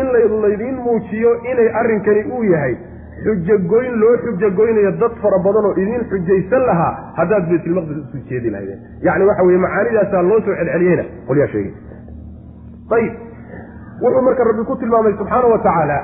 [0.00, 0.06] in
[0.42, 2.76] laydiin muujiyo inay arrinkani uu yahay
[3.24, 8.80] xujagoyn loo xujagoynayo dad fara badan oo idiin xujaysan lahaa haddaad baytulmaqdis isu jeedi lahaydeen.
[9.06, 11.04] Yacni waxa weye macaanidaasaa loo soo celceliyeyna.
[11.28, 11.72] Qolyaa sheegay.
[12.96, 13.12] Ayib
[14.02, 15.98] wuxuu marka rabbi ku tilmaamay subxaana wa tacaala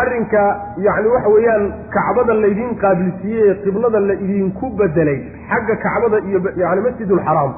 [0.00, 0.42] arrinka
[0.86, 1.64] yacni waxa weeyaan
[1.96, 5.18] kacbada laydiin qaabilsiiyey ee qiblada la idinku bedelay
[5.50, 7.52] xagga kacbada iyo yani masjidulxaraam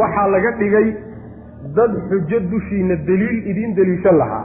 [0.00, 0.86] waxaa laga dhigay
[1.76, 4.44] dad xujo dushiina deliil idiin deliishan lahaa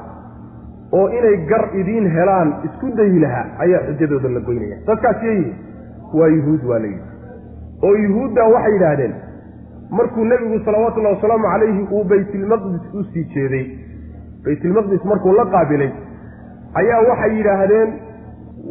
[0.98, 4.78] oo inay gar idiin helaan isku dayi lahaa ayaa xujadooda la goynaya.
[4.88, 5.54] Dadkaas yeeyihi
[6.20, 7.04] waa yuhuud waa layidhi
[7.88, 9.14] oo yuhuudda waxay yidhaahdeen
[10.00, 13.66] markuu nebigu salawaatullahi wasalaamu calayhi uu baytilmaqdis u sii jeeday
[14.46, 15.92] baytilmaqdis markuu la qaabilay
[16.82, 17.90] ayaa waxay yidhaahdeen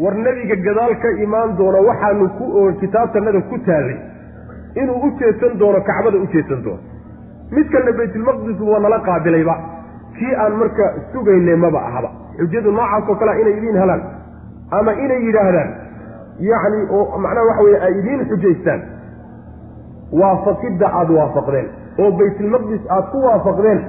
[0.02, 2.46] war nebiga gadaal ka imaan doono waxaanu ku
[2.80, 3.98] kitaabtanada ku taallay
[4.82, 6.82] inuu u jeedsan doono kacbada u jeedsan doono.
[7.56, 9.54] Mid kalena baytulmaqdis waa nala qaabilayba
[10.18, 12.10] kii aan marka sugaynay maba ahaba.
[12.38, 14.02] Xujadu noocaas oo kalea inay idiin helaan
[14.78, 15.70] ama inay yidhaahdaan.
[16.50, 18.80] Yacni oo macnaha waxa weye ay idiin xujaystaan.
[20.20, 21.66] Waafaqidda aada waafaqdeen.
[22.02, 23.80] Oo baytulmaqdis aada ku waafaqdeen.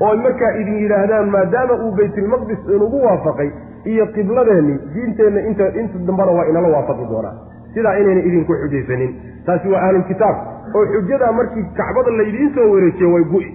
[0.00, 3.50] Oo markaa idin yidhaahdaan maadaama uu baytulmaqdis inugu waafaqay
[3.92, 7.34] iyo qibladeenni diinteenna inta inta dambana waa inala waafaqi doonaa.
[7.74, 9.10] Sidaa inayna idinku xujaysanin.
[9.46, 10.36] Taasi waa ahlulkitaab
[10.76, 13.48] oo xujadaa markii kacbada laydiin soo wareejiye way gu-i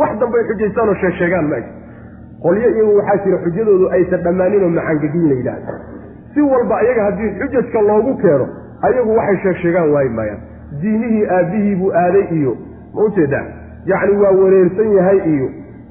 [0.00, 1.58] wax dambay xujaystaan oo sheegsheegaan ma
[2.44, 5.72] qolyo iyagu waxaa jira xujadoodu aysan dhammaanin oo macaangegin la yidhaahdo.
[6.34, 8.46] Si walba ayaga haddii xujajka loogu keeno
[8.88, 10.40] ayagu waxay sheegsheegaan waayi maayaan
[10.82, 12.52] diinihii aabbihii buu aaday iyo
[12.94, 13.46] ma u jeedaa
[13.92, 15.48] yacni waa wareersan yahay iyo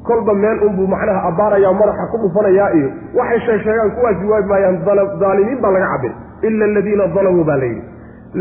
[0.07, 4.79] kolba meel unbuu macnaha abbaarayaa madaxa ku dhufanayaa iyo waxay sheegsheegaan kuwaasi waayi maayaan
[5.23, 6.11] daalimiin baa laga cabir
[6.49, 7.83] ila aladiina dalamuu baa layidhi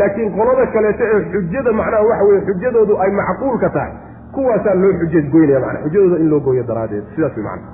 [0.01, 3.93] laakiin qolada kaleeto ee xujada macnaha waxa weye xujadoodu ay macquulka tahay
[4.37, 7.73] kuwaasaa loo xujeed goynaya mana xujadooda in loo gooyo daraaddeed sidaas wey macana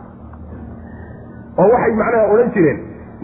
[1.62, 2.78] oo waxay macnaha odhan jireen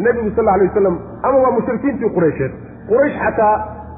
[0.07, 2.53] nebigu sal alay wasalam ama waa mushrikiintii quraysheed.
[2.89, 3.55] Quraysh xataa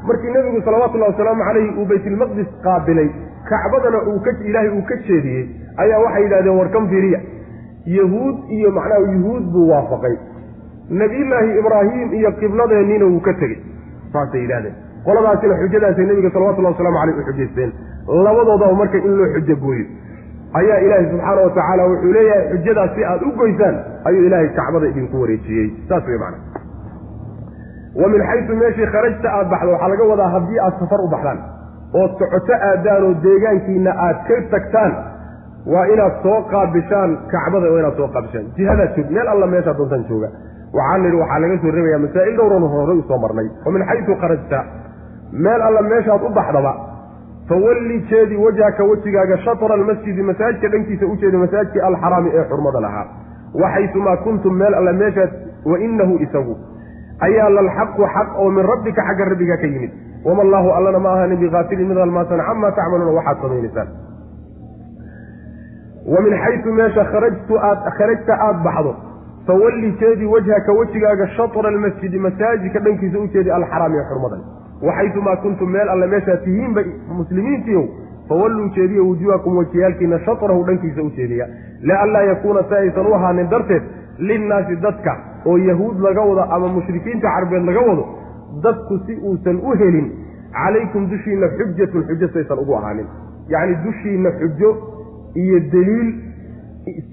[0.09, 3.09] markii nebigu salawatullahi wasalaamu calayhi uu baytilmaqdis qaabilay
[3.51, 5.45] kacbadana uu ka ilaahay uu ka jeediyey
[5.85, 7.21] ayaa waxay yidhahdeen warkan firiya?
[7.99, 10.15] Yahuud iyo macnaha yuhuud buu waafaqay.
[11.01, 13.59] Nebiyullaahi ibraahim iyo qibladeenniina wuu ka tegey
[14.13, 14.75] saasay yidhahdeen
[15.07, 17.71] qoladaasina xujadaasay nebiga salawatullahi waslamu caleyh u xujaysteen.
[18.27, 19.87] Labadoodaba marka in loo xujo gooyo
[20.61, 23.77] ayaa ilaahay subxaana wa tacaala wuxuu leeyahay xujadaas si aad u goysaan
[24.09, 25.67] ayuu ilaahay kacbada idinku wareejiyey.
[25.89, 26.39] Saas wey macana
[28.01, 31.39] wa min xaysu meeshii kharajta aad baxdo waxaa laga wadaa haddii aad safar u baxdaan
[32.01, 34.93] ood socoto aadaan oo deegaankiina aad ka tagtaan
[35.73, 38.47] waa inaad soo qaabishaan kacbada waa inaad soo qaabishaan.
[38.57, 40.29] Jihadaad joog meel alla meeshaa doontaan jooga.
[40.79, 43.49] Waxaan nidhi waxaa laga soo reebayaa masaa'il dhowran horey u soo marnay.
[43.65, 44.59] Wa min xaysu kharajta
[45.33, 46.73] meel alla meeshaad u baxdaba
[47.49, 53.07] fawalli jeedi wajhaka wejigaaga shatra almasjidi masaajidka dhankiisa u jeeda masaajidkii alxaraami ee xurmada lahaa.
[53.63, 55.31] Waxaysumaa kuntum meel alla meeshaad
[55.71, 56.57] wa inahu isagu
[57.21, 59.91] ayaa lalxaqu xaq oo min rabbika xagga rabbiga ka yimid.
[60.25, 63.89] Wama allaahu allana ma ahanin bikaafilin mid halmaasan camaa tacmaluuna waxaad samaynaysaan.
[66.13, 68.93] Wa min xaysu meesha kharajtu aad kharajta aada baxdo
[69.47, 74.41] fawalli jeedi wajhaka wejigaaga shatra almasjidi masaajidka dhankiisa u jeedi alxaraami ee xurmadan
[74.83, 76.83] waxaysumaa kuntum meel alle meeshaad tihiinba
[77.21, 77.85] muslimiintiiow
[78.29, 81.47] fawalluu jeediya wujuhakum wejiyaalkiina shatrahu dhankiisa u jeediya
[81.91, 83.83] lianlaa yakuuna si aysan u ahaanin darteed
[84.19, 88.05] linnaasi dadka oo yahuud laga wado ama mushrikiinta carbeed laga wado
[88.63, 90.09] dadku si uusan u helin
[90.53, 93.07] calaykum dushiinna xujatun xujo saysan ugu ahaanin
[93.55, 94.71] yacni dushiinna xujo
[95.45, 96.09] iyo deliil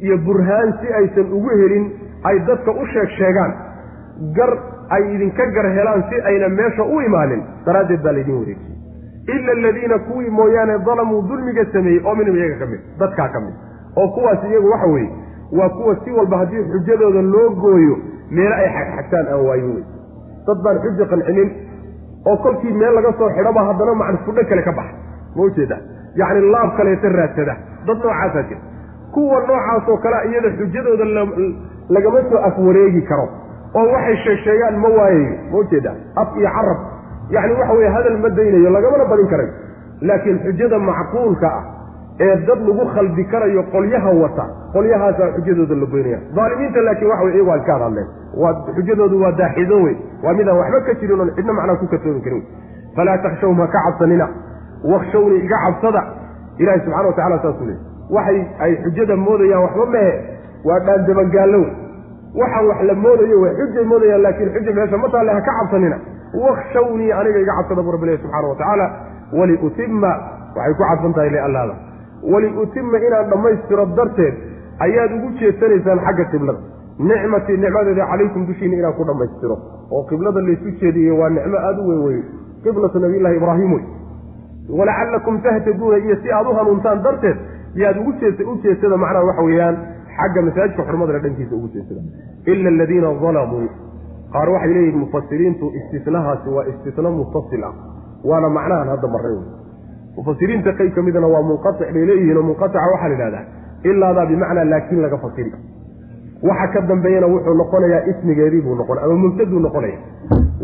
[0.01, 1.85] iyo burhaan si aysan ugu helin
[2.23, 3.53] ay dadka u sheeg sheegaan
[4.37, 4.51] gar
[4.95, 7.41] ay idinka gar helaan si ayna meesha u imaanin.
[7.65, 8.73] Daraaddeed baa laydin wareejiyey.
[9.35, 13.53] Ila aladiina kuwii mooyaane dalamuu dulmiga sameeyey oo minhum iyaga ka mid dadkaa ka mid.
[13.97, 15.09] Oo kuwaas iyagu waxa weeye
[15.57, 17.95] waa kuwa si walba haddii xujadooda loo gooyo
[18.31, 19.83] meelo ay xagxagtaan aan waayin wey
[20.47, 21.49] dad baan xujo qancinin
[22.25, 24.95] oo kolkii meel laga soo xidhoba haddana macnfudho kale ka baxa.
[25.35, 25.77] Ma ujeeda
[26.15, 27.55] yacni laab kaleeta raadsada.
[27.87, 28.61] Dad noocaasaa jira.
[29.13, 31.05] Kuwa noocaasoo kale iyada xujadooda
[31.89, 33.25] lagama soo afwareegi karo
[33.75, 36.77] oo waxay sheeg sheegaan ma waayayo ma ujeeda af iyo carab.
[37.35, 39.53] Yacni waxa weye hadal ma daynayo lagamana badin karayo
[40.01, 41.63] laakiin xujada macquulka ah
[42.19, 47.33] ee dad lagu khaldi karayo qolyaha wata qolyahaasaa xujadooda la goynaya aalimiinta laakiin waxa wey
[47.35, 48.07] iyagu iska hadhadleen
[48.43, 52.21] waa xujadoodu waa daaxido wey waa midaan waxba ka jirin oon cidna macnaa ku katoomi
[52.21, 52.43] karin.
[52.95, 54.27] Falaa takshawhum ha ka cabsanina.
[54.91, 56.01] Wakshawnii iga cabsada.
[56.59, 57.79] Ilahi subxana wa tacala saasuu leey
[58.09, 60.13] waxay ay xujada moodayaan waxba mehe
[60.67, 61.71] waa dhaandabangaallo wey
[62.39, 65.97] waxaan wax la moodayo way xujay moodayaan laakiin xuja meesha ma taalle ha ka cabsanina.
[66.43, 68.85] Wakshawnii aniga iga cabsada bu rabbi lehi subxana wa tacaala
[69.39, 70.11] waliutima
[70.55, 71.75] waxay ku cadfan tahay liallaada
[72.33, 74.35] waliutima inaan dhammaystiro darteed
[74.85, 76.59] ayaad ugu jeesanaysaan xagga qiblada.
[76.99, 79.55] Nicmatii nicmadeeda calaykum dushiina inaan ku dhammaystiro.
[79.91, 82.23] Oo qiblada laysu jeediye waa nicmo aada u weyn weye
[82.63, 83.83] qiblatu nabiyllahi ibraahim wey
[84.69, 87.37] walacallakum tahtaduuna iyo si aad u hanuuntaan darteed
[87.75, 89.75] yaad ugu jees u jeesada macnaha waxa weeyaan
[90.19, 92.01] xagga masaajidka xurmadale dhankiisa ugu jeesada.
[92.51, 93.67] Ila aladiina dalamuu
[94.33, 97.73] qaar waxay leeyihiin mufasiriintu istinahaasi waa istina mutasil ah.
[98.29, 99.47] Waana macnahan hadda marray wey
[100.17, 103.43] mufasiriinta qayb ka midana waa munqatic bay leeyihiin oo munqatica waxaa la idhahdaa
[103.89, 105.51] ilaadaa bimacnaa laakiin laga fasiri
[106.49, 109.97] waxa ka dambeeyana wuxuu noqonayaa ismigeedii buu noqon ama mubtaduu noqonaya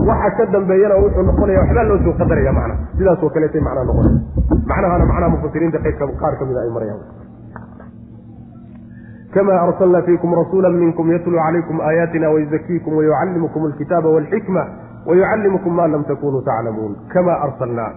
[0.09, 4.17] waxa ka dambeeyana wuxuu noqonaya waxbaa loo soo qadaraya macna sidaasoo kaleetay macnaa noqonaya
[4.71, 7.01] macnahana macnaha mufasiriinta qaybka qaar ka mida ay marayaan
[9.33, 14.63] kama arsalna fiikum rasuula minkum yatluu calaykum aayaatina wayuzakiikum wayucallimukum alkitaaba walxikma
[15.07, 17.91] wayucallimukum ma lam takunuu taclamuun kama arsalnaa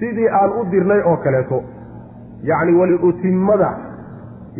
[0.00, 1.62] sidii aan u dirnay oo kaleeto
[2.50, 3.70] yacni waliutimada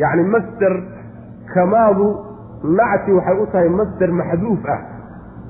[0.03, 0.75] yacni masder
[1.55, 2.09] kamaadu
[2.81, 4.81] nacti waxay u tahay masder maxduuf ah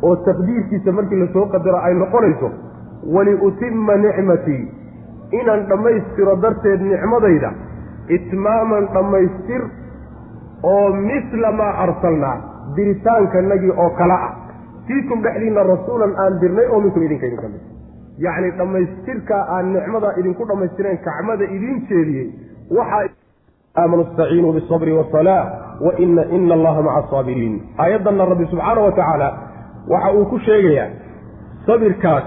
[0.02, 2.50] oo taqdiirkiisa markii la soo qadaro ay noqonayso
[3.16, 4.62] waliutima nicmatii
[5.40, 7.50] inaan dhammaystiro darteed nicmadayda
[8.16, 9.62] itmaaman dhammaystir
[10.62, 12.36] oo misla maa arsalnaa
[12.76, 14.32] diritaankanagii oo kale ah.
[14.86, 17.62] Fiikum dhexdiinna rasuulan aan dirnay oo minkum idinka idinka mid.
[18.18, 22.28] Yacni dhammaystirkaa aan nicmada idinku dhammaystireen kacmada idiin jeediyey
[22.78, 23.08] waxaa
[23.82, 25.44] aamanu istaciinuu bisabri wasalaa
[25.86, 29.28] wa ina ina allaha maca asaabiriin aayaddanna rabbi subxaana wa tacaala
[29.92, 30.88] waxa uu ku sheegayaa
[31.66, 32.24] sabirkaas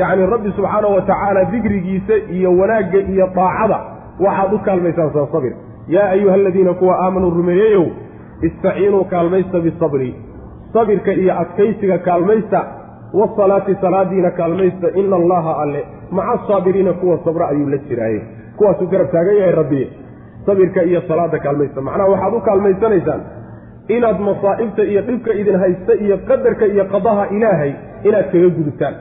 [0.00, 3.78] yacni rabbi subxaana wa tacaala dikrigiisa iyo wanaagga iyo daacada
[4.26, 5.54] waxaad u kaalmaysaan saa sabir
[5.88, 7.86] yaa ayuha aladiina kuwa aamanuu rumeeyeyow
[8.42, 10.14] istaciinuu kaalmaysta bisabri.
[10.72, 12.60] Sabirka iyo adkaysiga kaalmaysta
[13.14, 18.20] wasalaati salaadiina kaalmaysta ina allaha alle maca asaabiriina kuwa sabra ayuu la jiraaye.
[18.56, 19.88] Kuwaasuu garab taagan yahay rabbiye
[20.46, 21.80] sabirka iyo salaada kaalmaysta.
[21.80, 23.20] Macnaha waxaad u kaalmaysanaysaan
[23.88, 27.72] inaad masaa'ibta iyo dhibka idin haysta iyo qadarka iyo qadaha ilaahay
[28.08, 28.94] inaad kaga gudubtaan.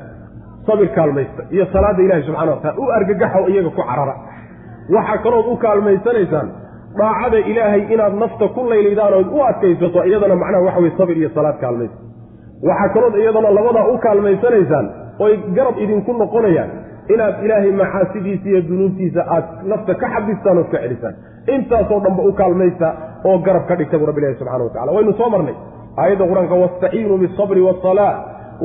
[0.67, 4.15] Sabir kaalmaysta iyo salaada ilahay subxana wa tacala u argagaxo iyaga ku carara.
[4.95, 6.47] Waxaa kalood u kaalmaysanaysaan
[6.99, 11.29] daacada ilaahay inaad nafta ku laylaydaan ood u adkaysato iyadana macnaha waxa weye sabir iyo
[11.37, 11.97] salaad kaalmaysta
[12.69, 14.85] waxaa kalood iyadana labadaa u kaalmaysanaysaan
[15.25, 16.69] oy garab idinku noqonayaan
[17.13, 21.15] inaad ilaahay macaasidiisa iyo dunuubtiisa aad nafta ka xabistaan ood ka celisaan.
[21.55, 22.87] Intaasoo dhanba u kaalmaysta
[23.29, 25.55] oo garab ka dhigta buu rabbi ilahi subxana wa tacala waynu soo marnay.
[26.01, 28.13] Aayadda qur'aanka wastaciinuu bisabri wasalaa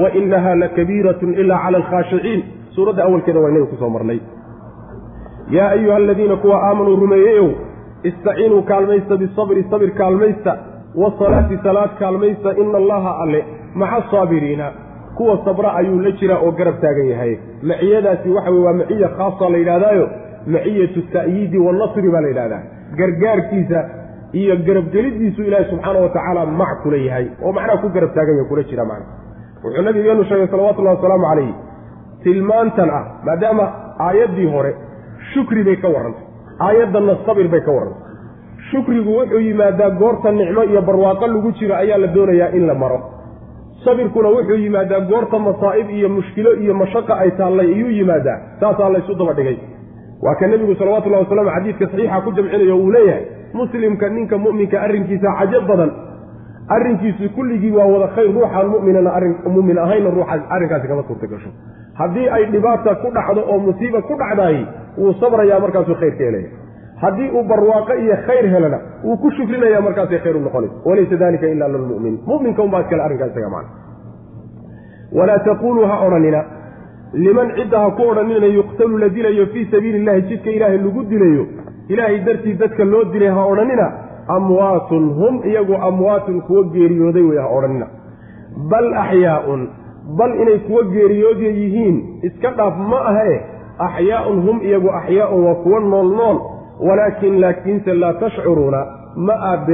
[0.02, 2.40] wa inaha lakabiiratun ila cala alkhaashiciin
[2.74, 4.18] suuradda awalkeeda waa inaga ku soo marnay.
[5.56, 7.48] Yaa ayuha aladiina kuwa aamanuu rumeeyeyow
[8.10, 10.52] istaciinuu kaalmaysta bisabri sabir kaalmaysta
[11.02, 13.40] wasalaati salaad kaalmaysta ina allaha alle
[13.74, 14.66] maca asaabiriina
[15.16, 17.32] kuwa sabra ayuu la jiraa oo garab taagan yahay.
[17.62, 20.06] Maciyadaasi waxa weye waa maciya khaasa la yidhahdaayo
[20.54, 22.62] maciyatu ta'yiidi wanasri baa la yidhahdaa.
[22.98, 23.80] Gargaarkiisa
[24.40, 28.48] iyo garabgelidiisu ilaahi subxaana wa tacaala mac kula yahay oo macnaha ku garab taagan yahay
[28.52, 29.06] kula jira macna
[29.64, 31.54] wuxuu nabigeenu sheegay salawatullahi wasalaamu calayhi
[32.24, 33.64] tilmaantan ah maadaama
[34.06, 34.72] aayaddii hore
[35.34, 36.24] shukri bay ka warrantay
[36.66, 38.10] aayaddanna sabir bay ka warrantay
[38.70, 42.98] shukrigu wuxuu yimaadaa goorta nicmo iyo barwaaqo lagu jiro ayaa la doonayaa in la maro.
[43.84, 48.38] Sabirkuna wuxuu yimaadaa goorta masaa'ib iyo mushkilo iyo mashaqa ay taallay iyuu yimaadaa.
[48.60, 49.56] Saasaa laysu daba dhigay.
[50.24, 53.24] Waa ka nebigu salawatullahi wasalam xadiidka saxiixa ku jamcinayo uu leeyahay
[53.58, 55.90] muslimka ninka mu'minka arrinkiisa cajab badan.
[56.74, 61.50] Arrinkiisu kulligii waa wada khayr ruuxaan muminana arrin mumin ahayna ruuxaas arrinkaasi kama suurta gasho
[61.98, 64.58] haddii ay dhibaata ku dhacdo oo musiiba ku dhacdaay
[64.98, 66.48] wuu sabrayaa markaasuu khayr ka helaya.
[67.02, 70.74] Haddii uu barwaaqo iyo khayr helana wuu ku shukrinaya markaasay khayr u noqonaysa.
[70.84, 73.70] Walaysa dalika ila lilmu'min muminka unbaa iskale arrinkaa isaga macna
[75.12, 76.44] walaa taquluu ha odhanina.
[77.24, 81.46] Liman cidda ha ku odhanina yuqtalu la dilayo fii sabiili illahi jidka ilaahay lagu dilayo
[81.88, 83.86] ilaahay dartii dadka loo dilay ha odhanina
[84.28, 87.86] amwaatun hum iyagu amwaatun kuwo geeriyooday wey ha odhanina.
[88.70, 89.68] Bal axyaaun
[90.18, 93.40] bal inay kuwo geeriyoodya yihiin iska dhaaf ma ahe
[93.78, 96.38] axyaaun hum iyagu axyaaun waa kuwo nool nool
[96.88, 98.80] walaakin laakiinse laa tashcuruuna
[99.16, 99.66] ma aad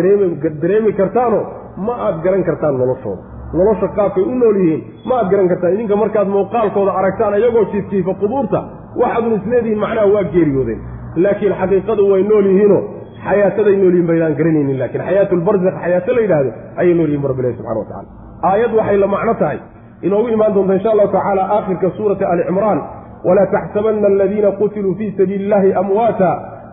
[0.63, 1.41] dareemi kartaano
[1.87, 3.23] ma aad garan kartaan noloshooda
[3.55, 8.15] nolosha qaabkay u nool yihiin ma aad garan kartaan idinka markaad muuqaalkooda aragtaan iyagoo jiifjiifa
[8.23, 8.61] qubuurta
[9.01, 10.81] waxaadun isleedihiin macnaha waa geeriyoodeen
[11.25, 12.83] laakiin xaqiiqadu way nool yihiinoo
[13.25, 16.51] xayaataday nool yihiin baydaan garanaynin laakiin xayaatulbarzakh xayaato la yidhaahdo
[16.81, 18.09] ayay nool yihiin bu rabbi ilahi subxana wa tacala
[18.51, 19.59] aayad waxay la macno tahay
[20.03, 22.81] inoogu imaan doonta insha allahu tacaala aakhirka suurati ali cimraan
[23.25, 26.31] walaa taxsabanna aladiina qutiluu fii sabiili illahi amwaata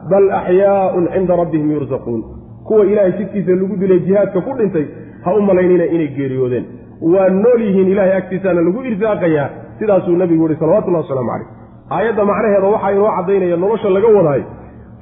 [0.10, 2.24] bal axyaaun cinda rabbihim yursaquun
[2.68, 4.86] kuwa ilaahay jidkiisa lagu dilay jihaadka ku dhintay
[5.26, 6.66] ha u malaynina inay geeriyoodeen
[7.02, 9.50] waa nool yihiin ilahay agtiisaana lagu irsaaqayaa
[9.80, 11.48] sidaasuu nabigu yihi salawatullahi wasalaamu caleyh
[11.98, 14.46] aayadda macnaheeda waxaa inoo caddaynaya nolosha laga wadaayo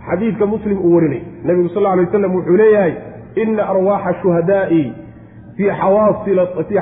[0.09, 2.93] xadiidka muslim uu warinay nebigu sal alay waslam wuxuu leeyahay
[3.35, 4.83] ina arwaaxa shuhadaa'i
[5.57, 5.71] fii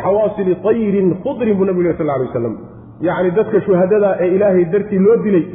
[0.04, 2.58] xawaasili tayrin khudrin buu nabigu leh sal alay wasalam
[3.08, 5.46] yacni dadka shuhadada ee ilaahay dartii loo dilay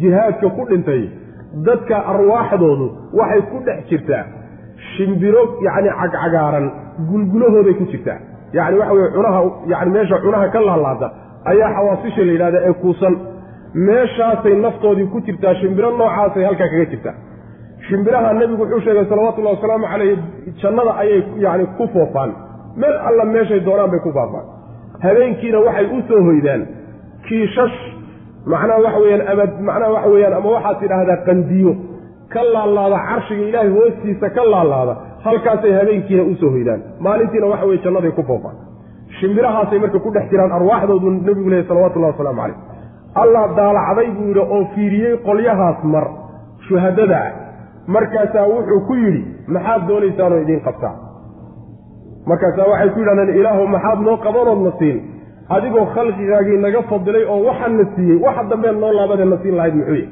[0.00, 1.02] jihaadka ku dhintay
[1.68, 2.86] dadka arwaaxdoodu
[3.18, 4.24] waxay ku dhex jirtaa.
[4.92, 6.66] Shimbiro yacni cagcagaaran
[7.10, 8.18] gulgulahooday ku jirtaa.
[8.58, 9.40] Yacni waxa weye cunaha
[9.72, 11.08] yani meesha cunaha ka laalaada
[11.50, 13.14] ayaa xawaasisha la yidhahda ee kuusan.
[13.86, 17.14] Meeshaasay naftoodii ku jirtaa shimbiro noocaasay halkaa kaga jirtaa.
[17.88, 20.16] Shimbiraha nebigu wuxuu sheegay salawatullahi wasalaamu caleyhi
[20.62, 22.30] jannada ayay yani ku foofaan.
[22.80, 24.46] Meel alla meeshay doonaan bay ku faafaan
[25.04, 26.62] habeenkiina waxay u soo hoydaan.
[27.28, 27.76] Kiishash
[28.52, 31.72] macnaha waxa weyaan ama macnaha waxa weyaan ama waxaad tidhaahdaa qandiyo.
[32.32, 34.94] Ka laalaada carshiga ilaahay hoostiisa ka laalaada
[35.24, 36.80] halkaasay habeenkiina u soo hoydaan.
[37.00, 38.56] Maalintiina waxa weye jannaday ku foofaan
[39.20, 42.56] shimbirahaasay marka ku dhex jiraan arwaaxdoodu nebigu lehy salawatullahi wasalaamu caleyh
[43.22, 46.04] allah daalacday buu yidhi oo fiiriyey qolyahaas mar
[46.68, 47.30] shuhadada ah
[47.94, 49.22] markaasaa wuxuu ku yidhi
[49.54, 50.92] maxaad doonaysaanoo idiin qabtaa
[52.30, 54.98] markaasaa waxay ku yidhahdeen ilaahu maxaad noo qabanoodna siin
[55.56, 59.74] adigoo khalqigaagii naga fadilay oo waxaan na siiyey waxa dambeen noo laabadee na siin lahayd
[59.80, 60.08] muxuu yahy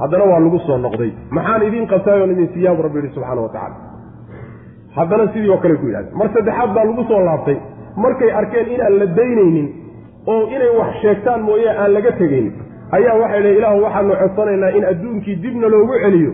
[0.00, 1.10] haddana waa lagu soo noqday.
[1.36, 3.76] Maxaan idiin qabtaay oon idin siiyaabu rabbi yidhi subxaana wa tacala
[4.96, 7.56] haddana sidii oo kale ku yidhahdeen mar saddexaad baa lagu soo laabtay.
[7.96, 9.68] Markay arkeen inaan la daynaynin
[10.26, 12.52] oo inay wax sheegtaan mooye aan laga tegaynin
[12.96, 16.32] ayaa waxay lehy ilaahu waxaanu codsanaynaa in adduunkii dibna loogu celiyo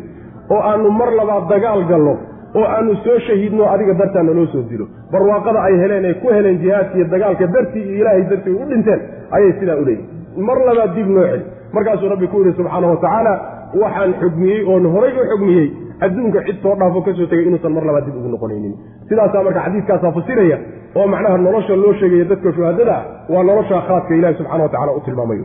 [0.54, 2.14] oo aanu mar labaad dagaal galno
[2.54, 4.86] oo aanu soo shahiidno adiga dartaa naloo soo dilo.
[5.12, 9.00] Barwaaqada ay heleen ay ku heleen jihaadka iyo dagaalka dartii iyo ilaahay dartii u dhinteen
[9.36, 12.96] ayay sidaa u leeyihiin mar labaad dib loo celi markaasuu rabbi ku yidhi subxaana wa
[13.04, 13.32] tacaala
[13.82, 15.66] waxaan xugmiyey oon horay u xugmiyey.
[16.04, 18.74] Adduunka cid soo dhaafo ka soo tegay inuusan mar labaad dib ugu noqonaynin.
[19.08, 20.58] Sidaasaa marka xadiiskaasaa fasiraya
[20.98, 22.96] oo macnaha nolosha loo sheegaya dadka shuhadada
[23.32, 25.44] waa nolosha khaaska ilahi subxana wa tacala u tilmaamayo.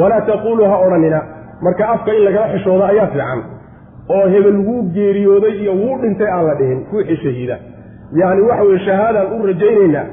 [0.00, 1.20] Walaa taquuluu ha odhanina.
[1.62, 3.40] Marka afka in lagala xishoodo ayaa fiican
[4.16, 7.56] oo hebel wuu geeriyooday iyo wuu dhintay aan la dhihin ruuxii shahiida.
[8.20, 10.06] Yacni waxa weye shahaadaan u rajaynaynaa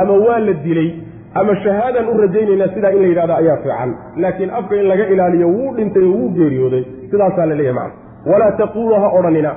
[0.00, 0.90] ama waa la dilay
[1.34, 3.94] ama shahaadaan u rajaynaynaa sidaa in la yidhahdo ayaa fiican.
[4.16, 8.32] Laakiin afka in laga ilaaliyo wuu dhintay oo wuu geeriyooday sidaasaa la leeyahy macna.
[8.32, 9.52] Walaa taquuluu ha odhanina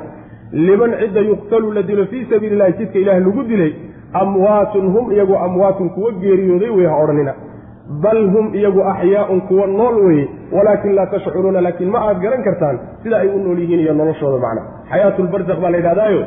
[0.52, 3.72] liman cidda yuqtalu la dilo fii sabiili illahi jidka ilaah lagu dilay
[4.14, 7.34] amwaatun hum iyagu amwaatun kuwa geeriyooday wey ha odhanina
[8.04, 12.80] bal hum iyagu axyaaun kuwa nool weye walaakin laa tashcuruuna laakiin ma aad garan kartaan
[13.04, 14.62] sida ay u nool yihiin iyo noloshooda macna.
[14.92, 16.22] Xayaatulbarzakh baa la yidhahdaayo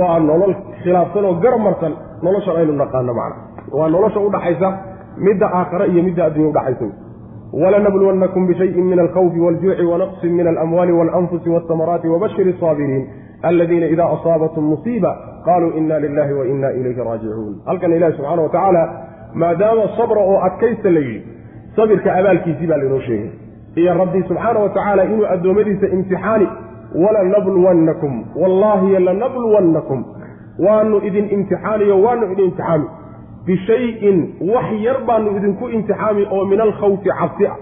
[0.00, 3.36] waa nolol khilaafsan oo garab marsan noloshan aynu naqaano macna.
[3.72, 4.68] Waa nolosha udhaxaysa
[5.16, 6.86] midda aakhare iyo midda addunya udhaxaysa
[7.52, 13.04] walanabluwannakum bishayin min alkhawfi waljuuci wanaqsin min alamwaali walanfusi walsamaraati wabashir asaabiriin
[13.42, 18.48] aladiina ida asaabatum musiiba qaluu ina lilahi wa ina ilayhi raajicuun halkan ilahi subxana wa
[18.48, 18.82] tacaala
[19.34, 21.22] maadaama sabra oo adkaysta la yidhi
[21.76, 23.30] sabirka abaalkiisii baa lainoo sheegay.
[23.76, 26.48] Iyo rabbi subxaana wa tacaala inuu addoommadiisa imtixaani
[27.04, 30.04] walanabluwannakum wallaahi lanabluwannakum
[30.58, 32.86] waanu idin imtixaaniyo waanu idin imtixaami.
[33.46, 37.56] Bishayin wax yar baanu idinku imtixaami oo min alkhawfi cabsi ah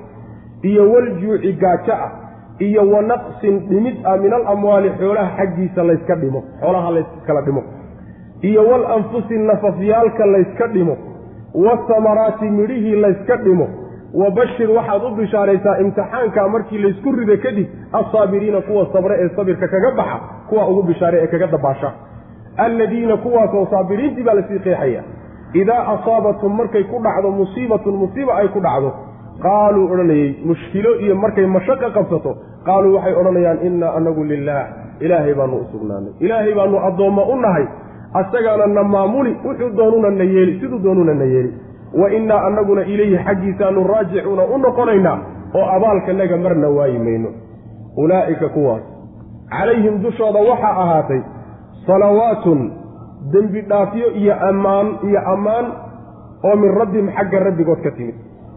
[0.62, 2.10] iyo waljuuci gaajo ah
[2.58, 7.62] iyo wa naqsin dhimid ah min alamwaali xoolaha xaggiisa layska dhimo xoolaha layskala dhimo
[8.42, 10.96] iyo walanfusi nafafyaalka layska dhimo
[11.54, 13.68] wasamaraati midhihii layska dhimo.
[14.14, 19.68] Wa bashir waxaad u bishaaraysaa imtixaanka markii laysku rido kadib assaabiriina kuwa sabre ee sabirka
[19.68, 21.92] kaga baxa kuwa ugu bishaaray ee kaga dabaasha.
[22.56, 25.02] Alladiina kuwaasoo saabiriintii baa la sii qeexaya.
[25.52, 28.90] Idaa asaabatum markay ku dhacdo musiibatun musiiba ay ku dhacdo
[29.42, 32.36] qaaluu odhanayey mushkilo iyo markay mashaqo qabsato
[32.66, 34.66] qaaluu waxay odhanayaan innaa anagu lilaah
[35.00, 36.12] ilaahay baanu u sugnaanay.
[36.20, 37.66] Ilaahay baanu addoommo u nahay
[38.14, 41.54] asagaana na maamuli wuxuu doonuna na yeeli siduu doonuna na yeeli.
[42.00, 45.18] Wa innaa anaguna ilayhi xaggiisaanu raajicuuna u noqonaynaa
[45.54, 47.28] oo abaalkanaga marna waayi mayno.
[47.96, 48.82] Ulaa'ika kuwaas.
[49.50, 51.20] Calayhim dushooda waxaa ahaatay
[51.86, 52.72] salawaatun
[53.32, 55.66] dembi dhaafyo iyo ammaan iyo ammaan
[56.44, 58.14] oo min rabbihim xagga rabbigood ka timid.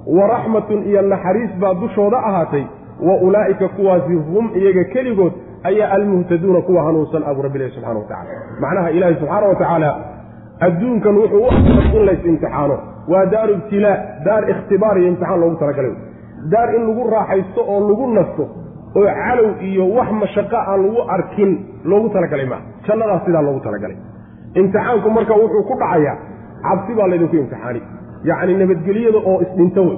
[0.07, 2.63] Wa raxmatun iyo naxariis baa dushooda ahaatay
[3.07, 5.33] wa ulaa'ika kuwaasi hum iyaga keligood
[5.69, 9.89] ayaa almuhtaduuna kuwa hanuunsan abu rabbilahi subxana wa tacala macnaha ilaahi subxaana wa tacaala
[10.67, 12.75] adduunkan wuxuu u aray in lays imtixaano.
[13.11, 15.93] Waa daaru ibtilaa daar ikhtibaar iyo imtixaan loogu talagalay.
[16.51, 18.43] Daar in lagu raaxaysto oo lagu nasto
[18.97, 21.51] oo calow iyo wax mashaqo aan lagu arkin
[21.91, 23.97] loogu talagalay maa jannadaas sidaa loogu talagalay.
[24.59, 26.15] Imtixaanku marka wuxuu ku dhacayaa
[26.65, 27.81] cabsi baa laydinku imtixaani.
[28.29, 29.97] Yacni nabadgelyada oo isdhinto wey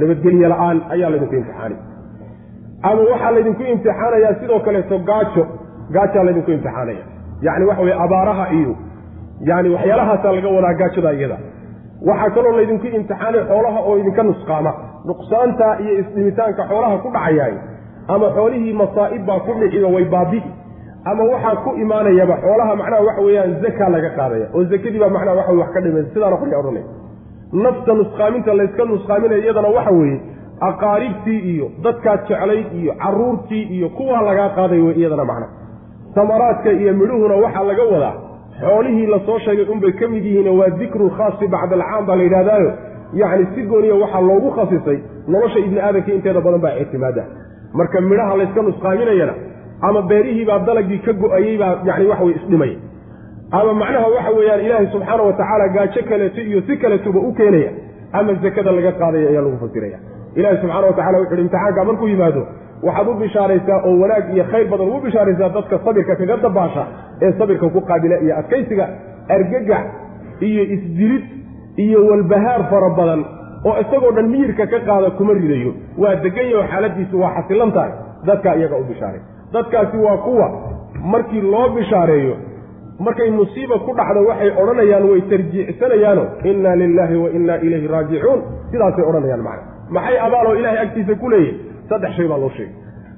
[0.00, 1.76] nabadgelye la'aan ayaa laydinku imtixaani
[2.88, 5.44] ama waxaa laydinku imtixaanayaa sidoo kaleeto gaajo
[5.94, 7.04] gaajaa laydinku imtixaanaya.
[7.46, 8.72] Yacni waxa weye abaaraha iyo
[9.48, 11.36] yani waxyaalahaasaa laga wadaa gaajada iyada.
[12.08, 14.72] Waxaa kaloo laydinku imtixaanay xoolaha oo idinka nusqaama.
[15.08, 17.54] Nuqsaanta iyo isdhimitaanka xoolaha ku dhacayaay
[18.14, 20.42] ama xoolihii masaa'ib baa ku dhiciyo way baabi'i.
[21.10, 24.46] Ama waxaa ku imaanayaba xoolaha macnaha waxa weeyaan zaka laga qaadaya.
[24.54, 26.04] Oo zakadii baa macnaha waxa wax ka dhimay.
[26.14, 26.84] Sidaana qolya odhanay
[27.64, 30.18] nafta nusqaaminta layska nusqaaminaya iyadana waxa weeye
[30.68, 35.46] aqaaribtii iyo dadkaad jeclayd iyo caruurtii iyo kuwaa lagaa qaaday wey iyadana macna
[36.14, 38.14] samaraadka iyo midhuhuna waxaa laga wadaa.
[38.60, 42.22] Xoolihii la soo sheegay unbay ka mid yihiin waa dikru khaasi bacda alcaam baa la
[42.26, 42.70] yidhahdaayo.
[43.20, 44.98] Yacni si gooniya waxaa loogu khasisay
[45.32, 47.22] nolosha ibni aadamka inteeda badan baa ictimaada.
[47.78, 49.34] Marka midhaha layska nusqaaminayana
[49.88, 52.76] ama beerihiibaa dalagii ka go'ayey baa yani waxa weye isdhimaya
[53.58, 57.70] ama macnaha waxa weeyaan ilaahay subxaana wa tacaala gaajo kaleeto iyo si kaleetuba u keenaya
[58.12, 59.98] ama zakada laga qaadaya ayaa lagu fasiraya
[60.38, 62.42] ilahi subxaana wa tacala wuxu uhi imtixaanka markuu yimaado.
[62.86, 66.84] Waxaad u bishaaraysaa oo wanaag iyo khayr badan ugu bishaaraysaa dadka sabirka kaga dabaasha
[67.22, 68.86] ee sabirka ku qaabila iyo adkaysiga
[69.34, 69.84] argagax
[70.48, 71.24] iyo isdilid
[71.84, 73.20] iyo walbahaar fara badan
[73.68, 75.72] oo isagoo dhan miyirka ka qaada kuma ridayo.
[76.02, 77.92] Waa degan yaho xaaladiisu waa xasilan tahay.
[78.26, 79.20] Dadkaa iyaga u bishaaray.
[79.54, 80.46] Dadkaasi waa kuwa
[81.12, 82.34] markii loo bishaareeyo
[83.06, 88.40] markay musiiba ku dhacdo waxay odhanayaan way tarjiicsanayaano inna lilaahi wa inna ilayhi raajicuun.
[88.70, 91.58] Sidaasay odhanayaan macna maxay abaaloo ilaahay agtiisa ku leeyihiin
[91.90, 92.74] saddex shay baa loo sheegay.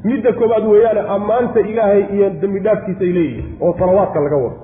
[0.08, 4.58] Midda koowaad weeyaane ammaanta ilaahay iyo dembi dhaafkiisay leeyihiin oo salawaadka laga wado.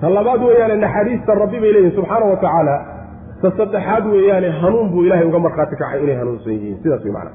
[0.00, 2.76] Ta labaad weeyaane naxariista rabbi bay leeyihiin subxaana wa tacaala
[3.42, 6.76] ta saddexaad weeyaane hanuun buu ilaahay uga markhaati kacay inay hanuunsan yihiin.
[6.82, 7.32] Sidaas wey macna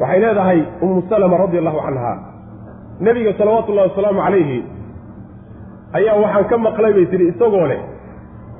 [0.00, 2.12] waxay leedahay ummu salama radi allahu canha
[3.06, 4.58] nebiga salawaatu ullahi wasalaamu calayhi
[5.98, 7.80] ayaa waxaan ka maqlay bay tihi isagoo leh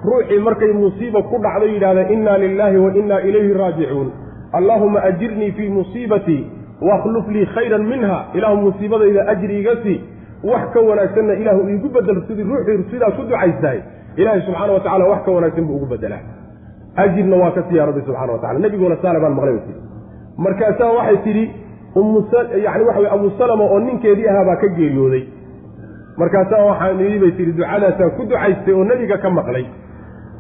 [0.05, 4.09] ruuxii markay musiiba ku dhacdo yidhahda inna lilaahi wa inna ilayhi raajicuun.
[4.53, 6.47] Allaahuma ajirnii fii musiibatii
[6.89, 8.25] wakhluf lii khayran minha.
[8.35, 10.01] Ilaahu musiibadayda ajri iga sii.
[10.45, 13.81] Wax ka wanaagsanna ilaahu iigu bedel sidii ruuxii sidaa ku ducaystahay
[14.17, 16.23] ilaahay subxaana wa tacala wax ka wanaagsan buu ugu bedelaa
[16.97, 19.77] ajirna waa ka siiya rabbi subxana wa tacala nebiguna saale baan maqlay tii
[20.39, 21.45] markaasaa waxay tidhi
[22.65, 25.25] yani waxa weye abu salama oo ninkeedii ahaa baa ka geeriyooday.
[26.17, 29.65] Markaasaa waxaan idhi bay tihi ducadaasaan ku ducaystay oo nebiga ka maqlay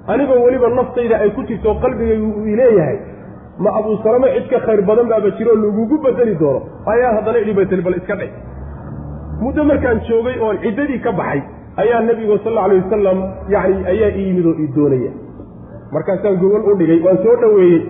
[0.09, 2.98] anigoo weliba naftayda ay ku jirto qalbigaygu uu ileeyahay
[3.59, 6.60] ma abuu salamo cid ka khayr badan baaba jiro oo lagugu bedeli doono.
[6.86, 8.31] Ayaa haddana idhi tihi bal iska dhay
[9.43, 11.43] muddo markaan joogay oon ciddadii ka baxay
[11.77, 13.18] ayaa nebigu sal alla alay wasalam
[13.55, 15.10] yacni ayaa ii yimid oo ii doonaya.
[15.93, 17.82] Markaasaan gogol u dhigay waan soo dhoweeyey.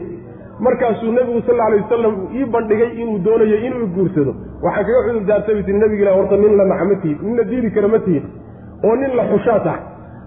[0.67, 4.35] Markaasuu nebigu sal alay wasalam ii bandhigay inuu doonayo inuu guursado.
[4.63, 7.45] Waxaan kaga cudur daartay tii nebiga ila horta nin la naca ma tihid nin la
[7.45, 8.25] diiri kara ma tihid
[8.85, 9.83] oo nin la xushaa tahay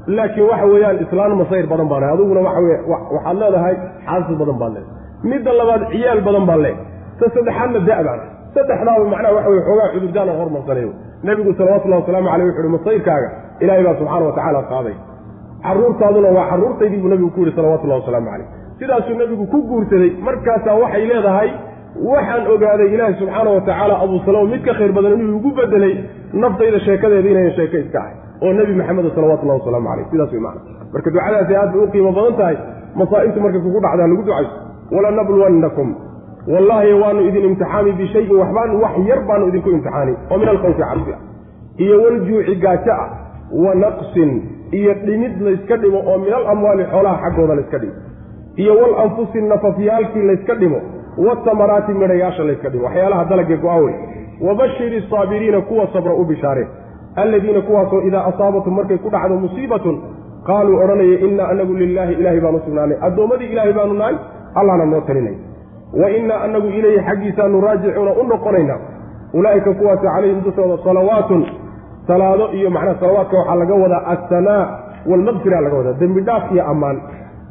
[0.07, 3.75] laakiin waxa weeyaan islaan masayr badan baan lehay adiguna waxaad leedahay
[4.07, 6.77] xaasis badan baad leedahay midda labaad ciyaal badan baan leehay
[7.19, 8.19] ta saddexaadna da-baan
[8.55, 10.91] saddexdaaba macnaha waxa weye xoogaa cudurdaan aan hormarsanayo
[11.27, 13.29] nebigu salawatullahi wasalaamu caleyh wuxu uhi masayrkaaga
[13.63, 14.95] ilaahay baa subxaana wa tacaala qaaday.
[15.65, 18.47] Carruurtaaduna waa carruurtaydii buu nebigu ku yihi salawatullahi wasalaamu caleyh
[18.79, 20.11] sidaasuu nebigu ku guursaday.
[20.27, 21.49] Markaasaa waxay leedahay
[22.11, 25.93] waxaan ogaaday ilaahi subxaana wa tacaala abuu salama mid ka khayr badan inuu igu bedelay
[26.43, 30.61] naftayda sheekadeeda inayan sheeke iska ahay oo nebi maxamed salawatullahi wasalaamu caleyh sidaas way macana
[30.93, 32.57] marka ducadaasi aad bay u qiimo badan tahay
[33.01, 34.55] masaa'ibtu markay kugu dhacdaa lagu ducayso
[34.95, 35.95] walanabluwannakum
[36.53, 40.13] wallaahi waanu idin imtixaani bishayin waxbaan wax yar baanu idinku imtixaani.
[40.31, 41.19] Oo min alkhawfi cabsi ah
[41.83, 43.07] iyo waljuuci gaajo ah
[43.63, 44.31] wa naqsin.
[44.71, 47.93] Iyo dhimid layska dhimo oo min alamwaali xoolaha xaggooda layska dhimo.
[48.55, 50.79] Iyo walanfusi nafafyaalkii layska dhimo
[51.27, 52.85] watamaraati midhayaasha layska dhimo.
[52.85, 53.95] Waxyaalaha dalagee go-awey
[54.41, 56.67] wabashiri saabiriina kuwa sabra u bishaareen
[57.15, 59.95] alladiina kuwaasoo idaa asaabatum markay ku dhacdo musiibatun
[60.47, 62.97] qaaluu odhanaya innaa anagu lilaahi ilaahay baanu sugnaanay.
[63.07, 64.15] Addoommadii ilaahay baanu nahay
[64.55, 65.35] allahna noo talinay.
[66.01, 68.75] Wa innaa anagu ilayhi xaggiisaanu raajicuuna u noqonayna
[69.33, 71.45] ulaa'ika kuwaasi calayhim dushooda salawaatun
[72.07, 74.63] salaado iyo macnaha salawaadka waxaa laga wadaa assanaa
[75.09, 76.97] waalmaqfira laga wadaa dembi dhaaf iyo ammaan.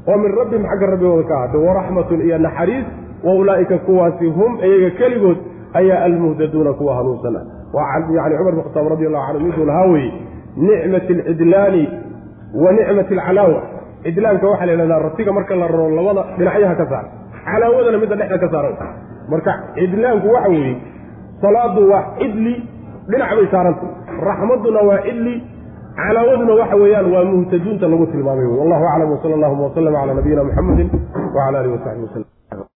[0.09, 2.87] Oo min rabbihim xagga rabbigooda ka ahaatay waraxmatun iyo naxariis
[3.25, 5.37] wa ulaa'ika kuwaasi hum iyaga keligood
[5.81, 7.37] ayaa almuhdaduuna kuwa hanuunsan
[7.75, 10.13] yani cumar bin khataab radi allahu canhu miduu lahaa weeye
[10.57, 11.83] nicmati alcidlaani
[12.63, 13.61] wa nicmati alcalaawa
[14.05, 17.09] cidlaanka waxaa la yidhahdaa ratiga marka la raro labada dhinacyaha ka saara
[17.47, 18.75] calaawadana midda dhexda ka saaran.
[19.33, 20.75] Marka cidlaanku waxa weeye
[21.43, 22.55] salaadu waa cidli
[23.11, 23.87] dhinac bay saaranta
[24.29, 25.35] raxmaduna waa cidli
[26.01, 28.47] calaawaduna waxa weeyaan waa muhtaduunta lagu tilmaamay.
[28.61, 30.89] Wallahu aclam wsala allahuma waslama cala nabiyina muxamedin
[31.35, 32.62] wcala alihi wasaxbi waslm